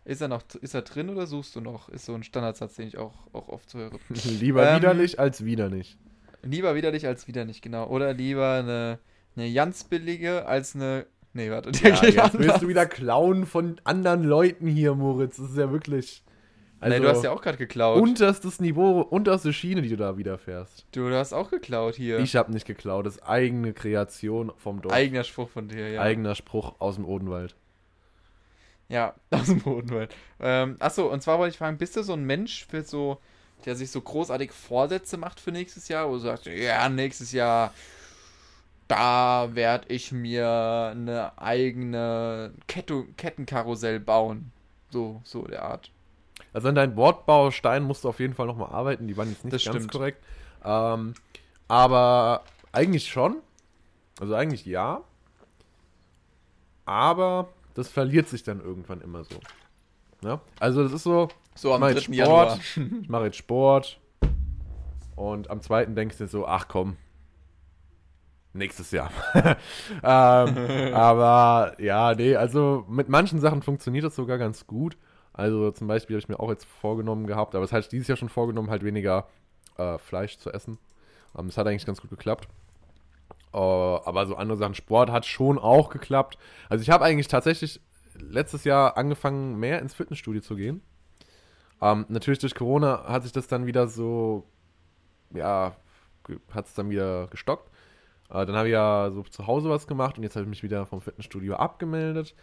Ist 0.04 0.20
er 0.22 0.28
noch, 0.28 0.42
ist 0.60 0.74
er 0.74 0.82
drin 0.82 1.10
oder 1.10 1.26
suchst 1.26 1.56
du 1.56 1.60
noch? 1.60 1.88
Ist 1.88 2.06
so 2.06 2.14
ein 2.14 2.22
Standardsatz, 2.22 2.74
den 2.76 2.86
ich 2.86 2.98
auch, 2.98 3.14
auch 3.32 3.48
oft 3.48 3.74
höre. 3.74 3.90
Lieber 4.24 4.68
Ähm, 4.68 4.76
widerlich 4.76 5.18
als 5.18 5.44
wieder 5.44 5.68
nicht. 5.70 5.98
Lieber 6.42 6.76
widerlich 6.76 7.04
als 7.06 7.26
wieder 7.26 7.44
nicht, 7.44 7.62
genau. 7.62 7.88
Oder 7.88 8.14
lieber 8.14 8.52
eine, 8.54 9.00
eine 9.36 9.52
ganz 9.52 9.82
billige 9.84 10.46
als 10.46 10.76
eine. 10.76 11.06
Nee, 11.32 11.50
warte, 11.50 11.72
der 11.72 11.90
Ja, 11.94 12.00
geht 12.00 12.14
jetzt 12.14 12.32
willst 12.34 12.34
anders. 12.36 12.60
du 12.60 12.68
wieder 12.68 12.86
klauen 12.86 13.44
von 13.44 13.80
anderen 13.82 14.22
Leuten 14.22 14.66
hier, 14.68 14.94
Moritz. 14.94 15.36
Das 15.36 15.50
ist 15.50 15.56
ja 15.58 15.70
wirklich. 15.72 16.22
Also, 16.80 16.96
nee, 16.96 17.02
du 17.02 17.08
hast 17.10 17.22
ja 17.22 17.30
auch 17.30 17.42
gerade 17.42 17.58
geklaut. 17.58 18.00
unterstes 18.00 18.58
Niveau, 18.58 19.02
unterste 19.02 19.52
Schiene, 19.52 19.82
die 19.82 19.90
du 19.90 19.96
da 19.98 20.16
wieder 20.16 20.38
fährst. 20.38 20.86
Du, 20.92 21.08
du 21.08 21.16
hast 21.16 21.34
auch 21.34 21.50
geklaut 21.50 21.94
hier. 21.94 22.18
Ich 22.20 22.36
habe 22.36 22.52
nicht 22.52 22.66
geklaut, 22.66 23.04
das 23.04 23.16
ist 23.16 23.22
eigene 23.22 23.74
Kreation 23.74 24.50
vom 24.56 24.80
Dorf. 24.80 24.94
Eigener 24.94 25.24
Spruch 25.24 25.50
von 25.50 25.68
dir, 25.68 25.90
ja. 25.90 26.00
Eigener 26.00 26.34
Spruch 26.34 26.74
aus 26.78 26.94
dem 26.94 27.04
Odenwald. 27.04 27.54
Ja, 28.88 29.14
aus 29.30 29.46
dem 29.46 29.60
Bodenwald. 29.60 30.14
Ähm, 30.40 30.76
achso, 30.78 31.06
und 31.12 31.22
zwar 31.22 31.38
wollte 31.38 31.52
ich 31.52 31.58
fragen, 31.58 31.76
bist 31.76 31.96
du 31.96 32.02
so 32.02 32.14
ein 32.14 32.24
Mensch, 32.24 32.66
für 32.66 32.82
so, 32.82 33.18
der 33.66 33.76
sich 33.76 33.90
so 33.90 34.00
großartig 34.00 34.50
Vorsätze 34.50 35.18
macht 35.18 35.38
für 35.38 35.52
nächstes 35.52 35.88
Jahr, 35.88 36.08
wo 36.08 36.14
du 36.14 36.20
sagst, 36.20 36.46
ja, 36.46 36.88
nächstes 36.88 37.32
Jahr, 37.32 37.74
da 38.88 39.50
werde 39.52 39.92
ich 39.92 40.12
mir 40.12 40.92
eine 40.92 41.38
eigene 41.38 42.52
Kette, 42.66 43.04
Kettenkarussell 43.16 44.00
bauen. 44.00 44.50
So, 44.90 45.20
so 45.24 45.42
der 45.42 45.62
Art. 45.62 45.92
Also 46.52 46.68
an 46.68 46.74
deinen 46.74 46.96
Wortbausteinen 46.96 47.86
musst 47.86 48.04
du 48.04 48.08
auf 48.08 48.18
jeden 48.20 48.34
Fall 48.34 48.46
nochmal 48.46 48.70
arbeiten, 48.70 49.06
die 49.06 49.16
waren 49.16 49.28
jetzt 49.28 49.44
nicht 49.44 49.54
Das 49.54 49.64
ganz 49.64 49.76
stimmt. 49.76 49.92
korrekt. 49.92 50.22
Ähm, 50.64 51.14
aber 51.68 52.42
eigentlich 52.72 53.08
schon. 53.08 53.36
Also 54.20 54.34
eigentlich 54.34 54.66
ja. 54.66 55.02
Aber 56.84 57.48
das 57.74 57.88
verliert 57.88 58.28
sich 58.28 58.42
dann 58.42 58.60
irgendwann 58.60 59.00
immer 59.00 59.24
so. 59.24 59.36
Ja? 60.22 60.40
Also 60.58 60.82
das 60.82 60.92
ist 60.92 61.04
so, 61.04 61.28
So 61.54 61.72
am 61.72 61.80
Mein 61.80 61.94
3. 61.94 62.00
Sport. 62.00 62.16
Januar. 62.16 62.58
ich 63.02 63.08
mache 63.08 63.24
jetzt 63.26 63.36
Sport 63.36 64.00
und 65.16 65.50
am 65.50 65.60
zweiten 65.60 65.94
denkst 65.94 66.18
du 66.18 66.26
so, 66.26 66.46
ach 66.46 66.66
komm, 66.68 66.96
nächstes 68.52 68.90
Jahr. 68.90 69.10
ähm, 69.34 69.54
aber 70.94 71.74
ja, 71.78 72.14
nee, 72.14 72.34
also 72.36 72.84
mit 72.88 73.08
manchen 73.08 73.40
Sachen 73.40 73.62
funktioniert 73.62 74.04
das 74.04 74.16
sogar 74.16 74.38
ganz 74.38 74.66
gut. 74.66 74.96
Also 75.32 75.70
zum 75.70 75.86
Beispiel 75.86 76.14
habe 76.14 76.20
ich 76.20 76.28
mir 76.28 76.40
auch 76.40 76.50
jetzt 76.50 76.64
vorgenommen 76.64 77.26
gehabt, 77.26 77.54
aber 77.54 77.64
das 77.64 77.72
hatte 77.72 77.82
ich 77.82 77.88
dieses 77.88 78.08
Jahr 78.08 78.16
schon 78.16 78.28
vorgenommen, 78.28 78.70
halt 78.70 78.84
weniger 78.84 79.28
äh, 79.78 79.98
Fleisch 79.98 80.38
zu 80.38 80.52
essen. 80.52 80.78
Ähm, 81.38 81.46
das 81.46 81.56
hat 81.56 81.66
eigentlich 81.66 81.86
ganz 81.86 82.00
gut 82.00 82.10
geklappt. 82.10 82.48
Äh, 83.52 83.58
aber 83.58 84.26
so 84.26 84.36
andere 84.36 84.58
Sachen, 84.58 84.74
Sport 84.74 85.10
hat 85.10 85.26
schon 85.26 85.58
auch 85.58 85.90
geklappt. 85.90 86.38
Also 86.68 86.82
ich 86.82 86.90
habe 86.90 87.04
eigentlich 87.04 87.28
tatsächlich 87.28 87.80
letztes 88.18 88.64
Jahr 88.64 88.96
angefangen, 88.96 89.58
mehr 89.58 89.80
ins 89.80 89.94
Fitnessstudio 89.94 90.40
zu 90.40 90.56
gehen. 90.56 90.82
Ähm, 91.80 92.06
natürlich 92.08 92.38
durch 92.38 92.54
Corona 92.54 93.04
hat 93.06 93.22
sich 93.22 93.32
das 93.32 93.46
dann 93.46 93.66
wieder 93.66 93.88
so, 93.88 94.46
ja, 95.34 95.74
hat 96.52 96.66
es 96.66 96.74
dann 96.74 96.90
wieder 96.90 97.28
gestockt. 97.28 97.70
Äh, 98.28 98.46
dann 98.46 98.56
habe 98.56 98.68
ich 98.68 98.72
ja 98.72 99.10
so 99.10 99.22
zu 99.22 99.46
Hause 99.46 99.70
was 99.70 99.86
gemacht 99.86 100.18
und 100.18 100.24
jetzt 100.24 100.36
habe 100.36 100.44
ich 100.44 100.50
mich 100.50 100.62
wieder 100.62 100.86
vom 100.86 101.00
Fitnessstudio 101.00 101.54
abgemeldet. 101.56 102.34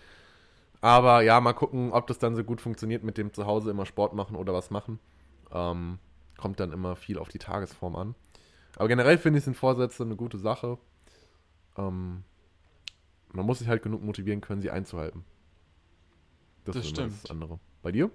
Aber 0.82 1.22
ja, 1.22 1.40
mal 1.42 1.54
gucken, 1.54 1.92
ob 1.92 2.08
das 2.08 2.20
dann 2.20 2.36
so 2.36 2.44
gut 2.44 2.62
funktioniert 2.62 3.04
mit 3.04 3.18
dem 3.18 3.34
zu 3.34 3.46
Hause 3.46 3.72
immer 3.72 3.86
Sport 3.86 4.14
machen 4.14 4.36
oder 4.36 4.54
was 4.54 4.70
machen. 4.70 5.00
Ähm, 5.52 6.00
kommt 6.38 6.60
dann 6.60 6.72
immer 6.72 6.96
viel 6.96 7.18
auf 7.18 7.30
die 7.30 7.40
Tagesform 7.40 7.96
an. 7.96 8.16
Aber 8.76 8.88
generell 8.88 9.18
finde 9.18 9.40
ich, 9.40 9.46
sind 9.46 9.58
Vorsätze 9.58 10.04
eine 10.04 10.16
gute 10.16 10.38
Sache. 10.38 10.78
Ähm, 11.78 12.24
man 13.34 13.46
muss 13.46 13.60
sich 13.60 13.68
halt 13.68 13.82
genug 13.82 14.04
motivieren 14.04 14.42
können, 14.42 14.62
sie 14.62 14.72
einzuhalten. 14.72 15.26
Das 16.66 16.76
ist 16.76 16.84
immer 16.84 16.90
stimmt. 16.90 17.24
Das 17.24 17.32
andere. 17.32 17.60
Bei 17.82 17.92
dir? 17.92 18.12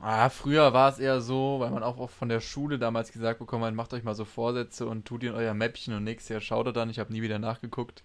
Ah, 0.00 0.28
früher 0.28 0.72
war 0.72 0.90
es 0.90 0.98
eher 1.00 1.20
so, 1.20 1.56
weil 1.58 1.70
man 1.70 1.82
auch 1.82 1.98
oft 1.98 2.14
von 2.14 2.28
der 2.28 2.40
Schule 2.40 2.78
damals 2.78 3.10
gesagt 3.10 3.40
bekommen 3.40 3.64
hat, 3.64 3.74
macht 3.74 3.92
euch 3.92 4.04
mal 4.04 4.14
so 4.14 4.24
Vorsätze 4.24 4.86
und 4.86 5.04
tut 5.04 5.22
die 5.22 5.26
in 5.26 5.34
euer 5.34 5.54
Mäppchen 5.54 5.94
und 5.94 6.04
nächstes 6.04 6.28
Jahr 6.28 6.40
schaut 6.40 6.66
ihr 6.66 6.72
dann. 6.72 6.88
Ich 6.90 7.00
habe 7.00 7.12
nie 7.12 7.22
wieder 7.22 7.40
nachgeguckt. 7.40 8.04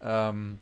Ähm, 0.00 0.60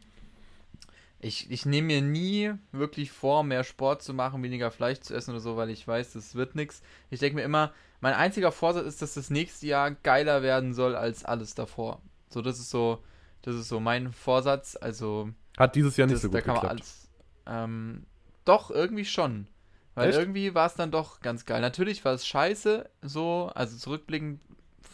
ich 1.20 1.50
ich 1.50 1.66
nehme 1.66 1.88
mir 1.88 2.02
nie 2.02 2.52
wirklich 2.72 3.12
vor, 3.12 3.44
mehr 3.44 3.64
Sport 3.64 4.02
zu 4.02 4.14
machen, 4.14 4.42
weniger 4.42 4.70
Fleisch 4.70 5.00
zu 5.00 5.14
essen 5.14 5.30
oder 5.32 5.40
so, 5.40 5.56
weil 5.56 5.70
ich 5.70 5.86
weiß, 5.86 6.14
das 6.14 6.34
wird 6.34 6.54
nichts. 6.54 6.82
Ich 7.10 7.20
denke 7.20 7.36
mir 7.36 7.42
immer, 7.42 7.72
mein 8.00 8.14
einziger 8.14 8.52
Vorsatz 8.52 8.86
ist, 8.86 9.02
dass 9.02 9.14
das 9.14 9.30
nächste 9.30 9.66
Jahr 9.66 9.90
geiler 9.90 10.42
werden 10.42 10.72
soll 10.74 10.96
als 10.96 11.24
alles 11.24 11.54
davor. 11.54 12.00
So, 12.28 12.42
das 12.42 12.58
ist 12.58 12.70
so, 12.70 13.02
das 13.42 13.54
ist 13.54 13.68
so 13.68 13.80
mein 13.80 14.12
Vorsatz. 14.12 14.76
Also, 14.80 15.30
Hat 15.58 15.76
dieses 15.76 15.96
Jahr 15.96 16.06
nicht 16.06 16.16
das, 16.16 16.22
so 16.22 16.28
da 16.28 16.38
gut 16.38 16.46
kann 16.46 16.54
man 16.54 16.62
geklappt. 16.62 16.80
alles. 16.80 17.10
Ähm, 17.46 18.06
doch, 18.44 18.70
irgendwie 18.70 19.04
schon. 19.04 19.46
Weil 19.94 20.10
Echt? 20.10 20.18
irgendwie 20.18 20.54
war 20.54 20.66
es 20.66 20.74
dann 20.74 20.90
doch 20.90 21.20
ganz 21.20 21.44
geil. 21.44 21.60
Natürlich 21.60 22.04
war 22.04 22.14
es 22.14 22.26
scheiße, 22.26 22.88
so, 23.02 23.50
also 23.54 23.76
zurückblickend, 23.76 24.40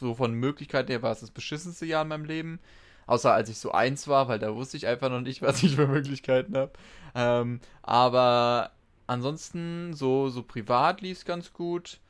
so 0.01 0.15
von 0.15 0.33
Möglichkeiten 0.33 0.91
her 0.91 1.03
war 1.03 1.12
es 1.12 1.21
das 1.21 1.31
beschissenste 1.31 1.87
Jahr 1.87 2.03
in 2.03 2.09
meinem 2.09 2.25
Leben. 2.25 2.59
Außer 3.07 3.33
als 3.33 3.49
ich 3.49 3.59
so 3.59 3.73
eins 3.73 4.09
war, 4.09 4.29
weil 4.29 4.38
da 4.38 4.55
wusste 4.55 4.77
ich 4.77 4.87
einfach 4.87 5.11
noch 5.11 5.21
nicht, 5.21 5.42
was 5.42 5.62
ich 5.62 5.77
für 5.77 5.87
Möglichkeiten 5.87 6.57
habe. 6.57 6.73
Ähm, 7.14 7.61
aber 7.83 8.73
ansonsten, 9.07 9.95
so, 9.95 10.29
so 10.29 10.42
privat 10.42 11.01
lief 11.01 11.19
es 11.19 11.25
ganz 11.25 11.53
gut. 11.53 12.01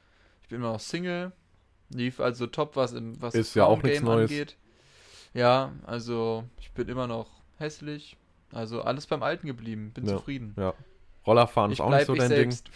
Ich 0.43 0.49
bin 0.49 0.61
immer 0.61 0.73
noch 0.73 0.81
Single. 0.81 1.33
Lief 1.91 2.19
also 2.21 2.47
top, 2.47 2.75
was, 2.77 2.93
im, 2.93 3.21
was 3.21 3.35
Ist 3.35 3.55
ja 3.55 3.65
auch 3.65 3.83
nichts 3.83 4.03
Neues. 4.03 4.31
angeht. 4.31 4.57
Ja, 5.35 5.73
also 5.85 6.45
ich 6.59 6.71
bin 6.73 6.89
immer 6.89 7.07
noch 7.07 7.29
hässlich. 7.59 8.17
Also 8.53 8.83
alles 8.83 9.07
beim 9.07 9.23
Alten 9.23 9.47
geblieben. 9.47 9.93
Bin 9.93 10.07
Ja. 10.07 10.17
zufrieden. 10.17 10.55
Ja. 10.59 10.73
Rollerfahren 11.27 11.71
ist 11.73 11.81
auch 11.81 11.91
nicht 11.91 12.07
so 12.07 12.15
dein 12.15 12.29
selbst. 12.29 12.71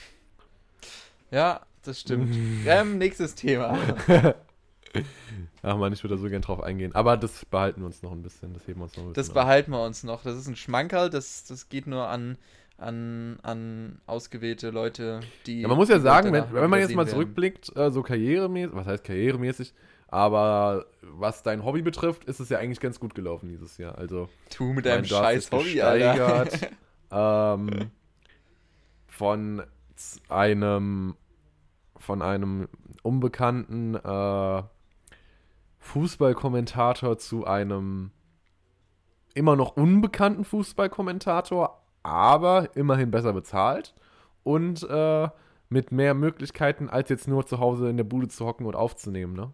Ja, 1.30 1.60
das 1.82 2.00
stimmt. 2.00 2.34
ähm, 2.66 2.98
nächstes 2.98 3.34
Thema. 3.34 3.78
Ach 5.62 5.76
man, 5.76 5.92
ich 5.92 6.02
würde 6.02 6.16
da 6.16 6.20
so 6.20 6.28
gern 6.28 6.42
drauf 6.42 6.62
eingehen. 6.62 6.94
Aber 6.94 7.16
das 7.16 7.44
behalten 7.44 7.80
wir 7.80 7.86
uns 7.86 8.02
noch 8.02 8.12
ein 8.12 8.22
bisschen. 8.22 8.54
Das 8.54 8.66
heben 8.66 8.80
wir 8.80 8.84
uns 8.84 8.96
noch 8.96 9.04
ein 9.04 9.12
bisschen 9.12 9.14
Das 9.14 9.30
behalten 9.30 9.70
wir 9.72 9.84
uns 9.84 10.02
noch. 10.02 10.22
Das 10.22 10.36
ist 10.36 10.46
ein 10.46 10.56
Schmankerl. 10.56 11.10
Das, 11.10 11.44
das 11.44 11.68
geht 11.68 11.86
nur 11.86 12.08
an, 12.08 12.38
an, 12.78 13.38
an 13.42 14.00
ausgewählte 14.06 14.70
Leute, 14.70 15.20
die. 15.46 15.62
Ja, 15.62 15.68
man 15.68 15.76
muss 15.76 15.88
ja 15.88 16.00
sagen, 16.00 16.32
wenn, 16.32 16.52
wenn 16.52 16.70
man 16.70 16.80
jetzt 16.80 16.94
mal 16.94 17.06
zurückblickt, 17.06 17.74
äh, 17.76 17.90
so 17.90 18.02
karrieremäßig, 18.02 18.74
was 18.74 18.86
heißt 18.86 19.04
karrieremäßig, 19.04 19.74
aber 20.08 20.86
was 21.02 21.42
dein 21.42 21.64
Hobby 21.64 21.82
betrifft, 21.82 22.24
ist 22.24 22.40
es 22.40 22.48
ja 22.48 22.58
eigentlich 22.58 22.80
ganz 22.80 22.98
gut 22.98 23.14
gelaufen 23.14 23.48
dieses 23.48 23.78
Jahr. 23.78 23.96
Also 23.96 24.28
Tu 24.50 24.72
mit 24.72 24.86
deinem 24.86 25.02
du 25.02 25.08
scheiß 25.08 25.52
Hobby, 25.52 25.80
Alter. 25.80 26.48
ähm, 27.12 27.90
von 29.06 29.62
einem 30.28 31.14
von 31.96 32.22
einem 32.22 32.66
unbekannten 33.02 33.94
äh, 33.94 34.62
Fußballkommentator 35.80 37.18
zu 37.18 37.46
einem 37.46 38.12
immer 39.34 39.56
noch 39.56 39.76
unbekannten 39.76 40.44
Fußballkommentator, 40.44 41.82
aber 42.02 42.74
immerhin 42.76 43.10
besser 43.10 43.32
bezahlt 43.32 43.94
und 44.42 44.82
äh, 44.88 45.28
mit 45.68 45.92
mehr 45.92 46.14
Möglichkeiten, 46.14 46.88
als 46.88 47.08
jetzt 47.08 47.28
nur 47.28 47.46
zu 47.46 47.58
Hause 47.58 47.88
in 47.88 47.96
der 47.96 48.04
Bude 48.04 48.28
zu 48.28 48.44
hocken 48.46 48.66
und 48.66 48.74
aufzunehmen, 48.74 49.34
ne? 49.34 49.52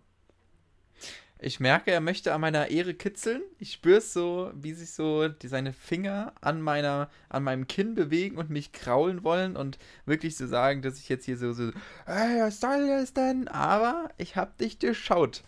Ich 1.39 1.61
merke, 1.61 1.91
er 1.91 2.01
möchte 2.01 2.33
an 2.33 2.41
meiner 2.41 2.69
Ehre 2.69 2.95
kitzeln. 2.95 3.43
Ich 3.59 3.73
spüre 3.73 3.99
es 3.99 4.15
so, 4.15 4.51
wie 4.55 4.73
sich 4.73 4.93
so 4.93 5.29
die, 5.29 5.49
seine 5.49 5.75
Finger 5.75 6.33
an, 6.41 6.63
meiner, 6.63 7.11
an 7.29 7.45
meinem 7.45 7.67
Kinn 7.67 7.95
bewegen 7.95 8.39
und 8.39 8.49
mich 8.49 8.73
kraulen 8.73 9.23
wollen 9.23 9.55
und 9.55 9.79
wirklich 10.07 10.35
so 10.35 10.47
sagen, 10.47 10.81
dass 10.81 10.99
ich 10.99 11.11
jetzt 11.11 11.27
hier 11.27 11.37
so, 11.37 11.53
so 11.53 11.73
hey, 12.07 12.41
was 12.41 12.61
soll 12.61 12.89
das 12.89 13.13
denn? 13.13 13.49
Aber 13.49 14.09
ich 14.17 14.37
hab 14.37 14.57
dich 14.57 14.79
durchschaut, 14.79 15.43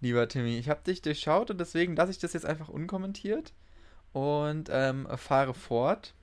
lieber 0.00 0.28
Timmy. 0.28 0.56
Ich 0.58 0.68
hab 0.68 0.84
dich 0.84 1.02
durchschaut 1.02 1.50
und 1.50 1.58
deswegen 1.58 1.96
lasse 1.96 2.10
ich 2.10 2.18
das 2.18 2.32
jetzt 2.32 2.46
einfach 2.46 2.68
unkommentiert 2.68 3.52
und 4.12 4.68
ähm, 4.70 5.06
fahre 5.16 5.54
fort 5.54 6.14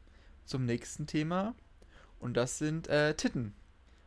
zum 0.45 0.65
nächsten 0.65 1.07
Thema. 1.07 1.53
Und 2.19 2.35
das 2.38 2.57
sind 2.57 2.88
äh, 2.88 3.13
Titten. 3.15 3.53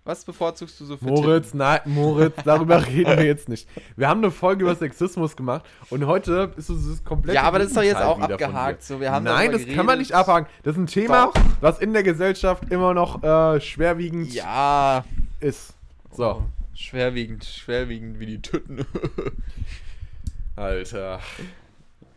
Was 0.05 0.25
bevorzugst 0.25 0.81
du 0.81 0.87
so 0.87 0.97
für 0.97 1.05
Moritz, 1.05 1.53
nein, 1.53 1.81
Moritz, 1.85 2.35
darüber 2.43 2.87
reden 2.87 3.19
wir 3.19 3.27
jetzt 3.27 3.51
nicht. 3.51 3.69
Wir 3.95 4.09
haben 4.09 4.23
eine 4.23 4.31
Folge 4.31 4.63
über 4.65 4.75
Sexismus 4.75 5.37
gemacht 5.37 5.67
und 5.91 6.07
heute 6.07 6.51
ist 6.57 6.71
es 6.71 6.89
das 6.89 7.05
komplette 7.05 7.35
Ja, 7.37 7.43
aber 7.43 7.59
das 7.59 7.69
ist 7.69 7.77
doch 7.77 7.83
jetzt 7.83 8.01
auch 8.01 8.19
abgehakt. 8.19 8.83
So, 8.83 9.01
wir 9.01 9.13
haben 9.13 9.25
Nein, 9.25 9.53
das 9.53 9.61
darüber 9.61 9.77
kann 9.77 9.85
man 9.85 9.97
geredet. 9.99 10.09
nicht 10.09 10.15
abhaken. 10.15 10.49
Das 10.63 10.73
ist 10.77 10.79
ein 10.79 10.87
Thema, 10.87 11.27
Doch. 11.27 11.43
was 11.61 11.79
in 11.81 11.93
der 11.93 12.05
Gesellschaft 12.05 12.71
immer 12.71 12.95
noch 12.95 13.23
äh, 13.23 13.61
schwerwiegend 13.61 14.33
Ja, 14.33 15.05
ist. 15.41 15.75
So. 16.11 16.25
Oh, 16.25 16.43
schwerwiegend, 16.79 17.45
schwerwiegend 17.45 18.19
wie 18.21 18.27
die 18.27 18.43
Tüten. 18.43 18.85
Alter. 20.57 21.21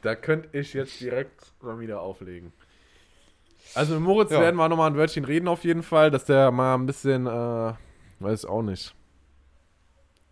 Da 0.01 0.15
könnte 0.15 0.57
ich 0.57 0.73
jetzt 0.73 0.99
direkt 0.99 1.53
mal 1.61 1.79
wieder 1.79 2.01
auflegen. 2.01 2.51
Also 3.75 3.93
mit 3.95 4.03
Moritz 4.03 4.31
Ja. 4.31 4.41
werden 4.41 4.55
wir 4.55 4.67
nochmal 4.67 4.89
ein 4.89 4.97
Wörtchen 4.97 5.25
reden 5.25 5.47
auf 5.47 5.63
jeden 5.63 5.83
Fall, 5.83 6.11
dass 6.11 6.25
der 6.25 6.51
mal 6.51 6.75
ein 6.75 6.85
bisschen, 6.85 7.27
äh, 7.27 7.73
weiß 8.19 8.45
auch 8.45 8.63
nicht. 8.63 8.95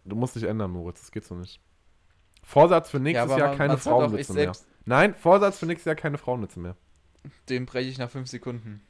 Du 0.06 0.16
musst 0.16 0.36
dich 0.36 0.44
ändern, 0.44 0.72
Moritz, 0.72 1.02
das 1.02 1.12
geht 1.12 1.24
so 1.26 1.36
nicht. 1.36 1.60
Vorsatz 2.44 2.90
für 2.90 3.00
nächstes 3.00 3.38
Jahr 3.38 3.56
keine 3.56 3.78
soll 3.78 3.94
doch- 3.94 4.00
Frauenwitze 4.00 4.32
ich 4.34 4.36
mehr. 4.46 4.52
Nein, 4.86 5.14
Vorsatz 5.14 5.60
für 5.60 5.68
nächstes 5.68 5.86
Jahr 5.86 5.96
keine 5.96 6.18
Frauenwitze 6.18 6.60
mehr. 6.60 6.76
Den 7.48 7.66
breche 7.68 7.90
ich 7.90 8.00
nach 8.00 8.10
fünf 8.10 8.28
Sekunden. 8.28 8.82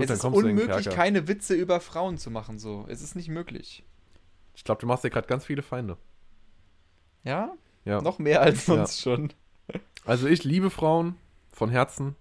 Gut, 0.00 0.10
es 0.10 0.18
ist 0.18 0.24
unmöglich, 0.24 0.90
keine 0.90 1.28
Witze 1.28 1.54
über 1.54 1.80
Frauen 1.80 2.18
zu 2.18 2.30
machen, 2.30 2.58
so. 2.58 2.86
Es 2.88 3.02
ist 3.02 3.14
nicht 3.14 3.28
möglich. 3.28 3.84
Ich 4.54 4.64
glaube, 4.64 4.80
du 4.80 4.86
machst 4.86 5.04
dir 5.04 5.10
gerade 5.10 5.26
ganz 5.26 5.44
viele 5.44 5.62
Feinde. 5.62 5.96
Ja? 7.24 7.52
Ja. 7.84 8.00
Noch 8.00 8.18
mehr 8.18 8.42
als 8.42 8.66
sonst 8.66 9.00
schon. 9.00 9.32
Also 10.04 10.26
ich 10.26 10.44
liebe 10.44 10.70
Frauen 10.70 11.16
von 11.52 11.70
Herzen. 11.70 12.16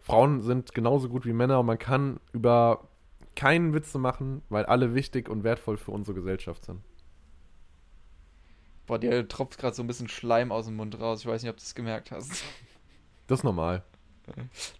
Frauen 0.00 0.42
sind 0.42 0.74
genauso 0.74 1.08
gut 1.08 1.26
wie 1.26 1.32
Männer 1.32 1.60
und 1.60 1.66
man 1.66 1.78
kann 1.78 2.20
über 2.32 2.88
keinen 3.36 3.74
Witze 3.74 3.98
machen, 3.98 4.42
weil 4.48 4.66
alle 4.66 4.94
wichtig 4.94 5.28
und 5.28 5.44
wertvoll 5.44 5.76
für 5.76 5.92
unsere 5.92 6.14
Gesellschaft 6.14 6.64
sind. 6.64 6.82
Boah, 8.86 8.98
dir 8.98 9.28
tropft 9.28 9.58
gerade 9.58 9.74
so 9.74 9.82
ein 9.82 9.86
bisschen 9.86 10.08
Schleim 10.08 10.50
aus 10.50 10.66
dem 10.66 10.76
Mund 10.76 10.98
raus. 10.98 11.20
Ich 11.20 11.26
weiß 11.26 11.42
nicht, 11.42 11.50
ob 11.50 11.56
du 11.56 11.62
es 11.62 11.74
gemerkt 11.74 12.10
hast. 12.10 12.42
Das 13.28 13.38
ist 13.38 13.44
normal. 13.44 13.84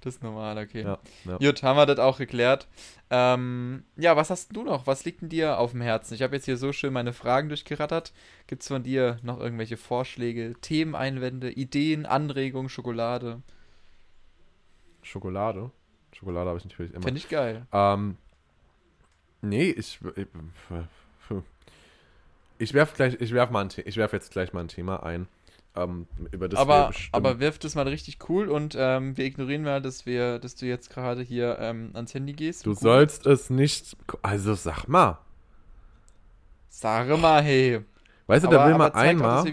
Das 0.02 0.14
ist 0.14 0.22
normal, 0.22 0.58
okay. 0.58 0.82
Ja, 0.82 0.98
ja. 1.24 1.36
Gut, 1.38 1.62
haben 1.62 1.76
wir 1.76 1.86
das 1.86 1.98
auch 1.98 2.18
geklärt. 2.18 2.68
Ähm, 3.10 3.84
ja, 3.96 4.16
was 4.16 4.30
hast 4.30 4.54
du 4.54 4.62
noch? 4.62 4.86
Was 4.86 5.04
liegt 5.04 5.22
denn 5.22 5.28
dir 5.28 5.58
auf 5.58 5.72
dem 5.72 5.80
Herzen? 5.80 6.14
Ich 6.14 6.22
habe 6.22 6.36
jetzt 6.36 6.44
hier 6.44 6.56
so 6.56 6.72
schön 6.72 6.92
meine 6.92 7.12
Fragen 7.12 7.48
durchgerattert. 7.48 8.12
Gibt 8.46 8.62
es 8.62 8.68
von 8.68 8.82
dir 8.82 9.18
noch 9.22 9.40
irgendwelche 9.40 9.76
Vorschläge, 9.76 10.54
Themeneinwände, 10.60 11.50
Ideen, 11.50 12.06
Anregungen, 12.06 12.68
Schokolade? 12.68 13.42
Schokolade. 15.02 15.70
Schokolade 16.12 16.48
habe 16.48 16.58
ich 16.58 16.64
natürlich 16.64 16.92
immer. 16.92 17.02
Finde 17.02 17.18
ich 17.18 17.28
geil. 17.28 17.66
Ähm, 17.72 18.16
nee, 19.42 19.70
ich. 19.70 19.98
Ich, 20.16 20.26
ich 22.58 22.74
werf 22.74 22.94
gleich, 22.94 23.16
ich 23.20 23.32
werf 23.32 23.50
mal 23.50 23.62
ein, 23.62 23.70
The- 23.70 23.82
ich 23.82 23.96
werf 23.96 24.12
jetzt 24.12 24.30
gleich 24.32 24.52
mal 24.52 24.60
ein 24.60 24.68
Thema 24.68 25.02
ein, 25.02 25.28
ähm, 25.76 26.06
über 26.33 26.48
das 26.48 26.59
aber, 26.59 26.90
aber 27.12 27.38
wirf 27.38 27.59
das 27.59 27.74
mal 27.74 27.87
richtig 27.87 28.18
cool 28.28 28.48
und 28.48 28.74
ähm, 28.78 29.16
wir 29.16 29.24
ignorieren 29.24 29.62
mal, 29.62 29.80
dass 29.80 30.04
wir, 30.04 30.38
dass 30.38 30.56
du 30.56 30.66
jetzt 30.66 30.90
gerade 30.90 31.22
hier 31.22 31.59
ähm, 31.61 31.90
ans 31.94 32.12
Handy 32.12 32.33
gehst. 32.33 32.66
du 32.66 32.74
sollst 32.74 33.26
es 33.26 33.50
nicht. 33.50 33.96
Also 34.22 34.54
sag 34.54 34.87
mal. 34.88 35.18
Sag 36.68 37.09
mal, 37.20 37.42
hey. 37.42 37.80
Weißt 38.26 38.44
du, 38.44 38.48
aber, 38.48 38.56
da 38.56 38.66
will 38.68 38.78
man 38.78 38.92
einmal. 38.92 39.44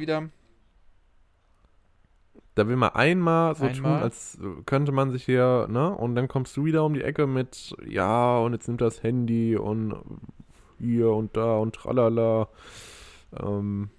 Da 2.55 2.67
will 2.67 2.75
man 2.75 2.89
einmal 2.89 3.53
so 3.55 3.65
Einmal. 3.65 3.99
tun, 3.99 4.03
als 4.03 4.39
könnte 4.65 4.91
man 4.91 5.11
sich 5.11 5.25
hier, 5.25 5.67
ne? 5.69 5.93
Und 5.93 6.15
dann 6.15 6.27
kommst 6.27 6.57
du 6.57 6.65
wieder 6.65 6.83
um 6.85 6.95
die 6.95 7.03
Ecke 7.03 7.27
mit, 7.27 7.75
ja, 7.87 8.39
und 8.39 8.53
jetzt 8.53 8.67
nimmt 8.67 8.81
das 8.81 9.03
Handy 9.03 9.55
und 9.55 9.95
hier 10.79 11.11
und 11.11 11.37
da 11.37 11.57
und 11.57 11.75
tralala. 11.75 12.47
Ähm, 13.39 13.91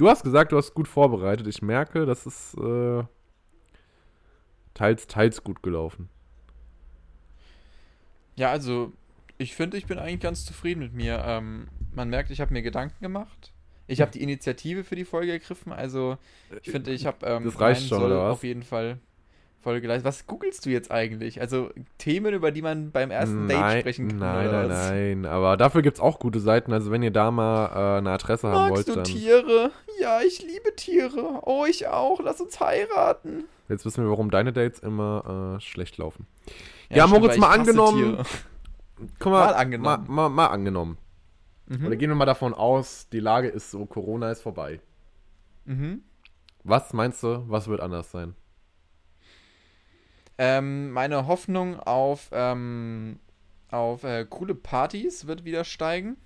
du 0.00 0.08
hast 0.08 0.22
gesagt, 0.22 0.52
du 0.52 0.56
hast 0.56 0.74
gut 0.74 0.88
vorbereitet. 0.88 1.46
Ich 1.46 1.60
merke, 1.60 2.06
das 2.06 2.26
ist 2.26 2.54
äh, 2.54 3.04
teils, 4.72 5.06
teils 5.06 5.44
gut 5.44 5.62
gelaufen. 5.62 6.08
Ja, 8.36 8.50
also, 8.50 8.92
ich 9.36 9.54
finde, 9.54 9.76
ich 9.76 9.86
bin 9.86 9.98
eigentlich 9.98 10.20
ganz 10.20 10.46
zufrieden 10.46 10.80
mit 10.80 10.94
mir. 10.94 11.22
Ähm, 11.26 11.68
man 11.92 12.08
merkt, 12.08 12.30
ich 12.30 12.40
habe 12.40 12.52
mir 12.52 12.62
Gedanken 12.62 13.02
gemacht. 13.02 13.52
Ich 13.86 14.00
habe 14.00 14.12
die 14.12 14.22
Initiative 14.22 14.84
für 14.84 14.96
die 14.96 15.04
Folge 15.04 15.32
ergriffen. 15.32 15.72
Also, 15.72 16.16
ich 16.62 16.70
finde, 16.70 16.92
ich 16.92 17.06
habe 17.06 17.26
ähm, 17.26 17.44
Das 17.44 17.60
reicht 17.60 17.88
schon, 17.88 18.00
Soll 18.00 18.12
auf 18.12 18.44
jeden 18.44 18.62
Fall 18.62 18.98
voll 19.60 19.80
geleistet. 19.80 20.04
Was 20.06 20.26
googelst 20.26 20.64
du 20.66 20.70
jetzt 20.70 20.90
eigentlich? 20.90 21.40
Also, 21.40 21.70
Themen, 21.98 22.34
über 22.34 22.50
die 22.50 22.62
man 22.62 22.90
beim 22.90 23.10
ersten 23.10 23.48
Date 23.48 23.58
nein, 23.58 23.80
sprechen 23.80 24.08
kann. 24.08 24.18
Nein, 24.18 24.48
oder 24.48 24.62
nein, 24.62 24.70
was? 24.70 24.90
nein. 24.90 25.26
Aber 25.26 25.56
dafür 25.56 25.82
gibt 25.82 25.96
es 25.98 26.00
auch 26.00 26.18
gute 26.18 26.40
Seiten. 26.40 26.72
Also 26.72 26.90
wenn 26.90 27.02
ihr 27.02 27.10
da 27.10 27.30
mal 27.30 27.66
äh, 27.66 27.98
eine 27.98 28.10
Adresse 28.10 28.48
haben 28.48 28.70
Magst 28.70 28.86
wollt, 28.86 28.88
du 28.88 28.94
dann. 28.94 29.04
Tiere? 29.04 29.70
Ja, 30.00 30.20
ich 30.20 30.42
liebe 30.42 30.74
Tiere. 30.76 31.40
Oh, 31.42 31.64
ich 31.68 31.86
auch. 31.88 32.20
Lass 32.20 32.40
uns 32.40 32.58
heiraten. 32.60 33.44
Jetzt 33.68 33.84
wissen 33.84 34.02
wir, 34.02 34.10
warum 34.10 34.30
deine 34.30 34.52
Dates 34.52 34.80
immer 34.80 35.56
äh, 35.56 35.60
schlecht 35.60 35.98
laufen. 35.98 36.26
Ja, 36.88 37.06
stimmt, 37.06 37.22
Moritz, 37.22 37.38
mal 37.38 37.52
angenommen. 37.52 38.18
Guck 39.18 39.32
mal, 39.32 39.46
Mal 39.46 39.54
angenommen. 39.54 40.04
Mal, 40.08 40.28
mal, 40.28 40.28
mal 40.28 40.46
angenommen. 40.48 40.98
Mhm. 41.66 41.86
Oder 41.86 41.96
gehen 41.96 42.10
wir 42.10 42.16
mal 42.16 42.26
davon 42.26 42.52
aus, 42.52 43.08
die 43.10 43.20
Lage 43.20 43.48
ist 43.48 43.70
so, 43.70 43.86
Corona 43.86 44.30
ist 44.30 44.42
vorbei. 44.42 44.80
Mhm. 45.66 46.02
Was 46.64 46.92
meinst 46.92 47.22
du, 47.22 47.44
was 47.48 47.68
wird 47.68 47.80
anders 47.80 48.10
sein? 48.10 48.34
Ähm, 50.42 50.90
meine 50.92 51.26
Hoffnung 51.26 51.78
auf, 51.80 52.30
ähm, 52.32 53.18
auf 53.70 54.04
äh, 54.04 54.24
coole 54.24 54.54
Partys 54.54 55.26
wird 55.26 55.44
wieder 55.44 55.64
steigen. 55.64 56.16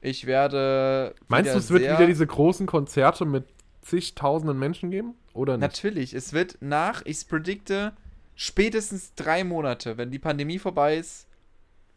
Ich 0.00 0.24
werde. 0.24 1.14
Meinst 1.28 1.52
du, 1.52 1.58
es 1.58 1.70
wird 1.70 1.82
wieder 1.82 2.06
diese 2.06 2.26
großen 2.26 2.66
Konzerte 2.66 3.26
mit 3.26 3.44
zigtausenden 3.82 4.58
Menschen 4.58 4.90
geben? 4.90 5.16
Oder 5.34 5.58
nicht? 5.58 5.60
Natürlich, 5.60 6.14
es 6.14 6.32
wird 6.32 6.56
nach, 6.60 7.02
ich 7.04 7.28
predikte, 7.28 7.92
spätestens 8.36 9.14
drei 9.14 9.44
Monate, 9.44 9.98
wenn 9.98 10.10
die 10.10 10.18
Pandemie 10.18 10.58
vorbei 10.58 10.96
ist, 10.96 11.26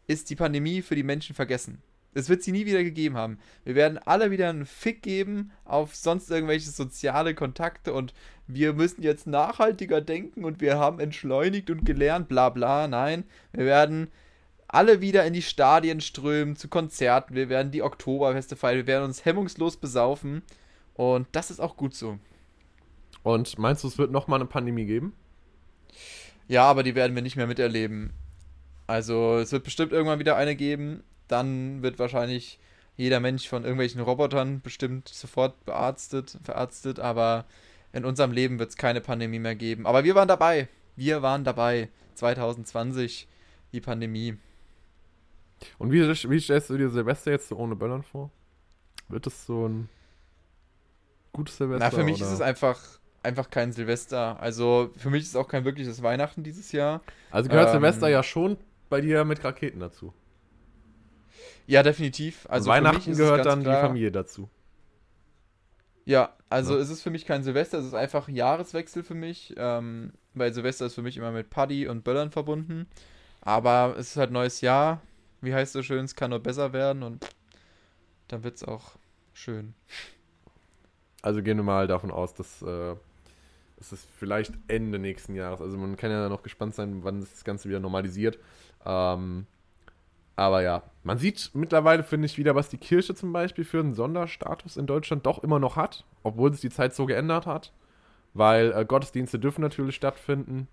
ist 0.06 0.28
die 0.28 0.36
Pandemie 0.36 0.82
für 0.82 0.94
die 0.94 1.04
Menschen 1.04 1.34
vergessen. 1.34 1.80
Es 2.12 2.28
wird 2.28 2.42
sie 2.42 2.52
nie 2.52 2.66
wieder 2.66 2.82
gegeben 2.82 3.16
haben. 3.16 3.38
Wir 3.64 3.74
werden 3.74 3.98
alle 3.98 4.30
wieder 4.30 4.48
einen 4.48 4.66
Fick 4.66 5.02
geben 5.02 5.52
auf 5.64 5.94
sonst 5.94 6.30
irgendwelche 6.30 6.70
soziale 6.70 7.34
Kontakte 7.34 7.92
und 7.92 8.12
wir 8.48 8.72
müssen 8.72 9.02
jetzt 9.02 9.26
nachhaltiger 9.26 10.00
denken 10.00 10.44
und 10.44 10.60
wir 10.60 10.78
haben 10.78 10.98
entschleunigt 10.98 11.70
und 11.70 11.84
gelernt, 11.84 12.28
bla 12.28 12.48
bla. 12.48 12.88
Nein, 12.88 13.24
wir 13.52 13.64
werden 13.64 14.08
alle 14.66 15.00
wieder 15.00 15.24
in 15.24 15.32
die 15.32 15.42
Stadien 15.42 16.00
strömen, 16.00 16.56
zu 16.56 16.68
Konzerten, 16.68 17.34
wir 17.34 17.48
werden 17.48 17.72
die 17.72 17.82
Oktoberfeste 17.82 18.56
feiern, 18.56 18.78
wir 18.78 18.86
werden 18.86 19.04
uns 19.04 19.24
hemmungslos 19.24 19.76
besaufen 19.76 20.42
und 20.94 21.28
das 21.32 21.50
ist 21.50 21.60
auch 21.60 21.76
gut 21.76 21.94
so. 21.94 22.18
Und 23.22 23.58
meinst 23.58 23.84
du, 23.84 23.88
es 23.88 23.98
wird 23.98 24.10
nochmal 24.10 24.40
eine 24.40 24.48
Pandemie 24.48 24.86
geben? 24.86 25.12
Ja, 26.48 26.64
aber 26.64 26.82
die 26.82 26.94
werden 26.94 27.14
wir 27.14 27.22
nicht 27.22 27.36
mehr 27.36 27.46
miterleben. 27.46 28.12
Also 28.86 29.38
es 29.38 29.52
wird 29.52 29.62
bestimmt 29.62 29.92
irgendwann 29.92 30.18
wieder 30.18 30.36
eine 30.36 30.56
geben, 30.56 31.04
dann 31.32 31.82
wird 31.82 31.98
wahrscheinlich 31.98 32.58
jeder 32.96 33.20
Mensch 33.20 33.48
von 33.48 33.62
irgendwelchen 33.64 34.00
Robotern 34.00 34.60
bestimmt 34.60 35.08
sofort 35.08 35.64
bearztet, 35.64 36.38
verarztet, 36.42 37.00
aber 37.00 37.46
in 37.92 38.04
unserem 38.04 38.32
Leben 38.32 38.58
wird 38.58 38.70
es 38.70 38.76
keine 38.76 39.00
Pandemie 39.00 39.38
mehr 39.38 39.54
geben. 39.54 39.86
Aber 39.86 40.04
wir 40.04 40.14
waren 40.14 40.28
dabei. 40.28 40.68
Wir 40.96 41.22
waren 41.22 41.44
dabei. 41.44 41.88
2020, 42.14 43.26
die 43.72 43.80
Pandemie. 43.80 44.36
Und 45.78 45.92
wie, 45.92 46.02
wie 46.02 46.40
stellst 46.40 46.70
du 46.70 46.76
dir 46.76 46.90
Silvester 46.90 47.30
jetzt 47.30 47.48
so 47.48 47.56
ohne 47.56 47.76
Böllern 47.76 48.02
vor? 48.02 48.30
Wird 49.08 49.26
es 49.26 49.46
so 49.46 49.66
ein 49.66 49.88
gutes 51.32 51.56
Silvester? 51.56 51.84
Na, 51.84 51.90
für 51.90 52.04
mich 52.04 52.16
oder? 52.16 52.26
ist 52.26 52.34
es 52.34 52.40
einfach, 52.40 52.80
einfach 53.22 53.50
kein 53.50 53.72
Silvester. 53.72 54.38
Also 54.40 54.90
für 54.96 55.10
mich 55.10 55.22
ist 55.22 55.30
es 55.30 55.36
auch 55.36 55.48
kein 55.48 55.64
wirkliches 55.64 56.02
Weihnachten 56.02 56.42
dieses 56.42 56.72
Jahr. 56.72 57.00
Also 57.30 57.48
gehört 57.48 57.68
ähm, 57.68 57.74
Silvester 57.74 58.08
ja 58.08 58.22
schon 58.22 58.56
bei 58.88 59.00
dir 59.00 59.24
mit 59.24 59.42
Raketen 59.42 59.80
dazu. 59.80 60.12
Ja, 61.66 61.82
definitiv. 61.82 62.46
Also 62.48 62.70
Weihnachten 62.70 63.16
gehört 63.16 63.46
dann 63.46 63.62
klar, 63.62 63.76
die 63.76 63.86
Familie 63.86 64.12
dazu. 64.12 64.48
Ja, 66.04 66.34
also 66.48 66.74
ja. 66.74 66.80
es 66.80 66.90
ist 66.90 67.02
für 67.02 67.10
mich 67.10 67.24
kein 67.24 67.42
Silvester, 67.42 67.78
es 67.78 67.86
ist 67.86 67.94
einfach 67.94 68.28
ein 68.28 68.34
Jahreswechsel 68.34 69.02
für 69.02 69.14
mich, 69.14 69.54
ähm, 69.56 70.12
weil 70.34 70.52
Silvester 70.52 70.86
ist 70.86 70.94
für 70.94 71.02
mich 71.02 71.16
immer 71.16 71.30
mit 71.30 71.50
Paddy 71.50 71.86
und 71.86 72.02
Böllern 72.02 72.30
verbunden. 72.30 72.88
Aber 73.42 73.94
es 73.96 74.10
ist 74.10 74.16
halt 74.16 74.32
neues 74.32 74.60
Jahr, 74.60 75.00
wie 75.40 75.54
heißt 75.54 75.68
es 75.68 75.72
so 75.72 75.82
schön, 75.82 76.04
es 76.04 76.14
kann 76.14 76.30
nur 76.30 76.40
besser 76.40 76.72
werden 76.72 77.02
und 77.02 77.26
dann 78.28 78.42
wird 78.42 78.56
es 78.56 78.64
auch 78.64 78.96
schön. 79.32 79.74
Also 81.22 81.42
gehen 81.42 81.56
wir 81.58 81.64
mal 81.64 81.86
davon 81.86 82.10
aus, 82.10 82.34
dass 82.34 82.62
äh, 82.62 82.94
es 83.78 83.92
ist 83.92 84.08
vielleicht 84.18 84.52
Ende 84.68 84.98
nächsten 84.98 85.34
Jahres. 85.34 85.60
Also 85.60 85.76
man 85.76 85.96
kann 85.96 86.10
ja 86.10 86.28
noch 86.28 86.42
gespannt 86.42 86.74
sein, 86.74 87.02
wann 87.02 87.20
das 87.20 87.44
Ganze 87.44 87.68
wieder 87.68 87.80
normalisiert. 87.80 88.38
Ähm, 88.84 89.46
aber 90.40 90.62
ja, 90.62 90.82
man 91.02 91.18
sieht 91.18 91.50
mittlerweile, 91.52 92.02
finde 92.02 92.24
ich, 92.24 92.38
wieder, 92.38 92.54
was 92.54 92.70
die 92.70 92.78
Kirche 92.78 93.14
zum 93.14 93.30
Beispiel 93.30 93.62
für 93.62 93.80
einen 93.80 93.92
Sonderstatus 93.92 94.78
in 94.78 94.86
Deutschland 94.86 95.26
doch 95.26 95.44
immer 95.44 95.58
noch 95.58 95.76
hat, 95.76 96.06
obwohl 96.22 96.50
sich 96.50 96.62
die 96.62 96.70
Zeit 96.70 96.94
so 96.94 97.04
geändert 97.04 97.44
hat. 97.44 97.74
Weil 98.32 98.72
äh, 98.72 98.86
Gottesdienste 98.86 99.38
dürfen 99.38 99.60
natürlich 99.60 99.96
stattfinden. 99.96 100.66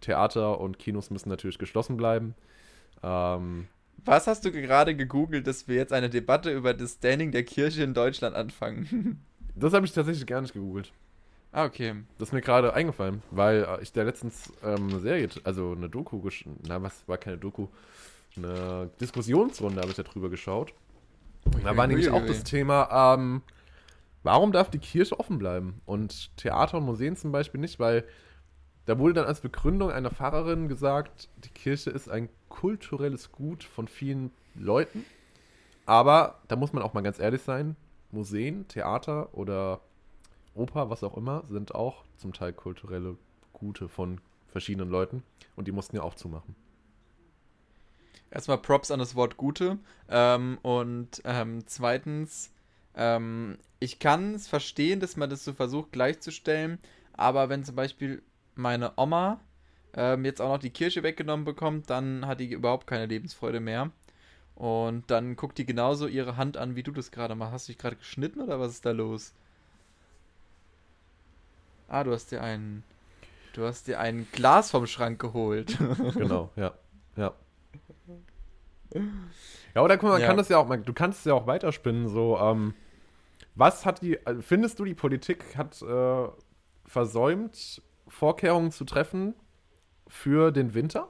Theater 0.00 0.58
und 0.58 0.80
Kinos 0.80 1.10
müssen 1.10 1.28
natürlich 1.28 1.60
geschlossen 1.60 1.96
bleiben. 1.96 2.34
Ähm, 3.04 3.68
was 4.04 4.26
hast 4.26 4.44
du 4.44 4.50
gerade 4.50 4.96
gegoogelt, 4.96 5.46
dass 5.46 5.68
wir 5.68 5.76
jetzt 5.76 5.92
eine 5.92 6.10
Debatte 6.10 6.50
über 6.50 6.74
das 6.74 6.94
Standing 6.94 7.30
der 7.30 7.44
Kirche 7.44 7.84
in 7.84 7.94
Deutschland 7.94 8.34
anfangen? 8.34 9.24
das 9.54 9.72
habe 9.72 9.86
ich 9.86 9.92
tatsächlich 9.92 10.26
gar 10.26 10.40
nicht 10.40 10.52
gegoogelt. 10.52 10.92
Ah, 11.52 11.64
okay. 11.64 11.94
Das 12.18 12.30
ist 12.30 12.32
mir 12.32 12.40
gerade 12.40 12.74
eingefallen, 12.74 13.22
weil 13.30 13.62
äh, 13.62 13.82
ich 13.82 13.92
da 13.92 14.02
letztens 14.02 14.52
ähm, 14.64 14.88
eine 14.88 14.98
Serie, 14.98 15.28
also 15.44 15.74
eine 15.76 15.88
Doku, 15.88 16.20
na 16.66 16.82
was, 16.82 17.06
war 17.06 17.18
keine 17.18 17.38
Doku, 17.38 17.68
eine 18.36 18.90
Diskussionsrunde 19.00 19.80
habe 19.80 19.90
ich 19.90 19.96
da 19.96 20.02
drüber 20.02 20.30
geschaut. 20.30 20.72
Okay, 21.46 21.60
da 21.62 21.76
war 21.76 21.86
nämlich 21.86 22.10
auch 22.10 22.24
das 22.26 22.44
Thema, 22.44 23.14
ähm, 23.14 23.42
warum 24.22 24.52
darf 24.52 24.70
die 24.70 24.78
Kirche 24.78 25.18
offen 25.18 25.38
bleiben 25.38 25.80
und 25.86 26.36
Theater 26.36 26.78
und 26.78 26.84
Museen 26.84 27.16
zum 27.16 27.32
Beispiel 27.32 27.60
nicht, 27.60 27.78
weil 27.78 28.04
da 28.86 28.98
wurde 28.98 29.14
dann 29.14 29.26
als 29.26 29.40
Begründung 29.40 29.90
einer 29.90 30.10
Pfarrerin 30.10 30.68
gesagt, 30.68 31.28
die 31.44 31.48
Kirche 31.48 31.90
ist 31.90 32.08
ein 32.08 32.28
kulturelles 32.48 33.32
Gut 33.32 33.64
von 33.64 33.88
vielen 33.88 34.30
Leuten, 34.54 35.04
aber 35.86 36.40
da 36.48 36.56
muss 36.56 36.72
man 36.72 36.82
auch 36.82 36.94
mal 36.94 37.02
ganz 37.02 37.18
ehrlich 37.18 37.42
sein, 37.42 37.76
Museen, 38.10 38.66
Theater 38.68 39.28
oder 39.32 39.80
Oper, 40.54 40.90
was 40.90 41.04
auch 41.04 41.16
immer, 41.16 41.44
sind 41.46 41.74
auch 41.74 42.04
zum 42.16 42.32
Teil 42.32 42.52
kulturelle 42.52 43.16
Gute 43.52 43.88
von 43.88 44.20
verschiedenen 44.48 44.90
Leuten 44.90 45.22
und 45.54 45.68
die 45.68 45.72
mussten 45.72 45.96
ja 45.96 46.02
auch 46.02 46.14
zumachen. 46.14 46.54
Erstmal 48.30 48.58
Props 48.58 48.90
an 48.90 48.98
das 48.98 49.14
Wort 49.14 49.36
Gute. 49.36 49.78
Ähm, 50.08 50.58
und 50.62 51.22
ähm, 51.24 51.66
zweitens, 51.66 52.52
ähm, 52.94 53.58
ich 53.78 53.98
kann 53.98 54.34
es 54.34 54.48
verstehen, 54.48 55.00
dass 55.00 55.16
man 55.16 55.30
das 55.30 55.44
so 55.44 55.52
versucht 55.52 55.92
gleichzustellen, 55.92 56.78
aber 57.12 57.48
wenn 57.48 57.64
zum 57.64 57.76
Beispiel 57.76 58.22
meine 58.54 58.92
Oma 58.96 59.40
ähm, 59.94 60.24
jetzt 60.24 60.40
auch 60.40 60.48
noch 60.48 60.58
die 60.58 60.70
Kirche 60.70 61.02
weggenommen 61.02 61.44
bekommt, 61.44 61.90
dann 61.90 62.26
hat 62.26 62.40
die 62.40 62.52
überhaupt 62.52 62.86
keine 62.86 63.06
Lebensfreude 63.06 63.60
mehr. 63.60 63.90
Und 64.54 65.10
dann 65.10 65.36
guckt 65.36 65.58
die 65.58 65.66
genauso 65.66 66.06
ihre 66.06 66.38
Hand 66.38 66.56
an, 66.56 66.76
wie 66.76 66.82
du 66.82 66.90
das 66.90 67.10
gerade 67.10 67.34
machst. 67.34 67.52
Hast 67.52 67.68
du 67.68 67.72
dich 67.72 67.78
gerade 67.78 67.96
geschnitten 67.96 68.40
oder 68.40 68.58
was 68.58 68.72
ist 68.72 68.86
da 68.86 68.92
los? 68.92 69.34
Ah, 71.88 72.04
du 72.04 72.12
hast 72.12 72.32
dir 72.32 72.42
ein. 72.42 72.82
Du 73.52 73.64
hast 73.64 73.86
dir 73.86 74.00
ein 74.00 74.26
Glas 74.32 74.70
vom 74.70 74.86
Schrank 74.86 75.20
geholt. 75.20 75.76
genau, 76.14 76.50
ja. 76.56 76.74
Ja. 77.16 77.34
Ja, 79.74 79.82
oder 79.82 79.96
guck 79.96 80.04
mal, 80.04 80.12
man 80.12 80.20
ja. 80.20 80.26
kann 80.26 80.36
das 80.36 80.48
ja 80.48 80.58
auch, 80.58 80.74
du 80.74 80.92
kannst 80.92 81.20
es 81.20 81.24
ja 81.24 81.34
auch 81.34 81.46
weiterspinnen, 81.46 82.08
so, 82.08 82.38
ähm, 82.38 82.74
was 83.54 83.86
hat 83.86 84.02
die, 84.02 84.24
also 84.26 84.42
findest 84.42 84.78
du, 84.78 84.84
die 84.84 84.94
Politik 84.94 85.56
hat 85.56 85.80
äh, 85.82 86.28
versäumt, 86.84 87.82
Vorkehrungen 88.08 88.70
zu 88.70 88.84
treffen 88.84 89.34
für 90.06 90.52
den 90.52 90.74
Winter? 90.74 91.08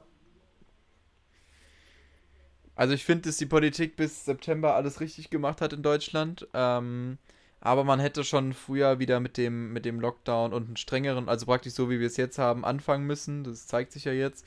Also 2.75 2.93
ich 2.93 3.03
finde, 3.05 3.23
dass 3.23 3.37
die 3.37 3.47
Politik 3.47 3.95
bis 3.95 4.25
September 4.25 4.75
alles 4.75 5.01
richtig 5.01 5.29
gemacht 5.29 5.61
hat 5.61 5.73
in 5.73 5.81
Deutschland. 5.81 6.47
Ähm, 6.53 7.17
aber 7.59 7.83
man 7.83 7.99
hätte 7.99 8.23
schon 8.23 8.53
früher 8.53 8.99
wieder 8.99 9.19
mit 9.19 9.35
dem, 9.35 9.73
mit 9.73 9.83
dem 9.83 9.99
Lockdown 9.99 10.53
und 10.53 10.67
einen 10.67 10.77
strengeren, 10.77 11.27
also 11.27 11.47
praktisch 11.47 11.73
so 11.73 11.89
wie 11.89 11.99
wir 11.99 12.05
es 12.05 12.17
jetzt 12.17 12.37
haben, 12.37 12.63
anfangen 12.63 13.05
müssen. 13.07 13.43
Das 13.43 13.65
zeigt 13.65 13.91
sich 13.91 14.05
ja 14.05 14.11
jetzt. 14.11 14.45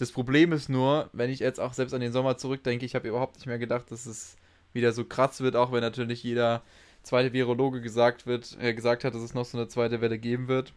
Das 0.00 0.12
Problem 0.12 0.52
ist 0.52 0.70
nur, 0.70 1.10
wenn 1.12 1.28
ich 1.28 1.40
jetzt 1.40 1.60
auch 1.60 1.74
selbst 1.74 1.92
an 1.92 2.00
den 2.00 2.10
Sommer 2.10 2.38
zurückdenke, 2.38 2.86
ich 2.86 2.94
habe 2.94 3.06
überhaupt 3.06 3.34
nicht 3.34 3.44
mehr 3.44 3.58
gedacht, 3.58 3.90
dass 3.90 4.06
es 4.06 4.38
wieder 4.72 4.92
so 4.92 5.04
krass 5.04 5.42
wird, 5.42 5.56
auch 5.56 5.72
wenn 5.72 5.82
natürlich 5.82 6.22
jeder 6.22 6.62
zweite 7.02 7.34
Virologe 7.34 7.82
gesagt 7.82 8.26
wird, 8.26 8.56
äh, 8.62 8.72
gesagt 8.72 9.04
hat, 9.04 9.14
dass 9.14 9.20
es 9.20 9.34
noch 9.34 9.44
so 9.44 9.58
eine 9.58 9.68
zweite 9.68 10.00
Welle 10.00 10.18
geben 10.18 10.48
wird. 10.48 10.72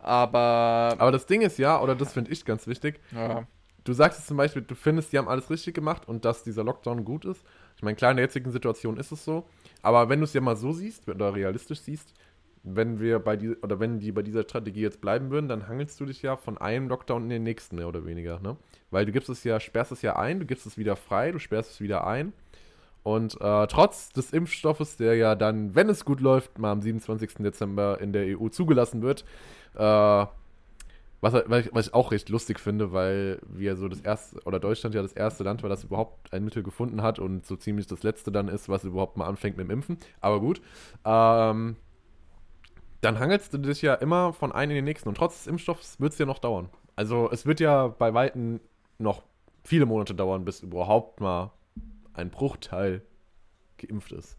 Aber. 0.00 0.96
Aber 0.98 1.12
das 1.12 1.26
Ding 1.26 1.42
ist 1.42 1.56
ja, 1.58 1.80
oder 1.80 1.94
das 1.94 2.12
finde 2.14 2.32
ich 2.32 2.44
ganz 2.44 2.66
wichtig. 2.66 2.98
Ja. 3.12 3.46
Du 3.84 3.92
sagst 3.92 4.18
es 4.18 4.26
zum 4.26 4.36
Beispiel, 4.36 4.62
du 4.62 4.74
findest, 4.74 5.12
die 5.12 5.18
haben 5.18 5.28
alles 5.28 5.50
richtig 5.50 5.76
gemacht 5.76 6.08
und 6.08 6.24
dass 6.24 6.42
dieser 6.42 6.64
Lockdown 6.64 7.04
gut 7.04 7.26
ist. 7.26 7.44
Ich 7.76 7.82
meine, 7.84 7.94
klar, 7.94 8.10
in 8.10 8.16
der 8.16 8.26
jetzigen 8.26 8.50
Situation 8.50 8.96
ist 8.96 9.12
es 9.12 9.24
so. 9.24 9.44
Aber 9.82 10.08
wenn 10.08 10.18
du 10.18 10.24
es 10.24 10.32
ja 10.32 10.40
mal 10.40 10.56
so 10.56 10.72
siehst 10.72 11.08
oder 11.08 11.32
realistisch 11.32 11.78
siehst, 11.78 12.12
wenn 12.62 13.00
wir 13.00 13.18
bei 13.18 13.36
die, 13.36 13.56
oder 13.56 13.80
wenn 13.80 13.98
die 13.98 14.12
bei 14.12 14.22
dieser 14.22 14.42
Strategie 14.42 14.82
jetzt 14.82 15.00
bleiben 15.00 15.30
würden, 15.30 15.48
dann 15.48 15.68
hangelst 15.68 15.98
du 16.00 16.06
dich 16.06 16.22
ja 16.22 16.36
von 16.36 16.58
einem 16.58 16.88
Lockdown 16.88 17.24
in 17.24 17.28
den 17.30 17.42
nächsten, 17.42 17.76
mehr 17.76 17.88
oder 17.88 18.04
weniger, 18.04 18.40
ne? 18.40 18.56
Weil 18.90 19.06
du 19.06 19.12
gibst 19.12 19.28
es 19.28 19.44
ja, 19.44 19.60
sperrst 19.60 19.92
es 19.92 20.02
ja 20.02 20.16
ein, 20.16 20.40
du 20.40 20.46
gibst 20.46 20.66
es 20.66 20.78
wieder 20.78 20.96
frei, 20.96 21.32
du 21.32 21.38
sperrst 21.38 21.72
es 21.72 21.80
wieder 21.80 22.06
ein. 22.06 22.32
Und 23.02 23.40
äh, 23.40 23.66
trotz 23.68 24.10
des 24.10 24.32
Impfstoffes, 24.32 24.96
der 24.96 25.14
ja 25.14 25.34
dann, 25.34 25.74
wenn 25.74 25.88
es 25.88 26.04
gut 26.04 26.20
läuft, 26.20 26.58
mal 26.58 26.72
am 26.72 26.82
27. 26.82 27.36
Dezember 27.38 28.00
in 28.00 28.12
der 28.12 28.38
EU 28.38 28.48
zugelassen 28.48 29.02
wird, 29.02 29.24
äh, 29.76 30.26
was, 31.20 31.34
was, 31.46 31.86
ich 31.86 31.94
auch 31.94 32.12
recht 32.12 32.28
lustig 32.28 32.60
finde, 32.60 32.92
weil 32.92 33.40
wir 33.48 33.76
so 33.76 33.88
das 33.88 34.00
erste, 34.00 34.40
oder 34.44 34.60
Deutschland 34.60 34.94
ja 34.94 35.02
das 35.02 35.12
erste 35.12 35.42
Land 35.42 35.62
war, 35.62 35.70
das 35.70 35.84
überhaupt 35.84 36.32
ein 36.32 36.44
Mittel 36.44 36.62
gefunden 36.62 37.02
hat 37.02 37.18
und 37.18 37.44
so 37.44 37.56
ziemlich 37.56 37.86
das 37.86 38.04
letzte 38.04 38.30
dann 38.30 38.46
ist, 38.48 38.68
was 38.68 38.84
überhaupt 38.84 39.16
mal 39.16 39.26
anfängt 39.26 39.56
mit 39.56 39.66
dem 39.66 39.70
Impfen. 39.70 39.98
Aber 40.20 40.40
gut. 40.40 40.60
Ähm, 41.04 41.76
dann 43.00 43.18
hangelst 43.18 43.54
du 43.54 43.58
dich 43.58 43.82
ja 43.82 43.94
immer 43.94 44.32
von 44.32 44.52
einem 44.52 44.70
in 44.70 44.76
den 44.76 44.84
nächsten. 44.84 45.08
Und 45.08 45.16
trotz 45.16 45.38
des 45.38 45.46
Impfstoffs 45.46 46.00
wird 46.00 46.12
es 46.12 46.18
ja 46.18 46.26
noch 46.26 46.38
dauern. 46.38 46.68
Also 46.96 47.30
es 47.30 47.46
wird 47.46 47.60
ja 47.60 47.88
bei 47.88 48.12
Weitem 48.14 48.60
noch 48.98 49.22
viele 49.62 49.86
Monate 49.86 50.14
dauern, 50.14 50.44
bis 50.44 50.60
überhaupt 50.60 51.20
mal 51.20 51.52
ein 52.14 52.30
Bruchteil 52.30 53.02
geimpft 53.76 54.12
ist. 54.12 54.36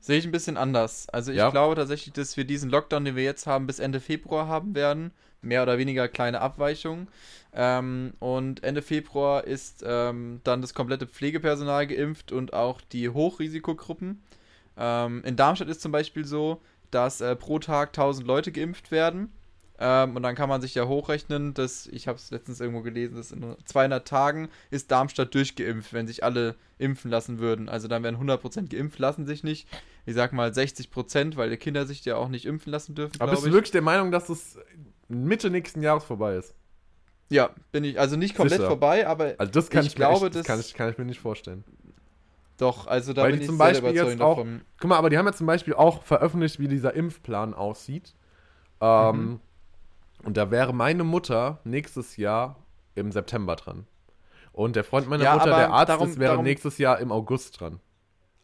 Sehe 0.00 0.18
ich 0.18 0.24
ein 0.24 0.32
bisschen 0.32 0.56
anders. 0.56 1.08
Also 1.08 1.32
ich 1.32 1.38
ja. 1.38 1.50
glaube 1.50 1.74
tatsächlich, 1.74 2.14
dass 2.14 2.36
wir 2.36 2.44
diesen 2.44 2.70
Lockdown, 2.70 3.04
den 3.04 3.16
wir 3.16 3.24
jetzt 3.24 3.46
haben, 3.46 3.66
bis 3.66 3.80
Ende 3.80 4.00
Februar 4.00 4.46
haben 4.46 4.74
werden. 4.74 5.10
Mehr 5.42 5.62
oder 5.62 5.78
weniger 5.78 6.08
kleine 6.08 6.40
Abweichungen. 6.40 7.08
Ähm, 7.52 8.14
und 8.18 8.62
Ende 8.62 8.82
Februar 8.82 9.44
ist 9.44 9.84
ähm, 9.86 10.40
dann 10.44 10.60
das 10.60 10.74
komplette 10.74 11.06
Pflegepersonal 11.06 11.86
geimpft 11.86 12.32
und 12.32 12.52
auch 12.54 12.80
die 12.80 13.08
Hochrisikogruppen. 13.08 14.22
Ähm, 14.76 15.22
in 15.24 15.36
Darmstadt 15.36 15.68
ist 15.68 15.80
zum 15.80 15.92
Beispiel 15.92 16.24
so, 16.24 16.62
dass 16.90 17.20
äh, 17.20 17.36
pro 17.36 17.58
Tag 17.58 17.88
1000 17.90 18.26
Leute 18.26 18.52
geimpft 18.52 18.90
werden. 18.90 19.32
Ähm, 19.78 20.16
und 20.16 20.22
dann 20.22 20.34
kann 20.34 20.48
man 20.48 20.62
sich 20.62 20.74
ja 20.74 20.86
hochrechnen, 20.86 21.52
dass, 21.52 21.86
ich 21.88 22.08
habe 22.08 22.16
es 22.16 22.30
letztens 22.30 22.60
irgendwo 22.60 22.80
gelesen, 22.80 23.16
dass 23.16 23.30
in 23.30 23.44
200 23.66 24.08
Tagen 24.08 24.48
ist 24.70 24.90
Darmstadt 24.90 25.34
durchgeimpft, 25.34 25.92
wenn 25.92 26.06
sich 26.06 26.24
alle 26.24 26.54
impfen 26.78 27.10
lassen 27.10 27.38
würden. 27.40 27.68
Also 27.68 27.86
dann 27.86 28.02
werden 28.02 28.16
100% 28.16 28.68
geimpft, 28.74 28.98
lassen 28.98 29.26
sich 29.26 29.44
nicht. 29.44 29.68
Ich 30.06 30.14
sag 30.14 30.32
mal 30.32 30.50
60%, 30.50 31.36
weil 31.36 31.50
die 31.50 31.58
Kinder 31.58 31.84
sich 31.84 32.04
ja 32.06 32.16
auch 32.16 32.28
nicht 32.28 32.46
impfen 32.46 32.72
lassen 32.72 32.94
dürfen. 32.94 33.20
Aber 33.20 33.32
bist 33.32 33.42
du 33.44 33.48
ich. 33.48 33.52
wirklich 33.52 33.70
der 33.72 33.82
Meinung, 33.82 34.10
dass 34.10 34.30
es 34.30 34.58
Mitte 35.08 35.50
nächsten 35.50 35.82
Jahres 35.82 36.04
vorbei 36.04 36.36
ist? 36.36 36.54
Ja, 37.28 37.50
bin 37.72 37.84
ich. 37.84 37.98
Also 38.00 38.16
nicht 38.16 38.34
komplett 38.34 38.58
Sicher. 38.60 38.68
vorbei, 38.68 39.06
aber 39.06 39.34
Also 39.36 39.52
das 39.52 39.68
kann 39.68 39.82
Ich 39.82 39.88
ich, 39.88 39.94
glaube, 39.96 40.26
echt, 40.26 40.36
das 40.36 40.42
das- 40.42 40.46
kann 40.46 40.60
ich, 40.60 40.72
kann 40.74 40.90
ich 40.90 40.96
mir 40.96 41.04
nicht 41.04 41.20
vorstellen. 41.20 41.64
Doch, 42.56 42.86
also 42.86 43.12
da 43.12 43.22
Weil 43.22 43.30
bin 43.32 43.40
die 43.40 43.44
ich 43.44 43.48
zum 43.48 43.56
sehr 43.58 43.66
Beispiel 43.66 43.90
überzeugt 43.90 44.10
jetzt 44.12 44.20
auch- 44.22 44.36
davon. 44.36 44.60
Guck 44.80 44.88
mal, 44.90 44.96
aber 44.96 45.10
die 45.10 45.18
haben 45.18 45.26
ja 45.26 45.32
zum 45.32 45.46
Beispiel 45.46 45.74
auch 45.74 46.02
veröffentlicht, 46.02 46.58
wie 46.58 46.68
dieser 46.68 46.94
Impfplan 46.94 47.54
aussieht. 47.54 48.14
Ähm, 48.80 49.16
Mhm. 49.16 49.40
Und 50.24 50.36
da 50.36 50.50
wäre 50.50 50.72
meine 50.72 51.04
Mutter 51.04 51.60
nächstes 51.64 52.16
Jahr 52.16 52.56
im 52.94 53.12
September 53.12 53.54
dran. 53.56 53.86
Und 54.52 54.74
der 54.74 54.82
Freund 54.84 55.08
meiner 55.08 55.22
Ja, 55.24 55.34
Mutter, 55.34 55.46
der 55.54 55.70
Arzt 55.70 55.90
darum- 55.90 56.08
ist, 56.08 56.18
wäre 56.18 56.32
darum- 56.32 56.44
nächstes 56.44 56.78
Jahr 56.78 56.98
im 56.98 57.12
August 57.12 57.60
dran. 57.60 57.78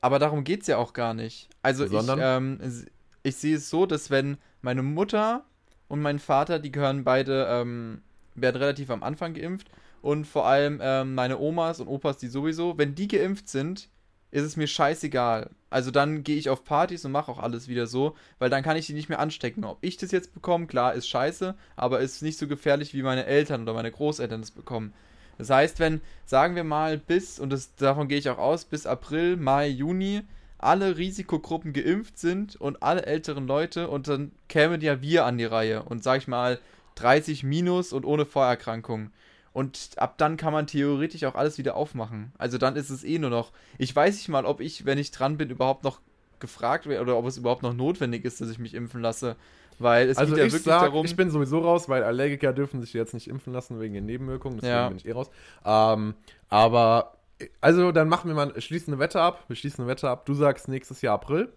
Aber 0.03 0.19
darum 0.19 0.45
geht 0.45 0.61
es 0.63 0.67
ja 0.67 0.77
auch 0.77 0.93
gar 0.93 1.15
nicht. 1.15 1.49
Also 1.63 1.87
Sondern? 1.87 2.19
ich, 2.19 2.25
ähm, 2.67 2.87
ich 3.23 3.37
sehe 3.37 3.57
es 3.57 3.71
so, 3.71 3.87
dass 3.87 4.11
wenn 4.11 4.37
meine 4.61 4.83
Mutter 4.83 5.45
und 5.89 6.03
mein 6.03 6.19
Vater, 6.19 6.59
die 6.59 6.71
gehören 6.71 7.05
beide, 7.05 7.47
ähm, 7.49 8.03
werden 8.35 8.57
relativ 8.59 8.91
am 8.91 9.03
Anfang 9.03 9.33
geimpft. 9.35 9.69
Und 10.03 10.27
vor 10.27 10.47
allem 10.47 10.81
ähm, 10.83 11.15
meine 11.15 11.39
Omas 11.39 11.81
und 11.81 11.89
Opas, 11.89 12.19
die 12.19 12.27
sowieso, 12.29 12.77
wenn 12.77 12.95
die 12.95 13.09
geimpft 13.09 13.49
sind, 13.49 13.89
ist 14.33 14.43
es 14.43 14.57
mir 14.57 14.67
scheißegal. 14.67 15.51
Also 15.71 15.91
dann 15.91 16.25
gehe 16.25 16.37
ich 16.37 16.51
auf 16.51 16.65
Partys 16.65 17.05
und 17.05 17.13
mache 17.13 17.31
auch 17.31 17.39
alles 17.39 17.69
wieder 17.69 17.87
so, 17.87 18.17
weil 18.39 18.51
dann 18.51 18.63
kann 18.63 18.77
ich 18.77 18.87
die 18.87 18.95
nicht 18.95 19.09
mehr 19.09 19.21
anstecken. 19.21 19.65
Ob 19.65 19.79
ich 19.83 19.99
das 19.99 20.11
jetzt 20.11 20.35
bekomme, 20.35 20.67
klar, 20.67 20.95
ist 20.95 21.07
scheiße, 21.07 21.55
aber 21.77 22.01
ist 22.01 22.23
nicht 22.23 22.39
so 22.39 22.49
gefährlich, 22.49 22.95
wie 22.95 23.03
meine 23.03 23.27
Eltern 23.27 23.63
oder 23.63 23.75
meine 23.75 23.93
Großeltern 23.93 24.41
das 24.41 24.51
bekommen. 24.51 24.93
Das 25.39 25.51
heißt, 25.51 25.81
wenn, 25.81 26.01
sagen 26.25 26.57
wir 26.57 26.65
mal, 26.65 26.99
bis, 26.99 27.39
und 27.39 27.51
das, 27.51 27.75
davon 27.75 28.09
gehe 28.09 28.19
ich 28.19 28.31
auch 28.31 28.39
aus, 28.39 28.65
bis 28.65 28.87
April, 28.87 29.37
Mai, 29.37 29.69
Juni, 29.69 30.23
alle 30.59 30.97
Risikogruppen 30.97 31.73
geimpft 31.73 32.19
sind 32.19 32.57
und 32.57 32.83
alle 32.83 33.05
älteren 33.05 33.47
Leute 33.47 33.89
und 33.89 34.09
dann 34.09 34.33
kämen 34.49 34.81
ja 34.81 35.03
wir 35.03 35.27
an 35.27 35.37
die 35.37 35.45
Reihe 35.45 35.83
und 35.83 36.03
sag 36.05 36.19
ich 36.19 36.29
mal 36.29 36.59
30 36.95 37.43
minus 37.43 37.93
und 37.93 38.05
ohne 38.05 38.25
Vorerkrankung. 38.25 39.11
Und 39.53 39.91
ab 39.97 40.17
dann 40.19 40.37
kann 40.39 40.53
man 40.53 40.67
theoretisch 40.67 41.25
auch 41.25 41.35
alles 41.35 41.59
wieder 41.59 41.77
aufmachen. 41.77 42.33
Also 42.39 42.57
dann 42.59 42.75
ist 42.77 42.89
es 42.91 43.05
eh 43.05 43.19
nur 43.19 43.31
noch. 43.31 43.53
Ich 43.79 43.95
weiß 43.95 44.15
nicht 44.17 44.29
mal, 44.29 44.47
ob 44.47 44.61
ich, 44.61 44.87
wenn 44.87 44.97
ich 44.99 45.11
dran 45.11 45.37
bin, 45.37 45.51
überhaupt 45.51 45.85
noch 45.85 46.01
gefragt 46.41 46.87
werde 46.87 47.03
oder 47.03 47.17
ob 47.19 47.27
es 47.27 47.37
überhaupt 47.37 47.63
noch 47.63 47.75
notwendig 47.75 48.25
ist, 48.25 48.41
dass 48.41 48.49
ich 48.51 48.59
mich 48.59 48.75
impfen 48.75 49.01
lasse. 49.03 49.37
Weil 49.79 50.09
es 50.09 50.17
Also 50.17 50.35
geht 50.35 50.39
ja 50.41 50.47
ich 50.47 50.53
wirklich 50.53 50.65
sag, 50.65 50.83
darum. 50.83 51.05
ich 51.05 51.17
bin 51.17 51.31
sowieso 51.31 51.61
raus, 51.61 51.89
weil 51.89 52.03
Allergiker 52.03 52.53
dürfen 52.53 52.81
sich 52.81 52.93
jetzt 52.95 53.15
nicht 53.15 53.29
impfen 53.29 53.53
lassen 53.53 53.79
wegen 53.81 53.95
den 53.95 54.07
Nebenwirkungen, 54.07 54.57
deswegen 54.57 54.73
Ja. 54.75 54.89
bin 54.89 54.97
ich 54.97 55.07
eh 55.07 55.13
raus. 55.13 55.31
Ähm, 55.65 56.15
aber, 56.49 57.19
also 57.61 57.93
dann 57.93 58.09
machen 58.09 58.29
wir 58.29 58.35
mal, 58.35 58.59
schließen 58.61 58.93
eine 58.93 59.01
Wette 59.01 59.21
ab, 59.21 59.45
wir 59.49 59.57
schließen 59.57 59.83
eine 59.83 59.91
Wette 59.91 60.09
ab. 60.09 60.25
Du 60.27 60.35
sagst 60.35 60.69
nächstes 60.69 61.03
Jahr 61.03 61.15
April. 61.15 61.53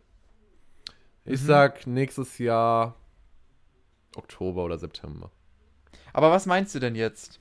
Ich 1.23 1.41
Mhm. 1.41 1.45
sag 1.45 1.87
nächstes 1.87 2.37
Jahr 2.39 2.95
Oktober 4.15 4.63
oder 4.63 4.77
September. 4.77 5.31
Aber 6.13 6.31
was 6.31 6.45
meinst 6.45 6.73
du 6.75 6.79
denn 6.79 6.95
jetzt? 6.95 7.39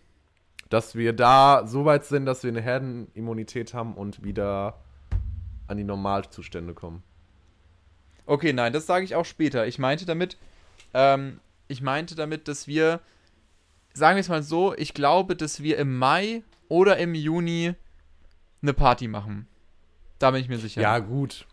Dass 0.69 0.95
wir 0.95 1.13
da 1.13 1.67
so 1.67 1.85
weit 1.85 2.05
sind, 2.05 2.27
dass 2.27 2.43
wir 2.43 2.51
eine 2.51 2.63
Herdenimmunität 2.63 3.75
haben 3.75 3.95
und 3.95 4.25
wieder 4.25 4.79
an 5.67 5.77
die 5.77 5.85
Normalzustände 5.85 6.75
kommen. 6.75 7.03
Okay, 8.27 8.53
nein, 8.53 8.73
das 8.73 8.87
sage 8.87 9.05
ich 9.05 9.15
auch 9.15 9.25
später. 9.25 9.67
Ich 9.67 9.79
meinte 9.79 10.07
damit, 10.07 10.39
ähm, 10.95 11.41
ich 11.69 11.83
meinte 11.83 12.15
damit, 12.15 12.49
dass 12.49 12.67
wir, 12.67 13.01
sagen 13.93 14.17
wir 14.17 14.21
es 14.21 14.29
mal 14.29 14.43
so, 14.43 14.75
ich 14.75 14.95
glaube, 14.95 15.37
dass 15.37 15.63
wir 15.63 15.79
im 15.79 15.99
Mai 15.99 16.43
oder 16.69 16.97
im 16.97 17.15
Juni 17.15 17.75
eine 18.63 18.73
Party 18.73 19.09
machen. 19.09 19.47
Da 20.19 20.31
bin 20.31 20.41
ich 20.41 20.49
mir 20.49 20.59
sicher. 20.59 20.81
Ja, 20.81 20.99
gut. 20.99 21.47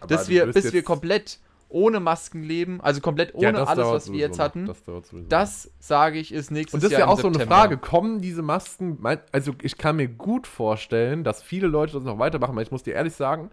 Aber 0.00 0.08
dass 0.08 0.28
wir, 0.28 0.46
bis 0.46 0.72
wir 0.72 0.82
komplett 0.84 1.40
ohne 1.68 2.00
Masken 2.00 2.42
leben, 2.42 2.80
also 2.80 3.00
komplett 3.00 3.34
ohne 3.34 3.58
Ja, 3.58 3.64
alles, 3.64 3.86
was 3.86 4.12
wir 4.12 4.18
jetzt 4.18 4.38
hatten. 4.38 4.66
Das. 4.66 4.82
Das, 5.28 5.70
sage 5.80 6.18
ich, 6.18 6.32
ist 6.32 6.50
nächstes 6.50 6.74
Und 6.74 6.82
das 6.82 6.90
ist 6.90 6.98
Jahr 6.98 7.00
ja 7.00 7.06
im 7.06 7.12
auch 7.12 7.20
so 7.20 7.26
eine 7.26 7.34
September. 7.38 7.54
Frage, 7.54 7.78
kommen 7.78 8.20
diese 8.20 8.42
Masken, 8.42 8.98
also 9.32 9.52
ich 9.62 9.76
kann 9.76 9.96
mir 9.96 10.08
gut 10.08 10.46
vorstellen, 10.46 11.24
dass 11.24 11.42
viele 11.42 11.66
Leute 11.66 11.92
das 11.94 12.02
noch 12.02 12.18
weitermachen, 12.18 12.56
weil 12.56 12.62
ich 12.62 12.70
muss 12.70 12.82
dir 12.82 12.94
ehrlich 12.94 13.14
sagen, 13.14 13.50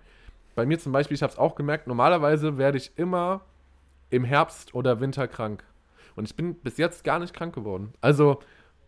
bei 0.56 0.66
mir 0.66 0.80
zum 0.80 0.92
Beispiel, 0.94 1.16
ich 1.16 1.24
habe 1.24 1.34
es 1.34 1.40
auch 1.40 1.56
gemerkt, 1.56 1.88
normalerweise 1.88 2.58
werde 2.58 2.78
ich 2.78 2.92
immer 2.96 3.42
im 4.10 4.24
Herbst 4.24 4.74
oder 4.74 5.02
Winter 5.02 5.28
krank. 5.28 5.64
Und 6.16 6.26
ich 6.30 6.36
bin 6.36 6.56
bis 6.56 6.78
jetzt 6.78 7.04
gar 7.04 7.20
nicht 7.20 7.34
krank 7.34 7.54
geworden. 7.54 7.94
Also, 8.00 8.40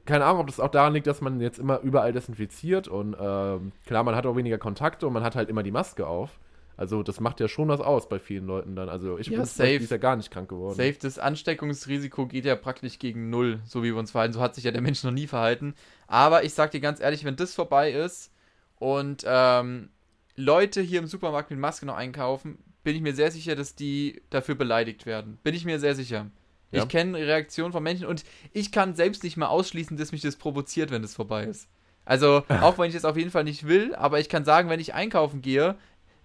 keine 0.06 0.24
Ahnung, 0.24 0.40
ob 0.40 0.48
das 0.48 0.62
auch 0.62 0.70
daran 0.70 0.94
liegt, 0.94 1.08
dass 1.08 1.20
man 1.20 1.42
jetzt 1.42 1.60
immer 1.60 1.82
überall 1.82 2.14
desinfiziert 2.14 2.88
und 2.88 3.18
ähm, 3.20 3.74
klar, 3.86 4.04
man 4.04 4.16
hat 4.16 4.26
auch 4.26 4.38
weniger 4.38 4.58
Kontakte 4.58 5.06
und 5.06 5.12
man 5.12 5.24
hat 5.24 5.36
halt 5.36 5.50
immer 5.50 5.64
die 5.64 5.72
Maske 5.72 6.08
auf. 6.08 6.40
Also, 6.78 7.02
das 7.04 7.20
macht 7.20 7.40
ja 7.40 7.48
schon 7.48 7.68
was 7.70 7.82
aus 7.82 8.08
bei 8.08 8.20
vielen 8.20 8.46
Leuten 8.46 8.76
dann. 8.76 8.88
Also, 8.88 9.18
ich 9.18 9.28
Ja, 9.28 9.38
bin 9.38 9.46
safe. 9.46 9.78
Jahr 9.84 9.98
gar 9.98 10.16
nicht 10.16 10.30
krank 10.32 10.48
geworden. 10.48 10.76
Safe, 10.76 10.96
das 11.02 11.18
Ansteckungsrisiko 11.18 12.28
geht 12.28 12.46
ja 12.46 12.56
praktisch 12.56 13.00
gegen 13.00 13.30
null, 13.30 13.60
so 13.66 13.82
wie 13.84 13.88
wir 13.88 13.98
uns 13.98 14.12
verhalten. 14.12 14.34
So 14.34 14.42
hat 14.42 14.56
sich 14.56 14.64
ja 14.64 14.72
der 14.72 14.82
Mensch 14.82 15.04
noch 15.04 15.12
nie 15.12 15.28
verhalten. 15.28 15.74
Aber 16.06 16.44
ich 16.44 16.54
sag 16.54 16.72
dir 16.72 16.80
ganz 16.80 17.00
ehrlich, 17.00 17.24
wenn 17.26 17.36
das 17.36 17.56
vorbei 17.56 17.92
ist 17.92 18.32
und 18.78 19.24
ähm, 19.28 19.90
Leute 20.36 20.82
hier 20.82 21.00
im 21.00 21.08
Supermarkt 21.08 21.50
mit 21.50 21.60
Maske 21.60 21.88
noch 21.88 21.96
einkaufen, 21.98 22.60
bin 22.84 22.96
ich 22.96 23.02
mir 23.02 23.16
sehr 23.16 23.32
sicher, 23.32 23.56
dass 23.56 23.76
die 23.76 24.22
dafür 24.30 24.56
beleidigt 24.56 25.06
werden. 25.06 25.40
Bin 25.44 25.56
ich 25.56 25.66
mir 25.66 25.80
sehr 25.80 25.96
sicher. 25.96 26.28
Ja. 26.72 26.84
Ich 26.84 26.90
kenne 26.90 27.18
Reaktionen 27.18 27.72
von 27.72 27.82
Menschen 27.82 28.06
und 28.06 28.24
ich 28.54 28.72
kann 28.72 28.94
selbst 28.94 29.24
nicht 29.24 29.36
mal 29.36 29.48
ausschließen, 29.48 29.98
dass 29.98 30.12
mich 30.12 30.22
das 30.22 30.36
provoziert, 30.36 30.92
wenn 30.92 31.02
das 31.02 31.16
vorbei 31.16 31.46
ist. 31.46 31.68
Also, 32.06 32.44
auch 32.62 32.78
wenn 32.78 32.90
ich 32.90 32.96
es 32.96 33.04
auf 33.04 33.18
jeden 33.18 33.32
Fall 33.32 33.46
nicht 33.46 33.68
will, 33.68 33.96
aber 33.96 34.20
ich 34.20 34.30
kann 34.30 34.46
sagen, 34.46 34.70
wenn 34.70 34.80
ich 34.80 34.94
einkaufen 34.94 35.42
gehe, 35.42 35.76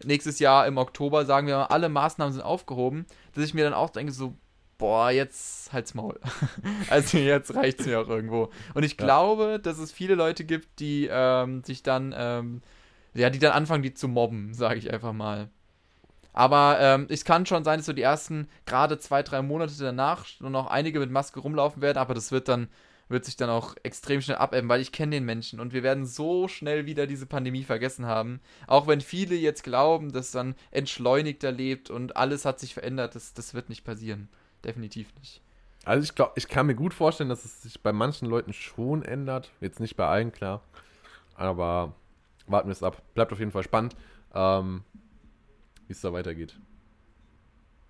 nächstes 0.04 0.38
Jahr 0.38 0.66
im 0.66 0.78
Oktober, 0.78 1.24
sagen 1.24 1.46
wir 1.46 1.56
mal, 1.56 1.64
alle 1.66 1.88
Maßnahmen 1.88 2.32
sind 2.32 2.42
aufgehoben, 2.42 3.06
dass 3.34 3.44
ich 3.44 3.54
mir 3.54 3.64
dann 3.64 3.74
auch 3.74 3.90
denke, 3.90 4.12
so, 4.12 4.34
boah, 4.78 5.10
jetzt 5.10 5.72
halt's 5.72 5.94
Maul. 5.94 6.18
also 6.90 7.18
jetzt 7.18 7.54
reicht's 7.54 7.86
mir 7.86 8.00
auch 8.00 8.08
irgendwo. 8.08 8.50
Und 8.74 8.82
ich 8.82 8.92
Ja. 8.98 9.04
glaube, 9.06 9.60
dass 9.62 9.78
es 9.78 9.92
viele 9.92 10.14
Leute 10.14 10.44
gibt, 10.44 10.80
die 10.80 11.08
ähm, 11.10 11.62
sich 11.64 11.82
dann, 11.82 12.14
ähm, 12.16 12.62
ja, 13.14 13.30
die 13.30 13.38
dann 13.38 13.52
anfangen, 13.52 13.82
die 13.82 13.94
zu 13.94 14.08
mobben, 14.08 14.54
sage 14.54 14.78
ich 14.78 14.92
einfach 14.92 15.12
mal. 15.12 15.48
Aber 16.32 16.78
ähm, 16.80 17.06
es 17.10 17.24
kann 17.24 17.44
schon 17.44 17.62
sein, 17.62 17.78
dass 17.78 17.86
so 17.86 17.92
die 17.92 18.02
ersten 18.02 18.48
gerade 18.64 18.98
zwei, 18.98 19.22
drei 19.22 19.42
Monate 19.42 19.74
danach 19.78 20.24
nur 20.40 20.50
noch 20.50 20.66
einige 20.68 20.98
mit 20.98 21.10
Maske 21.10 21.40
rumlaufen 21.40 21.82
werden, 21.82 21.98
aber 21.98 22.14
das 22.14 22.32
wird 22.32 22.48
dann, 22.48 22.68
wird 23.08 23.24
sich 23.24 23.36
dann 23.36 23.50
auch 23.50 23.74
extrem 23.82 24.20
schnell 24.20 24.38
abebben, 24.38 24.68
weil 24.68 24.80
ich 24.80 24.92
kenne 24.92 25.16
den 25.16 25.24
Menschen 25.24 25.60
und 25.60 25.72
wir 25.72 25.82
werden 25.82 26.06
so 26.06 26.48
schnell 26.48 26.86
wieder 26.86 27.06
diese 27.06 27.26
Pandemie 27.26 27.64
vergessen 27.64 28.06
haben. 28.06 28.40
Auch 28.66 28.86
wenn 28.86 29.00
viele 29.00 29.34
jetzt 29.34 29.64
glauben, 29.64 30.12
dass 30.12 30.30
dann 30.30 30.54
entschleunigter 30.70 31.52
lebt 31.52 31.90
und 31.90 32.16
alles 32.16 32.44
hat 32.44 32.60
sich 32.60 32.74
verändert, 32.74 33.14
das, 33.14 33.34
das 33.34 33.54
wird 33.54 33.68
nicht 33.68 33.84
passieren. 33.84 34.28
Definitiv 34.64 35.08
nicht. 35.18 35.42
Also 35.84 36.04
ich 36.04 36.14
glaube, 36.14 36.32
ich 36.36 36.48
kann 36.48 36.66
mir 36.66 36.76
gut 36.76 36.94
vorstellen, 36.94 37.28
dass 37.28 37.44
es 37.44 37.62
sich 37.62 37.80
bei 37.80 37.92
manchen 37.92 38.28
Leuten 38.28 38.52
schon 38.52 39.02
ändert. 39.02 39.50
Jetzt 39.60 39.80
nicht 39.80 39.96
bei 39.96 40.06
allen, 40.06 40.30
klar. 40.30 40.62
Aber 41.34 41.94
warten 42.46 42.68
wir 42.68 42.72
es 42.72 42.82
ab. 42.82 43.02
Bleibt 43.14 43.32
auf 43.32 43.40
jeden 43.40 43.50
Fall 43.50 43.64
spannend, 43.64 43.96
ähm, 44.32 44.84
wie 45.86 45.92
es 45.92 46.00
da 46.00 46.12
weitergeht. 46.12 46.56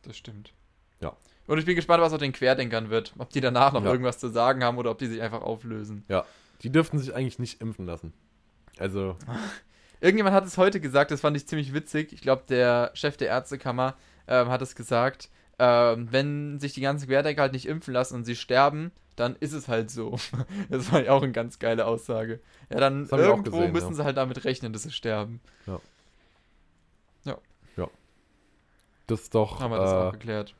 Das 0.02 0.16
stimmt. 0.16 0.54
Ja. 1.00 1.16
Und 1.52 1.58
ich 1.58 1.66
bin 1.66 1.76
gespannt, 1.76 2.02
was 2.02 2.14
aus 2.14 2.18
den 2.18 2.32
Querdenkern 2.32 2.88
wird. 2.88 3.12
Ob 3.18 3.28
die 3.28 3.42
danach 3.42 3.74
noch 3.74 3.84
Ja. 3.84 3.90
irgendwas 3.90 4.18
zu 4.18 4.28
sagen 4.28 4.64
haben 4.64 4.78
oder 4.78 4.90
ob 4.90 4.96
die 4.96 5.06
sich 5.06 5.20
einfach 5.20 5.42
auflösen. 5.42 6.02
Ja, 6.08 6.24
die 6.62 6.72
dürften 6.72 6.98
sich 6.98 7.14
eigentlich 7.14 7.38
nicht 7.38 7.60
impfen 7.60 7.84
lassen. 7.84 8.14
Also, 8.78 9.16
Irgendjemand 10.00 10.34
hat 10.34 10.46
es 10.46 10.56
heute 10.56 10.80
gesagt, 10.80 11.10
das 11.10 11.20
fand 11.20 11.36
ich 11.36 11.46
ziemlich 11.46 11.74
witzig. 11.74 12.14
Ich 12.14 12.22
glaube, 12.22 12.44
der 12.48 12.90
Chef 12.94 13.18
der 13.18 13.28
Ärztekammer 13.28 13.96
ähm, 14.28 14.48
hat 14.48 14.62
es 14.62 14.74
gesagt. 14.74 15.28
Ähm, 15.58 16.08
wenn 16.10 16.58
sich 16.58 16.72
die 16.72 16.80
ganzen 16.80 17.06
Querdenker 17.06 17.42
halt 17.42 17.52
nicht 17.52 17.66
impfen 17.66 17.92
lassen 17.92 18.14
und 18.14 18.24
sie 18.24 18.34
sterben, 18.34 18.90
dann 19.16 19.36
ist 19.38 19.52
es 19.52 19.68
halt 19.68 19.90
so. 19.90 20.16
Das 20.70 20.90
war 20.90 21.04
ja 21.04 21.12
auch 21.12 21.22
eine 21.22 21.32
ganz 21.32 21.58
geile 21.58 21.84
Aussage. 21.84 22.40
Ja, 22.70 22.80
dann 22.80 23.10
auch 23.12 23.18
irgendwo 23.18 23.58
gesehen, 23.58 23.72
müssen 23.72 23.90
ja. 23.90 23.96
sie 23.96 24.04
halt 24.04 24.16
damit 24.16 24.42
rechnen, 24.46 24.72
dass 24.72 24.84
sie 24.84 24.90
sterben. 24.90 25.42
das 29.06 29.20
ist 29.24 29.34
doch 29.34 29.60
Haben 29.60 29.72
wir 29.72 29.78
das 29.78 29.92
auch 29.92 30.08
äh, 30.08 30.12
geklärt. 30.12 30.54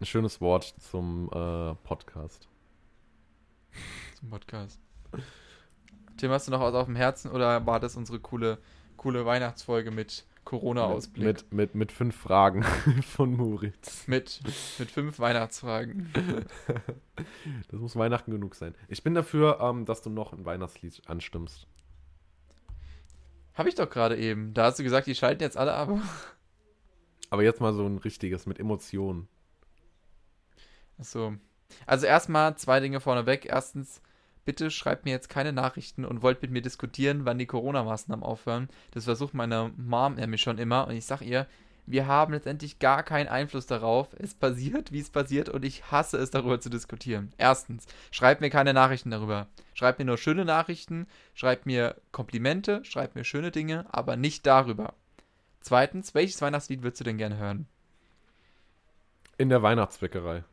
Ein 0.00 0.06
schönes 0.06 0.40
Wort 0.40 0.74
zum 0.80 1.28
äh, 1.32 1.74
Podcast. 1.84 2.48
Zum 4.18 4.30
Podcast. 4.30 4.80
Tim, 6.16 6.30
hast 6.30 6.46
du 6.46 6.52
noch 6.52 6.60
was 6.60 6.74
auf 6.74 6.86
dem 6.86 6.96
Herzen 6.96 7.30
oder 7.30 7.66
war 7.66 7.80
das 7.80 7.96
unsere 7.96 8.20
coole, 8.20 8.58
coole 8.96 9.26
Weihnachtsfolge 9.26 9.90
mit 9.90 10.24
Corona-Ausblick? 10.44 11.24
Mit, 11.24 11.52
mit, 11.52 11.74
mit 11.74 11.92
fünf 11.92 12.16
Fragen 12.16 12.62
von 13.02 13.36
Moritz. 13.36 14.06
Mit, 14.06 14.40
mit 14.78 14.90
fünf 14.90 15.18
Weihnachtsfragen. 15.18 16.12
Das 17.68 17.78
muss 17.80 17.94
Weihnachten 17.94 18.32
genug 18.32 18.56
sein. 18.56 18.74
Ich 18.88 19.04
bin 19.04 19.14
dafür, 19.14 19.60
ähm, 19.60 19.84
dass 19.84 20.02
du 20.02 20.10
noch 20.10 20.32
ein 20.32 20.44
Weihnachtslied 20.44 21.02
anstimmst. 21.06 21.68
Habe 23.54 23.68
ich 23.68 23.76
doch 23.76 23.88
gerade 23.88 24.16
eben. 24.16 24.52
Da 24.52 24.64
hast 24.64 24.80
du 24.80 24.82
gesagt, 24.82 25.06
die 25.06 25.14
schalten 25.14 25.42
jetzt 25.42 25.56
alle 25.56 25.74
ab. 25.74 25.90
Aber 27.30 27.42
jetzt 27.44 27.60
mal 27.60 27.72
so 27.72 27.86
ein 27.86 27.98
richtiges 27.98 28.46
mit 28.46 28.58
Emotionen. 28.58 29.28
Achso. 30.98 31.34
Also 31.86 32.06
erstmal 32.06 32.56
zwei 32.56 32.80
Dinge 32.80 33.00
vorneweg. 33.00 33.46
Erstens, 33.46 34.00
bitte 34.44 34.70
schreibt 34.70 35.04
mir 35.04 35.10
jetzt 35.10 35.28
keine 35.28 35.52
Nachrichten 35.52 36.04
und 36.04 36.22
wollt 36.22 36.42
mit 36.42 36.50
mir 36.50 36.62
diskutieren, 36.62 37.24
wann 37.24 37.38
die 37.38 37.46
Corona-Maßnahmen 37.46 38.24
aufhören. 38.24 38.68
Das 38.92 39.04
versucht 39.04 39.34
meine 39.34 39.72
Mom 39.76 40.14
nämlich 40.14 40.42
schon 40.42 40.58
immer 40.58 40.86
und 40.86 40.94
ich 40.94 41.06
sag 41.06 41.22
ihr, 41.22 41.46
wir 41.86 42.06
haben 42.06 42.32
letztendlich 42.32 42.78
gar 42.78 43.02
keinen 43.02 43.28
Einfluss 43.28 43.66
darauf. 43.66 44.08
Es 44.18 44.34
passiert, 44.34 44.90
wie 44.90 45.00
es 45.00 45.10
passiert 45.10 45.50
und 45.50 45.64
ich 45.64 45.90
hasse 45.90 46.16
es, 46.16 46.30
darüber 46.30 46.58
zu 46.58 46.70
diskutieren. 46.70 47.32
Erstens, 47.36 47.86
schreibt 48.10 48.40
mir 48.40 48.48
keine 48.48 48.72
Nachrichten 48.72 49.10
darüber. 49.10 49.48
Schreibt 49.74 49.98
mir 49.98 50.06
nur 50.06 50.16
schöne 50.16 50.46
Nachrichten, 50.46 51.06
schreibt 51.34 51.66
mir 51.66 51.96
Komplimente, 52.10 52.82
schreibt 52.84 53.16
mir 53.16 53.24
schöne 53.24 53.50
Dinge, 53.50 53.86
aber 53.92 54.16
nicht 54.16 54.46
darüber. 54.46 54.94
Zweitens, 55.60 56.14
welches 56.14 56.40
Weihnachtslied 56.40 56.82
würdest 56.82 57.00
du 57.00 57.04
denn 57.04 57.18
gerne 57.18 57.36
hören? 57.36 57.66
In 59.36 59.48
der 59.50 59.62
Weihnachtsbäckerei. 59.62 60.44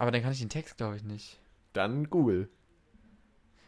Aber 0.00 0.10
dann 0.10 0.22
kann 0.22 0.32
ich 0.32 0.38
den 0.38 0.48
Text, 0.48 0.78
glaube 0.78 0.96
ich, 0.96 1.04
nicht. 1.04 1.38
Dann 1.74 2.08
Google. 2.08 2.48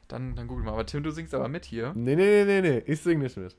Dann, 0.09 0.35
dann 0.35 0.49
google 0.49 0.65
mal. 0.65 0.73
Aber 0.73 0.87
Tim, 0.87 1.03
du 1.03 1.11
singst 1.11 1.35
aber 1.35 1.47
mit 1.47 1.67
hier. 1.67 1.93
Nee, 1.95 2.17
nee, 2.17 2.47
nee, 2.47 2.63
nee, 2.63 2.71
nee. 2.71 2.83
Ich 2.87 3.03
sing 3.03 3.19
nicht 3.19 3.37
mit. 3.37 3.55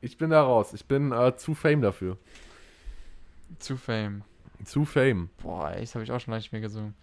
Ich 0.00 0.16
bin 0.18 0.30
da 0.30 0.40
raus. 0.40 0.72
Ich 0.72 0.86
bin 0.86 1.10
äh, 1.10 1.36
zu 1.36 1.56
Fame 1.56 1.82
dafür. 1.82 2.16
Zu 3.58 3.76
Fame. 3.76 4.22
Zu 4.64 4.84
Fame. 4.84 5.30
Boah, 5.42 5.72
ey, 5.72 5.80
das 5.80 5.96
habe 5.96 6.04
ich 6.04 6.12
auch 6.12 6.20
schon 6.20 6.30
lange 6.30 6.42
nicht 6.42 6.52
mehr 6.52 6.60
gesungen. 6.60 6.94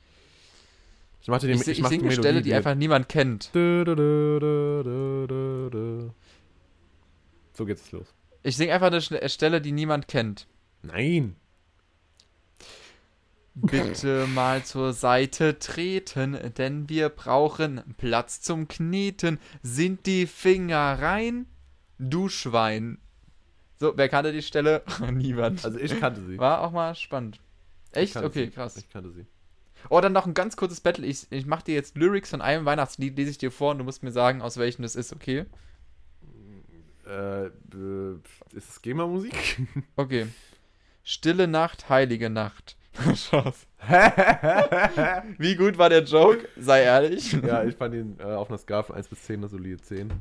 Ich 1.21 1.27
mach 1.27 1.39
dir 1.39 1.47
die, 1.47 1.53
Ich, 1.55 1.67
ich, 1.67 1.81
mach 1.81 1.89
singe 1.89 2.03
eine 2.03 2.13
Stelle, 2.13 2.41
die 2.41 2.53
einfach 2.53 2.75
niemand 2.75 3.09
kennt. 3.09 3.53
Du, 3.53 3.83
du, 3.83 3.93
du. 3.93 6.13
So 7.51 7.65
geht's 7.65 7.91
los. 7.91 8.07
Ich 8.41 8.55
singe 8.55 8.71
einfach 8.71 8.87
eine 8.87 9.01
Stelle, 9.01 9.59
die 9.59 9.73
niemand 9.73 10.07
kennt. 10.07 10.47
Nein. 10.81 11.35
Bitte 13.55 14.27
mal 14.27 14.63
zur 14.65 14.91
Seite 14.91 15.59
treten, 15.59 16.37
denn 16.57 16.89
wir 16.89 17.07
brauchen 17.07 17.81
Platz 17.97 18.41
zum 18.41 18.67
Kneten. 18.67 19.39
Sind 19.63 20.05
die 20.05 20.27
Finger 20.27 20.99
rein? 21.01 21.45
Du 21.97 22.27
Schwein. 22.27 22.97
So, 23.77 23.93
wer 23.95 24.09
kannte 24.09 24.33
die 24.33 24.41
Stelle? 24.41 24.83
Niemand. 25.11 25.63
Also 25.63 25.79
ich 25.79 25.97
kannte 25.99 26.21
sie. 26.25 26.37
War 26.37 26.61
auch 26.61 26.71
mal 26.71 26.95
spannend. 26.95 27.39
Echt? 27.91 28.17
Okay, 28.17 28.45
sie. 28.45 28.51
krass. 28.51 28.75
Ich 28.75 28.89
kannte 28.89 29.11
sie. 29.11 29.25
Oh, 29.89 30.01
dann 30.01 30.13
noch 30.13 30.25
ein 30.25 30.33
ganz 30.33 30.57
kurzes 30.57 30.81
Battle. 30.81 31.05
Ich, 31.05 31.27
ich 31.29 31.45
mach 31.45 31.61
dir 31.61 31.75
jetzt 31.75 31.95
Lyrics 31.95 32.31
von 32.31 32.41
einem 32.41 32.65
Weihnachtslied, 32.65 33.15
lese 33.15 33.31
ich 33.31 33.37
dir 33.37 33.51
vor 33.51 33.71
und 33.71 33.77
du 33.77 33.83
musst 33.85 34.03
mir 34.03 34.11
sagen, 34.11 34.41
aus 34.41 34.57
welchem 34.57 34.81
das 34.81 34.95
ist, 34.95 35.13
okay? 35.13 35.45
Äh, 37.07 37.45
äh, 37.45 38.19
ist 38.51 38.69
es 38.69 38.81
GEMA-Musik? 38.81 39.61
Okay. 39.95 40.27
Stille 41.03 41.47
Nacht, 41.47 41.87
heilige 41.87 42.31
Nacht. 42.31 42.75
Spaß. 43.15 43.67
Wie 45.37 45.55
gut 45.55 45.77
war 45.77 45.89
der 45.89 46.03
Joke? 46.03 46.47
Sei 46.57 46.83
ehrlich. 46.83 47.33
ja, 47.33 47.63
ich 47.63 47.75
fand 47.75 47.93
ihn 47.93 48.17
äh, 48.19 48.23
auf 48.23 48.49
einer 48.49 48.57
Skala 48.57 48.83
von 48.83 48.95
1 48.95 49.07
bis 49.07 49.23
10 49.23 49.37
eine 49.39 49.47
solide 49.47 49.81
10. 49.81 50.11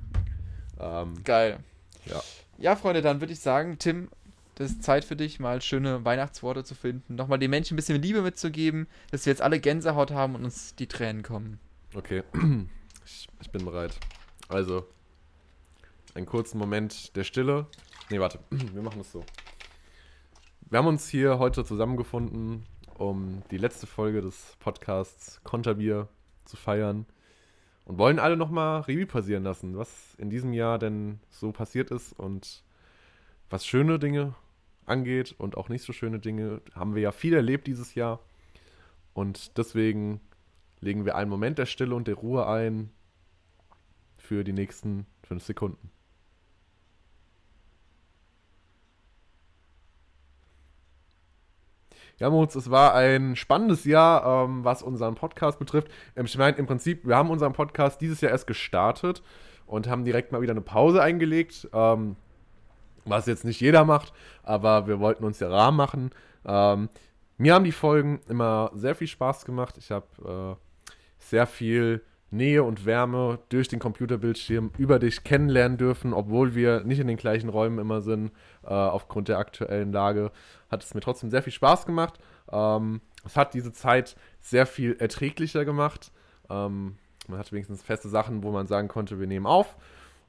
Ähm, 0.81 1.14
Geil. 1.25 1.59
Ja. 2.07 2.22
Ja, 2.59 2.77
Freunde, 2.77 3.03
dann 3.03 3.20
würde 3.20 3.33
ich 3.33 3.41
sagen, 3.41 3.79
Tim, 3.79 4.09
das 4.57 4.70
ist 4.70 4.83
Zeit 4.85 5.05
für 5.05 5.16
dich, 5.16 5.41
mal 5.41 5.61
schöne 5.61 6.05
Weihnachtsworte 6.05 6.62
zu 6.62 6.75
finden. 6.75 7.16
Nochmal 7.16 7.39
den 7.39 7.51
Menschen 7.51 7.75
ein 7.75 7.77
bisschen 7.77 8.01
Liebe 8.01 8.22
mitzugeben, 8.22 8.87
dass 9.11 9.27
wir 9.27 9.33
jetzt 9.33 9.43
alle 9.43 9.59
Gänsehaut 9.59 10.12
haben 10.12 10.35
und 10.35 10.45
uns 10.45 10.75
die 10.77 10.87
Tränen 10.87 11.22
kommen. 11.22 11.59
okay. 11.95 12.22
Ich, 13.07 13.29
ich 13.43 13.51
bin 13.51 13.66
bereit. 13.66 13.99
Also, 14.49 14.87
einen 16.14 16.25
kurzen 16.25 16.57
Moment 16.57 17.14
der 17.16 17.25
Stille. 17.25 17.66
Nee, 18.09 18.18
warte. 18.18 18.39
Wir 18.51 18.81
machen 18.81 19.03
es 19.03 19.12
so. 19.12 19.22
Wir 20.71 20.79
haben 20.79 20.87
uns 20.87 21.09
hier 21.09 21.39
heute 21.39 21.65
zusammengefunden, 21.65 22.65
um 22.97 23.43
die 23.51 23.59
letzte 23.59 23.87
Folge 23.87 24.23
des 24.23 24.57
Podcasts 24.61 25.41
Konterbier 25.45 26.09
zu 26.47 26.57
feiern 26.57 27.07
und 27.85 27.99
wollen 27.99 28.19
alle 28.19 28.37
nochmal 28.37 28.81
Revue 28.81 29.07
passieren 29.07 29.45
lassen, 29.45 29.77
was 29.77 30.15
in 30.17 30.31
diesem 30.31 30.53
Jahr 30.55 30.79
denn 30.79 31.21
so 31.29 31.53
passiert 31.53 31.91
ist 31.91 32.12
und 32.12 32.65
was 33.51 33.67
schöne 33.67 33.99
Dinge 33.99 34.35
angeht 34.87 35.35
und 35.39 35.57
auch 35.57 35.69
nicht 35.69 35.85
so 35.85 35.93
schöne 35.93 36.19
Dinge, 36.19 36.62
haben 36.75 36.95
wir 36.95 37.03
ja 37.03 37.12
viel 37.12 37.35
erlebt 37.35 37.67
dieses 37.67 37.95
Jahr. 37.95 38.21
Und 39.12 39.59
deswegen 39.59 40.21
legen 40.81 41.05
wir 41.05 41.15
einen 41.15 41.31
Moment 41.31 41.59
der 41.59 41.67
Stille 41.67 41.95
und 41.95 42.09
der 42.09 42.17
Ruhe 42.17 42.47
ein 42.49 42.91
für 44.17 44.45
die 44.45 44.55
nächsten 44.55 45.07
fünf 45.23 45.45
Sekunden. 45.45 45.91
Ja, 52.19 52.31
Moritz, 52.31 52.55
es 52.55 52.71
war 52.71 52.95
ein 52.95 53.35
spannendes 53.35 53.85
Jahr, 53.85 54.45
ähm, 54.45 54.65
was 54.65 54.83
unseren 54.83 55.17
Podcast 55.17 55.59
betrifft. 55.59 55.89
Ähm, 56.15 56.27
Ich 56.27 56.39
meine, 56.39 56.57
im 56.57 56.67
Prinzip, 56.67 57.07
wir 57.07 57.17
haben 57.17 57.31
unseren 57.31 57.53
Podcast 57.53 58.01
dieses 58.01 58.21
Jahr 58.21 58.31
erst 58.31 58.47
gestartet 58.47 59.23
und 59.67 59.89
haben 59.89 60.05
direkt 60.05 60.31
mal 60.31 60.41
wieder 60.41 60.53
eine 60.53 60.61
Pause 60.61 61.03
eingelegt, 61.03 61.69
ähm, 61.73 62.17
was 63.05 63.27
jetzt 63.27 63.45
nicht 63.45 63.61
jeder 63.61 63.85
macht, 63.85 64.12
aber 64.45 64.87
wir 64.87 65.01
wollten 65.01 65.25
uns 65.25 65.41
ja 65.41 65.49
rar 65.49 65.73
machen. 65.73 66.11
Ähm, 66.47 66.89
mir 67.37 67.55
haben 67.55 67.65
die 67.65 67.73
Folgen 67.73 68.21
immer 68.29 68.71
sehr 68.75 68.95
viel 68.95 69.09
Spaß 69.09 69.45
gemacht. 69.45 69.77
Ich 69.77 69.91
habe 69.91 70.07
äh, 70.57 70.93
sehr 71.19 71.47
viel 71.47 72.03
Nähe 72.31 72.62
und 72.62 72.85
Wärme 72.87 73.39
durch 73.49 73.69
den 73.69 73.79
Computerbildschirm 73.79 74.73
über 74.79 74.99
dich 74.99 75.25
kennenlernen 75.25 75.79
dürfen, 75.79 76.12
obwohl 76.12 76.55
wir 76.55 76.85
nicht 76.85 76.99
in 76.99 77.07
den 77.07 77.17
gleichen 77.17 77.49
Räumen 77.49 77.79
immer 77.79 78.01
sind, 78.01 78.33
äh, 78.65 78.69
aufgrund 78.69 79.29
der 79.29 79.39
aktuellen 79.39 79.93
Lage. 79.93 80.31
Hat 80.75 80.83
es 80.83 80.93
mir 80.93 81.01
trotzdem 81.01 81.31
sehr 81.31 81.43
viel 81.43 81.53
Spaß 81.53 81.87
gemacht. 81.87 82.18
Ähm, 82.51 83.01
es 83.25 83.37
hat 83.37 83.55
diese 83.55 83.72
Zeit 83.72 84.16
sehr 84.41 84.66
viel 84.66 84.97
erträglicher 84.99 85.64
gemacht. 85.64 86.11
Ähm, 86.51 86.97
man 87.29 87.39
hat 87.39 87.53
wenigstens 87.53 87.83
feste 87.83 88.09
Sachen, 88.09 88.43
wo 88.43 88.51
man 88.51 88.66
sagen 88.66 88.89
konnte, 88.89 89.20
wir 89.20 89.29
nehmen 89.29 89.47
auf. 89.47 89.77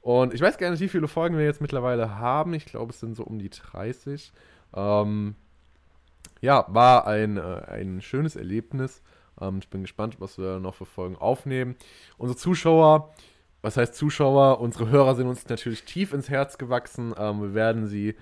Und 0.02 0.32
ich 0.32 0.40
weiß 0.40 0.56
gar 0.56 0.70
nicht, 0.70 0.78
wie 0.78 0.88
viele 0.88 1.08
Folgen 1.08 1.36
wir 1.36 1.44
jetzt 1.44 1.60
mittlerweile 1.60 2.20
haben. 2.20 2.54
Ich 2.54 2.64
glaube, 2.64 2.92
es 2.92 3.00
sind 3.00 3.16
so 3.16 3.24
um 3.24 3.40
die 3.40 3.50
30. 3.50 4.32
Ähm, 4.72 5.34
ja, 6.40 6.64
war 6.68 7.08
ein, 7.08 7.38
äh, 7.38 7.62
ein 7.66 8.00
schönes 8.00 8.36
Erlebnis. 8.36 9.02
Ähm, 9.40 9.58
ich 9.58 9.68
bin 9.68 9.82
gespannt, 9.82 10.20
was 10.20 10.38
wir 10.38 10.60
noch 10.60 10.76
für 10.76 10.86
Folgen 10.86 11.16
aufnehmen. 11.16 11.74
Unsere 12.18 12.38
Zuschauer, 12.38 13.12
was 13.62 13.76
heißt 13.76 13.96
Zuschauer? 13.96 14.60
Unsere 14.60 14.90
Hörer 14.90 15.16
sind 15.16 15.26
uns 15.26 15.48
natürlich 15.48 15.84
tief 15.84 16.12
ins 16.12 16.30
Herz 16.30 16.56
gewachsen. 16.56 17.12
Ähm, 17.18 17.42
wir 17.42 17.54
werden 17.54 17.88
sie 17.88 18.14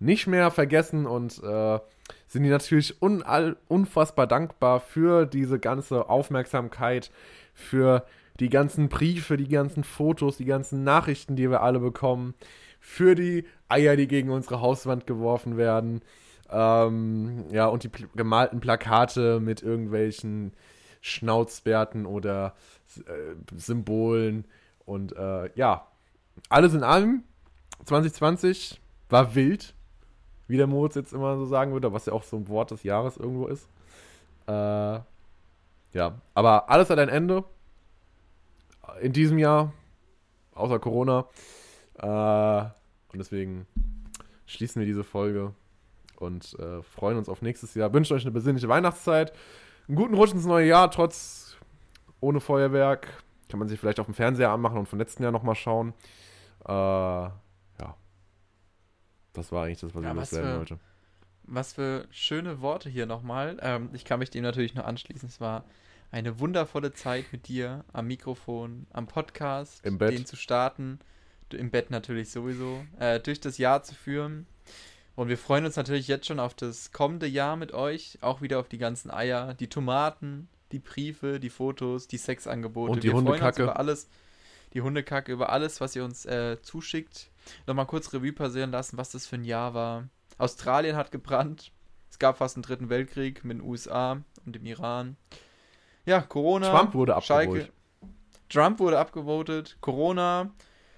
nicht 0.00 0.26
mehr 0.26 0.50
vergessen 0.50 1.06
und 1.06 1.42
äh, 1.42 1.78
sind 2.26 2.44
ihnen 2.44 2.52
natürlich 2.52 3.00
unall, 3.02 3.56
unfassbar 3.68 4.26
dankbar 4.26 4.80
für 4.80 5.26
diese 5.26 5.58
ganze 5.58 6.08
Aufmerksamkeit, 6.08 7.10
für 7.54 8.04
die 8.40 8.48
ganzen 8.48 8.88
Briefe, 8.88 9.36
die 9.36 9.48
ganzen 9.48 9.82
Fotos, 9.82 10.36
die 10.36 10.44
ganzen 10.44 10.84
Nachrichten, 10.84 11.36
die 11.36 11.50
wir 11.50 11.62
alle 11.62 11.80
bekommen, 11.80 12.34
für 12.80 13.14
die 13.14 13.44
Eier, 13.68 13.96
die 13.96 14.06
gegen 14.06 14.30
unsere 14.30 14.60
Hauswand 14.60 15.06
geworfen 15.06 15.56
werden. 15.56 16.02
Ähm, 16.50 17.44
ja, 17.50 17.66
und 17.66 17.84
die 17.84 17.90
gemalten 18.14 18.60
Plakate 18.60 19.40
mit 19.40 19.62
irgendwelchen 19.62 20.52
Schnauzbärten 21.00 22.06
oder 22.06 22.54
äh, 22.96 23.34
Symbolen. 23.56 24.46
Und 24.84 25.14
äh, 25.16 25.50
ja, 25.54 25.88
alles 26.48 26.74
in 26.74 26.82
allem, 26.82 27.24
2020 27.84 28.80
war 29.08 29.34
wild, 29.34 29.74
wie 30.48 30.56
der 30.56 30.66
Moritz 30.66 30.96
jetzt 30.96 31.12
immer 31.12 31.36
so 31.36 31.44
sagen 31.44 31.72
würde, 31.72 31.92
was 31.92 32.06
ja 32.06 32.12
auch 32.12 32.24
so 32.24 32.36
ein 32.36 32.48
Wort 32.48 32.70
des 32.70 32.82
Jahres 32.82 33.16
irgendwo 33.18 33.46
ist. 33.46 33.68
Äh, 34.46 35.00
ja, 35.92 36.20
aber 36.34 36.68
alles 36.70 36.90
hat 36.90 36.98
ein 36.98 37.10
Ende. 37.10 37.44
In 39.00 39.12
diesem 39.12 39.38
Jahr, 39.38 39.72
außer 40.54 40.78
Corona. 40.78 41.26
Äh, 41.98 42.62
und 43.12 43.18
deswegen 43.18 43.66
schließen 44.46 44.80
wir 44.80 44.86
diese 44.86 45.04
Folge 45.04 45.52
und 46.16 46.58
äh, 46.58 46.82
freuen 46.82 47.18
uns 47.18 47.28
auf 47.28 47.42
nächstes 47.42 47.74
Jahr. 47.74 47.92
Wünschen 47.92 48.16
euch 48.16 48.22
eine 48.22 48.32
besinnliche 48.32 48.68
Weihnachtszeit. 48.68 49.32
Einen 49.86 49.96
guten 49.96 50.14
Rutsch 50.14 50.32
ins 50.32 50.46
neue 50.46 50.66
Jahr, 50.66 50.90
trotz 50.90 51.56
ohne 52.20 52.40
Feuerwerk. 52.40 53.22
Kann 53.50 53.58
man 53.58 53.68
sich 53.68 53.78
vielleicht 53.78 54.00
auf 54.00 54.06
dem 54.06 54.14
Fernseher 54.14 54.50
anmachen 54.50 54.78
und 54.78 54.88
vom 54.88 54.98
letzten 54.98 55.22
Jahr 55.22 55.32
nochmal 55.32 55.54
schauen. 55.54 55.92
Äh. 56.66 57.28
Das 59.32 59.52
war 59.52 59.64
eigentlich 59.66 59.80
das, 59.80 59.94
was 59.94 60.02
Ja, 60.02 60.10
ich 60.10 60.16
loswerden 60.16 60.50
für- 60.52 60.58
wollte. 60.58 60.78
Was 61.50 61.72
für 61.72 62.06
schöne 62.10 62.60
Worte 62.60 62.90
hier 62.90 63.06
nochmal. 63.06 63.56
Ähm, 63.62 63.88
ich 63.94 64.04
kann 64.04 64.18
mich 64.18 64.28
dem 64.30 64.42
natürlich 64.42 64.74
nur 64.74 64.84
anschließen. 64.84 65.28
Es 65.28 65.40
war 65.40 65.64
eine 66.10 66.40
wundervolle 66.40 66.92
Zeit 66.92 67.24
mit 67.32 67.48
dir 67.48 67.84
am 67.92 68.06
Mikrofon, 68.06 68.86
am 68.92 69.06
Podcast, 69.06 69.84
Im 69.84 69.96
Bett. 69.98 70.12
den 70.12 70.26
zu 70.26 70.36
starten, 70.36 70.98
im 71.52 71.70
Bett 71.70 71.90
natürlich 71.90 72.30
sowieso, 72.30 72.84
äh, 72.98 73.18
durch 73.20 73.40
das 73.40 73.56
Jahr 73.56 73.82
zu 73.82 73.94
führen. 73.94 74.46
Und 75.16 75.28
wir 75.28 75.38
freuen 75.38 75.64
uns 75.64 75.76
natürlich 75.76 76.06
jetzt 76.06 76.26
schon 76.26 76.38
auf 76.38 76.52
das 76.54 76.92
kommende 76.92 77.26
Jahr 77.26 77.56
mit 77.56 77.72
euch, 77.72 78.18
auch 78.20 78.40
wieder 78.42 78.58
auf 78.60 78.68
die 78.68 78.78
ganzen 78.78 79.10
Eier, 79.10 79.54
die 79.54 79.68
Tomaten, 79.68 80.48
die 80.70 80.78
Briefe, 80.78 81.40
die 81.40 81.50
Fotos, 81.50 82.08
die 82.08 82.18
Sexangebote. 82.18 82.92
Und 82.92 83.02
die 83.02 83.08
wir 83.08 83.12
freuen 83.12 83.26
uns 83.26 83.30
Hundekacke. 83.36 83.62
über 83.62 83.78
alles, 83.78 84.08
die 84.74 84.82
Hundekacke, 84.82 85.32
über 85.32 85.48
alles, 85.50 85.80
was 85.80 85.96
ihr 85.96 86.04
uns 86.04 86.26
äh, 86.26 86.58
zuschickt. 86.62 87.30
Nochmal 87.66 87.86
kurz 87.86 88.12
Revue 88.12 88.32
passieren 88.32 88.70
lassen, 88.70 88.98
was 88.98 89.10
das 89.10 89.26
für 89.26 89.36
ein 89.36 89.44
Jahr 89.44 89.74
war. 89.74 90.08
Australien 90.38 90.96
hat 90.96 91.10
gebrannt. 91.10 91.72
Es 92.10 92.18
gab 92.18 92.38
fast 92.38 92.56
einen 92.56 92.62
dritten 92.62 92.88
Weltkrieg 92.88 93.44
mit 93.44 93.58
den 93.58 93.64
USA 93.64 94.22
und 94.44 94.54
dem 94.54 94.66
Iran. 94.66 95.16
Ja, 96.06 96.20
Corona. 96.20 96.70
Trump 96.70 96.94
wurde 96.94 97.16
abgeholt. 97.16 97.72
Trump 98.48 98.78
wurde 98.78 98.98
abgevotet. 98.98 99.76
Corona. 99.80 100.50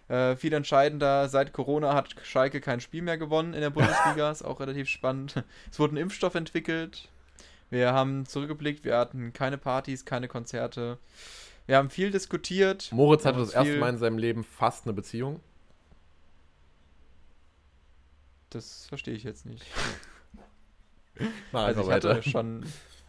Äh, 0.09 0.35
viel 0.35 0.53
entscheidender, 0.53 1.29
seit 1.29 1.53
Corona 1.53 1.95
hat 1.95 2.17
Schalke 2.25 2.61
kein 2.61 2.81
Spiel 2.81 3.03
mehr 3.03 3.17
gewonnen 3.17 3.55
in 3.55 3.61
der 3.61 3.71
Bundesliga. 3.71 4.31
ist 4.33 4.43
auch 4.43 4.59
relativ 4.59 4.89
spannend. 4.89 5.45
Es 5.71 5.79
wurde 5.79 5.95
ein 5.95 5.99
Impfstoff 5.99 6.35
entwickelt. 6.35 7.09
Wir 7.71 7.93
haben 7.93 8.27
zurückgeblickt, 8.27 8.85
wir 8.85 8.97
hatten 8.97 9.33
keine 9.33 9.57
Partys, 9.57 10.05
keine 10.05 10.27
Konzerte. 10.27 10.99
Wir 11.67 11.77
haben 11.77 11.91
viel 11.91 12.11
diskutiert. 12.11 12.91
Moritz 12.91 13.25
hatte 13.25 13.39
das 13.39 13.53
erste 13.53 13.77
Mal 13.77 13.91
in 13.91 13.99
seinem 13.99 14.19
Leben 14.19 14.43
fast 14.43 14.87
eine 14.87 14.93
Beziehung. 14.93 15.39
Das 18.51 18.87
verstehe 18.89 19.15
ich 19.15 19.25
jetzt 19.25 19.47
nicht. 19.47 19.65
Mach 21.53 21.65
Also 21.65 21.83
ich 21.83 21.91
hatte 21.91 22.23
schon 22.23 22.65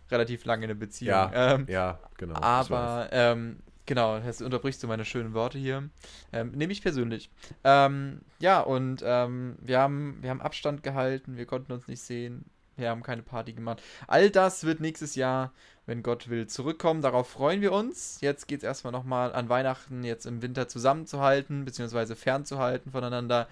relativ 0.09 0.45
lange 0.45 0.65
eine 0.65 0.75
Beziehung. 0.75 1.09
Ja, 1.09 1.53
ähm, 1.53 1.65
Ja, 1.69 1.99
genau. 2.17 2.35
aber 2.35 3.09
ähm, 3.11 3.59
genau, 3.85 4.17
jetzt 4.17 4.41
unterbrichst 4.41 4.83
du 4.83 4.87
meine 4.87 5.05
schönen 5.05 5.33
Worte 5.33 5.57
hier. 5.57 5.89
Ähm, 6.31 6.51
Nehme 6.51 6.73
ich 6.73 6.81
persönlich. 6.81 7.29
Ähm, 7.63 8.21
ja, 8.39 8.59
und 8.61 9.01
ähm, 9.05 9.57
wir, 9.61 9.79
haben, 9.79 10.17
wir 10.21 10.29
haben 10.29 10.41
Abstand 10.41 10.83
gehalten, 10.83 11.37
wir 11.37 11.45
konnten 11.45 11.71
uns 11.71 11.87
nicht 11.87 12.01
sehen, 12.01 12.45
wir 12.77 12.89
haben 12.89 13.03
keine 13.03 13.21
Party 13.21 13.53
gemacht. 13.53 13.81
All 14.07 14.29
das 14.29 14.63
wird 14.63 14.79
nächstes 14.79 15.15
Jahr, 15.15 15.53
wenn 15.85 16.03
Gott 16.03 16.29
will, 16.29 16.47
zurückkommen. 16.47 17.01
Darauf 17.01 17.29
freuen 17.29 17.61
wir 17.61 17.71
uns. 17.71 18.19
Jetzt 18.21 18.47
geht 18.47 18.59
es 18.59 18.63
erstmal 18.63 18.91
nochmal 18.91 19.33
an 19.33 19.49
Weihnachten, 19.49 20.03
jetzt 20.03 20.25
im 20.25 20.41
Winter 20.41 20.67
zusammenzuhalten, 20.67 21.65
beziehungsweise 21.65 22.15
fernzuhalten 22.15 22.91
voneinander, 22.91 23.47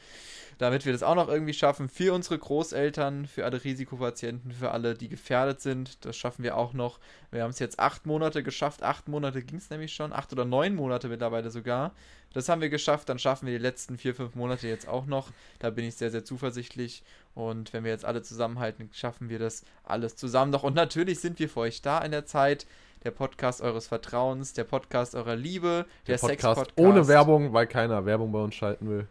damit 0.59 0.85
wir 0.85 0.91
das 0.91 1.03
auch 1.03 1.15
noch 1.15 1.29
irgendwie 1.29 1.53
schaffen. 1.53 1.87
Für 1.87 2.13
unsere 2.13 2.37
Großeltern, 2.37 3.25
für 3.25 3.45
alle 3.45 3.63
Risikopatienten, 3.63 4.51
für 4.51 4.71
alle, 4.71 4.93
die 4.93 5.07
gefährdet 5.07 5.61
sind. 5.61 6.05
Das 6.05 6.17
schaffen 6.17 6.43
wir 6.43 6.57
auch 6.57 6.73
noch. 6.73 6.99
Wir 7.31 7.43
haben 7.43 7.49
es 7.49 7.59
jetzt 7.59 7.79
acht 7.79 8.05
Monate 8.05 8.43
geschafft. 8.43 8.83
Acht 8.83 9.07
Monate 9.07 9.41
ging 9.41 9.57
es 9.57 9.69
nämlich 9.69 9.93
schon. 9.93 10.11
Acht 10.11 10.33
oder 10.33 10.43
neun 10.43 10.75
Monate 10.75 11.07
mittlerweile 11.07 11.49
sogar. 11.49 11.93
Das 12.33 12.49
haben 12.49 12.59
wir 12.59 12.69
geschafft. 12.69 13.07
Dann 13.07 13.19
schaffen 13.19 13.45
wir 13.47 13.57
die 13.57 13.63
letzten 13.63 13.97
vier, 13.97 14.13
fünf 14.13 14.35
Monate 14.35 14.67
jetzt 14.67 14.85
auch 14.85 15.05
noch. 15.05 15.31
Da 15.59 15.69
bin 15.69 15.85
ich 15.85 15.95
sehr, 15.95 16.11
sehr 16.11 16.25
zuversichtlich. 16.25 17.03
Und 17.35 17.71
wenn 17.71 17.85
wir 17.85 17.91
jetzt 17.91 18.03
alle 18.03 18.21
zusammenhalten, 18.21 18.89
schaffen 18.91 19.29
wir 19.29 19.39
das 19.39 19.63
alles 19.85 20.17
zusammen 20.17 20.51
noch. 20.51 20.63
Und 20.63 20.75
natürlich 20.75 21.21
sind 21.21 21.39
wir 21.39 21.47
für 21.47 21.61
euch 21.61 21.81
da 21.81 21.99
in 21.99 22.11
der 22.11 22.25
Zeit. 22.25 22.67
Der 23.05 23.11
Podcast 23.11 23.61
eures 23.61 23.87
Vertrauens, 23.87 24.51
der 24.51 24.65
Podcast 24.65 25.15
eurer 25.15 25.37
Liebe, 25.37 25.85
der, 26.05 26.17
der 26.17 26.19
Podcast 26.19 26.59
Sex-Podcast. 26.59 26.73
ohne 26.77 27.07
Werbung, 27.07 27.53
weil 27.53 27.65
keiner 27.65 28.05
Werbung 28.05 28.33
bei 28.33 28.39
uns 28.39 28.55
schalten 28.55 28.89
will. 28.89 29.07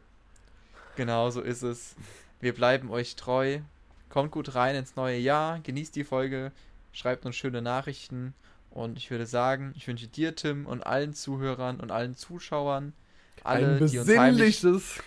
Genau 0.99 1.30
so 1.30 1.40
ist 1.40 1.62
es. 1.62 1.94
Wir 2.40 2.53
bleiben 2.53 2.90
euch 2.90 3.14
treu. 3.14 3.61
Kommt 4.09 4.32
gut 4.32 4.57
rein 4.57 4.74
ins 4.74 4.96
neue 4.96 5.16
Jahr. 5.16 5.61
Genießt 5.61 5.94
die 5.94 6.03
Folge. 6.03 6.51
Schreibt 6.90 7.24
uns 7.24 7.36
schöne 7.36 7.62
Nachrichten. 7.62 8.34
Und 8.70 8.99
ich 8.99 9.09
würde 9.09 9.24
sagen, 9.24 9.72
ich 9.76 9.86
wünsche 9.86 10.09
dir, 10.09 10.34
Tim, 10.34 10.66
und 10.66 10.84
allen 10.84 11.14
Zuhörern 11.14 11.78
und 11.78 11.92
allen 11.92 12.16
Zuschauern, 12.16 12.94
alle, 13.44 13.76
Ein 13.76 13.86
die 13.86 13.99
uns 14.01 14.09
heimlich, 14.09 14.61
besinnliches. 14.61 15.01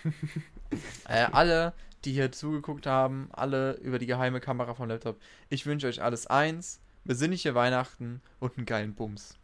äh, 1.08 1.26
alle, 1.30 1.74
die 2.06 2.12
hier 2.12 2.32
zugeguckt 2.32 2.86
haben, 2.86 3.28
alle 3.30 3.74
über 3.74 3.98
die 3.98 4.06
geheime 4.06 4.40
Kamera 4.40 4.72
vom 4.72 4.88
Laptop. 4.88 5.20
Ich 5.50 5.66
wünsche 5.66 5.88
euch 5.88 6.00
alles 6.00 6.26
eins, 6.26 6.80
besinnliche 7.04 7.54
Weihnachten 7.54 8.22
und 8.40 8.56
einen 8.56 8.64
geilen 8.64 8.94
Bums. 8.94 9.36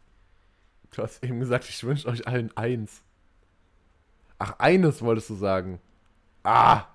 Du 0.89 1.03
hast 1.03 1.23
eben 1.23 1.39
gesagt, 1.39 1.69
ich 1.69 1.83
wünsche 1.83 2.07
euch 2.07 2.27
allen 2.27 2.57
eins. 2.57 3.03
Ach, 4.39 4.57
eines 4.57 5.03
wolltest 5.03 5.29
du 5.29 5.35
sagen. 5.35 5.79
Ah! 6.43 6.85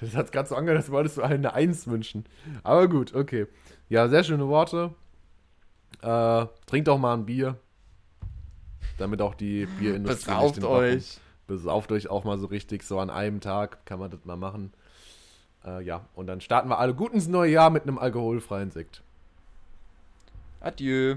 Das 0.00 0.14
hat 0.16 0.32
gerade 0.32 0.48
so 0.48 0.56
angehört, 0.56 0.82
als 0.82 0.90
wolltest 0.90 1.16
du 1.16 1.22
allen 1.22 1.46
eine 1.46 1.54
Eins 1.54 1.86
wünschen. 1.86 2.24
Aber 2.62 2.88
gut, 2.88 3.14
okay. 3.14 3.46
Ja, 3.88 4.08
sehr 4.08 4.24
schöne 4.24 4.48
Worte. 4.48 4.94
Äh, 6.02 6.46
trinkt 6.66 6.88
auch 6.88 6.98
mal 6.98 7.14
ein 7.14 7.26
Bier. 7.26 7.58
Damit 8.98 9.22
auch 9.22 9.34
die 9.34 9.66
Bierindustrie 9.66 10.30
nicht 10.32 10.54
Besauft 10.56 10.60
Bach 10.60 10.68
euch. 10.68 11.18
besauft 11.46 11.92
euch 11.92 12.08
auch 12.10 12.24
mal 12.24 12.38
so 12.38 12.46
richtig, 12.46 12.82
so 12.82 12.98
an 12.98 13.10
einem 13.10 13.40
Tag 13.40 13.86
kann 13.86 13.98
man 13.98 14.10
das 14.10 14.24
mal 14.24 14.36
machen. 14.36 14.72
Äh, 15.64 15.82
ja, 15.84 16.04
und 16.14 16.26
dann 16.26 16.40
starten 16.40 16.68
wir 16.68 16.78
alle 16.78 16.94
gut 16.94 17.12
ins 17.12 17.28
neue 17.28 17.52
Jahr 17.52 17.70
mit 17.70 17.84
einem 17.84 17.98
alkoholfreien 17.98 18.70
Sekt. 18.70 19.02
Adieu. 20.60 21.16